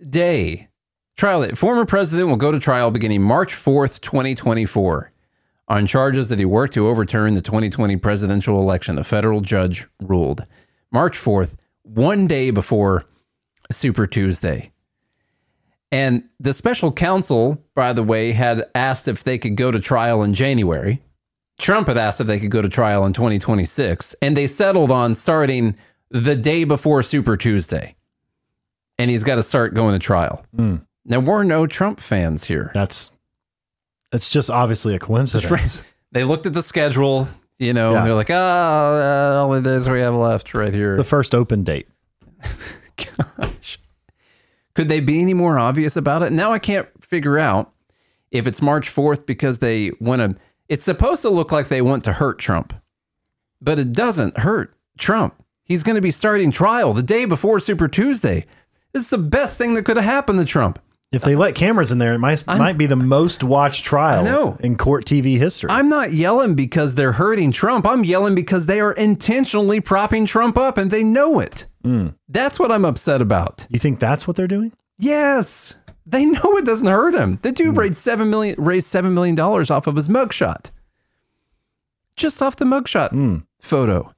day. 0.09 0.69
Trial 1.17 1.41
date. 1.41 1.57
Former 1.57 1.85
president 1.85 2.29
will 2.29 2.37
go 2.37 2.53
to 2.53 2.59
trial 2.59 2.89
beginning 2.89 3.21
March 3.21 3.53
fourth, 3.53 3.99
twenty 3.99 4.33
twenty 4.33 4.65
four. 4.65 5.11
On 5.67 5.85
charges 5.85 6.29
that 6.29 6.39
he 6.39 6.45
worked 6.45 6.73
to 6.75 6.87
overturn 6.87 7.33
the 7.33 7.41
2020 7.41 7.97
presidential 7.97 8.61
election, 8.61 8.95
The 8.95 9.03
federal 9.03 9.41
judge 9.41 9.87
ruled. 10.01 10.45
March 10.91 11.17
4th, 11.17 11.55
one 11.83 12.27
day 12.27 12.51
before 12.51 13.05
Super 13.71 14.05
Tuesday. 14.05 14.70
And 15.91 16.23
the 16.39 16.53
special 16.53 16.91
counsel, 16.91 17.61
by 17.75 17.91
the 17.93 18.03
way, 18.03 18.31
had 18.31 18.63
asked 18.75 19.07
if 19.07 19.23
they 19.23 19.37
could 19.37 19.55
go 19.55 19.71
to 19.71 19.79
trial 19.79 20.23
in 20.23 20.33
January. 20.33 21.01
Trump 21.59 21.87
had 21.87 21.97
asked 21.97 22.21
if 22.21 22.27
they 22.27 22.39
could 22.39 22.49
go 22.51 22.61
to 22.61 22.69
trial 22.69 23.05
in 23.05 23.13
2026. 23.13 24.15
And 24.21 24.35
they 24.37 24.47
settled 24.47 24.89
on 24.89 25.15
starting 25.15 25.75
the 26.09 26.35
day 26.35 26.63
before 26.63 27.03
Super 27.03 27.35
Tuesday. 27.35 27.95
And 28.97 29.11
he's 29.11 29.23
got 29.23 29.35
to 29.35 29.43
start 29.43 29.73
going 29.73 29.93
to 29.93 29.99
trial. 29.99 30.45
Now, 31.05 31.19
we're 31.19 31.43
no 31.43 31.67
Trump 31.67 31.99
fans 31.99 32.43
here. 32.45 32.71
That's 32.73 33.11
it's 34.13 34.29
just 34.29 34.49
obviously 34.51 34.93
a 34.95 34.99
coincidence. 34.99 35.83
They 36.11 36.23
looked 36.23 36.45
at 36.45 36.53
the 36.53 36.61
schedule, 36.63 37.27
you 37.59 37.73
know, 37.73 37.93
Yeah. 37.93 38.03
they're 38.03 38.13
like, 38.13 38.29
oh, 38.29 38.35
uh, 38.35 39.41
all 39.41 39.49
the 39.51 39.61
days 39.61 39.89
we 39.89 40.01
have 40.01 40.13
left 40.15 40.53
right 40.53 40.73
here. 40.73 40.97
The 40.97 41.03
first 41.03 41.33
open 41.33 41.63
date. 41.63 41.87
Gosh. 42.97 43.79
Could 44.73 44.89
they 44.89 44.99
be 44.99 45.21
any 45.21 45.33
more 45.33 45.59
obvious 45.59 45.95
about 45.97 46.23
it? 46.23 46.31
Now 46.31 46.51
I 46.53 46.59
can't 46.59 46.87
figure 47.03 47.37
out 47.37 47.71
if 48.31 48.47
it's 48.47 48.61
March 48.61 48.89
4th 48.89 49.25
because 49.25 49.57
they 49.59 49.91
want 49.99 50.21
to. 50.21 50.41
It's 50.69 50.83
supposed 50.83 51.21
to 51.23 51.29
look 51.29 51.51
like 51.51 51.67
they 51.67 51.81
want 51.81 52.03
to 52.05 52.13
hurt 52.13 52.39
Trump. 52.39 52.73
but 53.61 53.77
it 53.79 53.93
doesn't 53.93 54.37
hurt 54.39 54.73
Trump. 54.97 55.35
He's 55.63 55.83
going 55.83 55.95
to 55.95 56.01
be 56.01 56.11
starting 56.11 56.51
trial 56.51 56.93
the 56.93 57.03
day 57.03 57.25
before 57.25 57.59
Super 57.59 57.87
Tuesday. 57.87 58.45
Is 58.93 59.09
the 59.09 59.17
best 59.17 59.57
thing 59.57 59.73
that 59.75 59.85
could 59.85 59.97
have 59.97 60.05
happened 60.05 60.39
to 60.39 60.45
Trump. 60.45 60.79
If 61.11 61.23
they 61.23 61.35
let 61.35 61.55
cameras 61.55 61.91
in 61.91 61.97
there, 61.97 62.13
it 62.13 62.19
might 62.19 62.47
might 62.47 62.77
be 62.77 62.85
the 62.85 62.95
most 62.95 63.43
watched 63.43 63.83
trial 63.83 64.21
I 64.21 64.23
know. 64.23 64.57
in 64.61 64.77
court 64.77 65.03
TV 65.03 65.37
history. 65.37 65.69
I'm 65.69 65.89
not 65.89 66.13
yelling 66.13 66.55
because 66.55 66.95
they're 66.95 67.11
hurting 67.11 67.51
Trump. 67.51 67.85
I'm 67.85 68.05
yelling 68.05 68.33
because 68.33 68.65
they 68.65 68.79
are 68.79 68.93
intentionally 68.93 69.81
propping 69.81 70.25
Trump 70.25 70.57
up 70.57 70.77
and 70.77 70.89
they 70.89 71.03
know 71.03 71.41
it. 71.41 71.67
Hmm. 71.83 72.09
That's 72.29 72.59
what 72.59 72.71
I'm 72.71 72.85
upset 72.85 73.21
about. 73.21 73.67
you 73.69 73.77
think 73.77 73.99
that's 73.99 74.25
what 74.25 74.37
they're 74.37 74.47
doing? 74.47 74.71
Yes, 74.97 75.75
they 76.05 76.23
know 76.23 76.57
it 76.57 76.65
doesn't 76.65 76.87
hurt 76.87 77.13
him. 77.13 77.39
The 77.41 77.51
dude 77.51 77.73
hmm. 77.73 77.79
raised 77.79 77.97
seven 77.97 78.29
million 78.29 78.55
raised 78.57 78.87
seven 78.87 79.13
million 79.13 79.35
dollars 79.35 79.69
off 79.69 79.87
of 79.87 79.97
his 79.97 80.07
mugshot, 80.07 80.71
just 82.15 82.41
off 82.41 82.55
the 82.55 82.63
mugshot 82.65 83.09
hmm. 83.09 83.39
photo, 83.59 84.13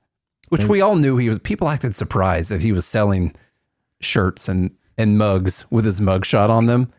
which 0.50 0.66
we 0.66 0.80
all 0.80 0.96
knew 0.96 1.18
he 1.18 1.30
was. 1.30 1.40
People 1.40 1.70
acted 1.70 1.96
surprised 1.96 2.52
that 2.52 2.62
he 2.62 2.72
was 2.72 2.86
selling 2.86 3.34
shirts 4.00 4.48
and 4.48 4.70
and 4.98 5.18
mugs 5.18 5.66
with 5.70 5.86
his 5.86 6.00
mugshot 6.00 6.50
on 6.50 6.66
them. 6.66 6.92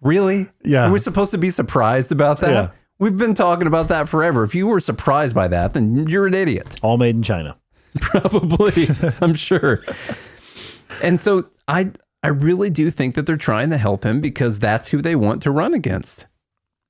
Really? 0.00 0.48
Yeah. 0.64 0.88
Are 0.88 0.92
we 0.92 0.98
supposed 0.98 1.30
to 1.30 1.38
be 1.38 1.50
surprised 1.50 2.12
about 2.12 2.40
that? 2.40 2.50
Yeah. 2.50 2.70
We've 2.98 3.16
been 3.16 3.34
talking 3.34 3.66
about 3.66 3.88
that 3.88 4.08
forever. 4.08 4.44
If 4.44 4.54
you 4.54 4.66
were 4.66 4.80
surprised 4.80 5.34
by 5.34 5.48
that, 5.48 5.74
then 5.74 6.06
you're 6.08 6.26
an 6.26 6.34
idiot. 6.34 6.78
All 6.82 6.98
made 6.98 7.14
in 7.14 7.22
China. 7.22 7.56
Probably, 8.00 8.70
I'm 9.20 9.34
sure. 9.34 9.84
And 11.02 11.18
so 11.18 11.48
I 11.68 11.92
I 12.22 12.28
really 12.28 12.70
do 12.70 12.90
think 12.90 13.14
that 13.16 13.26
they're 13.26 13.36
trying 13.36 13.70
to 13.70 13.78
help 13.78 14.04
him 14.04 14.20
because 14.20 14.58
that's 14.58 14.88
who 14.88 15.02
they 15.02 15.16
want 15.16 15.42
to 15.42 15.50
run 15.50 15.74
against. 15.74 16.26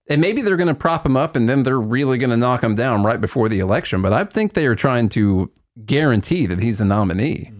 And 0.09 0.21
maybe 0.21 0.43
they're 0.43 0.57
going 0.57 0.69
to 0.69 0.75
prop 0.75 1.07
him 1.07 1.17
up 1.17 1.37
and 1.37 1.49
then 1.49 1.63
they're 1.63 1.81
really 1.81 2.19
going 2.19 2.31
to 2.31 2.37
knock 2.37 2.63
him 2.63 2.75
down 2.75 3.03
right 3.03 3.21
before 3.21 3.49
the 3.49 3.61
election, 3.61 4.03
but 4.03 4.13
I 4.13 4.25
think 4.25 4.53
they 4.53 4.67
are 4.67 4.75
trying 4.75 5.09
to 5.11 5.51
guarantee 5.87 6.47
that 6.47 6.61
he's 6.61 6.81
a 6.81 6.85
nominee. 6.85 7.51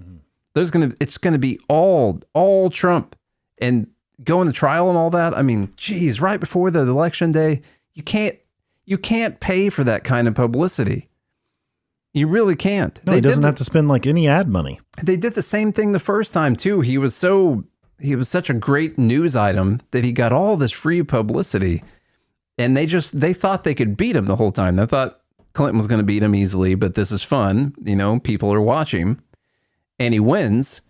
There's 0.55 0.71
going 0.71 0.91
to 0.91 0.97
it's 1.01 1.19
going 1.19 1.33
to 1.33 1.39
be 1.39 1.59
all 1.69 2.21
all 2.35 2.71
Trump 2.71 3.17
and 3.59 3.87
going 4.25 4.47
to 4.47 4.53
trial 4.53 4.89
and 4.89 4.99
all 4.99 5.11
that. 5.11 5.37
I 5.37 5.43
mean, 5.43 5.73
geez, 5.77 6.21
right 6.21 6.39
before 6.41 6.71
the 6.71 6.81
election 6.81 7.31
day, 7.31 7.63
you 7.95 8.03
can't 8.03 8.37
you 8.85 8.99
can't 8.99 9.41
pay 9.41 9.69
for 9.69 9.85
that 9.85 10.05
kind 10.05 10.29
of 10.29 10.35
publicity. 10.35 11.09
You 12.15 12.27
really 12.27 12.57
can't. 12.57 13.01
No, 13.07 13.13
They 13.13 13.17
he 13.19 13.21
doesn't 13.23 13.41
the- 13.41 13.49
have 13.49 13.55
to 13.57 13.65
spend 13.65 13.89
like 13.89 14.07
any 14.07 14.29
ad 14.29 14.49
money. 14.49 14.81
they 15.03 15.17
did 15.17 15.33
the 15.35 15.43
same 15.43 15.73
thing 15.73 15.93
the 15.93 15.99
first 15.99 16.35
time 16.35 16.57
too. 16.57 16.81
He 16.83 16.99
was 16.99 17.15
so 17.15 17.65
he 17.99 18.17
was 18.17 18.29
such 18.29 18.51
a 18.51 18.55
great 18.55 18.99
news 18.99 19.35
item 19.37 19.81
that 19.93 20.05
he 20.05 20.13
got 20.13 20.33
all 20.33 20.57
this 20.57 20.73
free 20.73 21.03
publicity, 21.03 21.83
and 22.59 22.77
they 22.77 22.85
just 22.85 23.19
they 23.19 23.33
thought 23.33 23.65
they 23.65 23.75
could 23.75 23.97
beat 23.97 24.17
him 24.17 24.27
the 24.27 24.37
whole 24.37 24.53
time. 24.53 24.77
They 24.77 24.85
thought 24.87 25.21
Clinton 25.55 25.79
was 25.79 25.87
going 25.87 26.01
to 26.01 26.05
beat 26.07 26.23
him 26.23 26.35
easily, 26.35 26.75
but 26.75 26.95
this 26.95 27.11
is 27.13 27.23
fun. 27.23 27.75
You 27.83 27.97
know, 27.97 28.19
people 28.19 28.53
are 28.53 28.61
watching, 28.61 29.21
and 30.03 30.13
he 30.13 30.21
wins. 30.21 30.83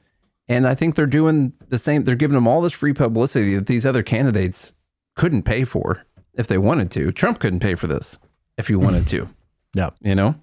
And 0.49 0.67
I 0.67 0.75
think 0.75 0.95
they're 0.95 1.07
doing 1.07 1.53
the 1.69 1.79
same. 1.79 2.05
They're 2.05 2.17
giving 2.17 2.37
him 2.37 2.49
all 2.49 2.61
this 2.61 2.73
free 2.73 2.93
publicity 2.93 3.55
that 3.55 3.67
these 3.67 3.87
other 3.87 4.03
candidates 4.03 4.73
couldn't 5.15 5.43
pay 5.43 5.65
for 5.65 6.05
if 6.35 6.47
they 6.47 6.59
wanted 6.59 6.91
to. 6.93 7.13
Trump 7.13 7.39
couldn't 7.39 7.61
pay 7.61 7.75
for 7.75 7.87
this 7.87 8.19
if 8.59 8.69
he 8.69 8.75
wanted 8.75 9.07
to. 9.09 9.29
Yeah. 9.75 9.89
You 10.03 10.15
know, 10.15 10.35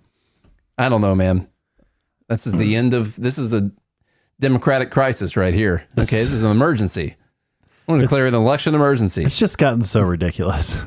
I 0.76 0.89
don't 0.89 1.01
know, 1.01 1.13
man. 1.13 1.47
This 2.30 2.47
is 2.47 2.57
the 2.57 2.76
end 2.76 2.95
of 2.95 3.15
this 3.15 3.38
is 3.38 3.53
a 3.53 3.70
democratic 4.39 4.89
crisis 4.89 5.38
right 5.38 5.53
here. 5.53 5.86
Okay, 5.91 6.17
this 6.17 6.32
is 6.32 6.41
an 6.41 6.49
emergency. 6.49 7.15
I 7.88 7.91
want 7.91 8.01
to 8.01 8.07
declare 8.07 8.26
an 8.26 8.34
election 8.34 8.74
emergency. 8.74 9.22
It's 9.22 9.38
just 9.38 9.59
gotten 9.59 9.84
so 9.84 10.01
ridiculous. 10.01 10.82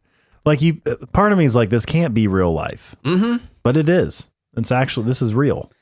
like 0.44 0.62
you, 0.62 0.74
part 1.12 1.32
of 1.32 1.38
me 1.38 1.44
is 1.44 1.56
like, 1.56 1.70
this 1.70 1.84
can't 1.84 2.14
be 2.14 2.28
real 2.28 2.52
life, 2.52 2.94
mm-hmm. 3.04 3.44
but 3.64 3.76
it 3.76 3.88
is. 3.88 4.30
It's 4.56 4.70
actually 4.70 5.06
this 5.06 5.20
is 5.20 5.34
real. 5.34 5.72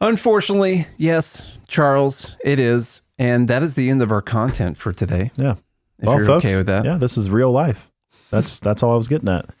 Unfortunately, 0.00 0.86
yes, 0.96 1.44
Charles, 1.68 2.34
it 2.42 2.58
is, 2.58 3.02
and 3.18 3.48
that 3.48 3.62
is 3.62 3.74
the 3.74 3.90
end 3.90 4.00
of 4.02 4.10
our 4.10 4.22
content 4.22 4.76
for 4.76 4.92
today. 4.92 5.30
Yeah. 5.36 5.56
If 5.98 6.06
you're 6.06 6.30
okay 6.32 6.56
with 6.56 6.66
that. 6.66 6.86
Yeah, 6.86 6.96
this 6.96 7.18
is 7.18 7.28
real 7.28 7.52
life. 7.52 7.90
That's 8.30 8.58
that's 8.60 8.82
all 8.82 8.94
I 8.94 8.96
was 8.96 9.08
getting 9.08 9.28
at. 9.28 9.46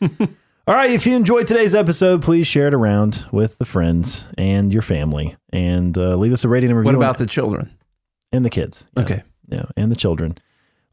all 0.66 0.74
right, 0.74 0.90
if 0.90 1.06
you 1.06 1.14
enjoyed 1.14 1.46
today's 1.46 1.74
episode, 1.74 2.22
please 2.22 2.46
share 2.46 2.68
it 2.68 2.74
around 2.74 3.26
with 3.30 3.58
the 3.58 3.66
friends 3.66 4.24
and 4.38 4.72
your 4.72 4.80
family, 4.82 5.36
and 5.52 5.96
uh, 5.98 6.16
leave 6.16 6.32
us 6.32 6.44
a 6.44 6.48
rating 6.48 6.70
and 6.70 6.78
review. 6.78 6.86
What 6.86 6.94
on- 6.94 7.02
about 7.02 7.18
the 7.18 7.26
children? 7.26 7.76
and 8.32 8.44
the 8.44 8.50
kids? 8.50 8.86
Yeah. 8.96 9.02
Okay. 9.02 9.22
yeah, 9.48 9.64
and 9.76 9.90
the 9.90 9.96
children. 9.96 10.38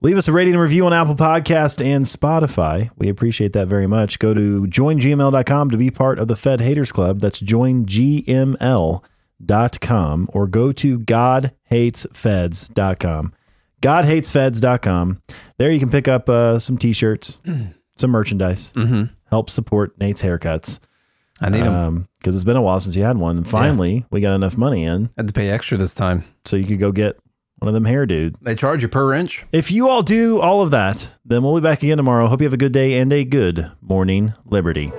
Leave 0.01 0.17
us 0.17 0.27
a 0.27 0.31
rating 0.31 0.53
and 0.53 0.61
review 0.61 0.85
on 0.85 0.93
Apple 0.93 1.15
Podcast 1.15 1.83
and 1.83 2.05
Spotify. 2.05 2.89
We 2.97 3.09
appreciate 3.09 3.53
that 3.53 3.67
very 3.67 3.87
much. 3.87 4.19
Go 4.19 4.33
to 4.33 4.65
joingml.com 4.67 5.69
to 5.71 5.77
be 5.77 5.91
part 5.91 6.19
of 6.19 6.27
the 6.27 6.35
Fed 6.35 6.61
Haters 6.61 6.91
Club. 6.91 7.19
That's 7.19 7.39
joingml.com 7.39 9.01
or 9.41 10.47
go 10.47 10.71
to 10.71 10.99
godhatesfeds.com. 10.99 13.33
Godhatesfeds.com. 13.81 15.21
There 15.57 15.71
you 15.71 15.79
can 15.79 15.89
pick 15.89 16.07
up 16.07 16.29
uh, 16.29 16.59
some 16.59 16.77
t-shirts, 16.77 17.39
some 17.97 18.11
merchandise. 18.11 18.71
Mm-hmm. 18.73 19.13
Help 19.29 19.49
support 19.49 19.99
Nate's 19.99 20.21
haircuts 20.21 20.79
I 21.39 21.49
need 21.49 21.63
them. 21.63 22.07
because 22.19 22.35
it's 22.35 22.43
been 22.43 22.55
a 22.55 22.61
while 22.61 22.79
since 22.79 22.95
you 22.95 23.03
had 23.03 23.17
one. 23.17 23.37
And 23.37 23.47
finally, 23.47 24.05
we 24.09 24.21
got 24.21 24.35
enough 24.35 24.57
money 24.57 24.85
in 24.85 25.09
had 25.17 25.27
to 25.27 25.33
pay 25.33 25.49
extra 25.49 25.77
this 25.77 25.93
time. 25.93 26.23
so 26.45 26.55
you 26.55 26.65
could 26.65 26.79
go 26.79 26.91
get 26.91 27.17
one 27.59 27.67
of 27.67 27.73
them 27.73 27.85
hair 27.85 28.05
dude. 28.05 28.37
They 28.41 28.55
charge 28.55 28.81
you 28.81 28.87
per 28.87 29.13
inch. 29.13 29.45
If 29.51 29.71
you 29.71 29.89
all 29.89 30.03
do 30.03 30.39
all 30.39 30.61
of 30.61 30.71
that, 30.71 31.11
then 31.25 31.43
we'll 31.43 31.55
be 31.55 31.61
back 31.61 31.83
again 31.83 31.97
tomorrow. 31.97 32.27
Hope 32.27 32.41
you 32.41 32.45
have 32.45 32.53
a 32.53 32.57
good 32.57 32.71
day 32.71 32.99
and 32.99 33.11
a 33.11 33.23
good 33.23 33.71
morning, 33.81 34.33
Liberty. 34.45 34.91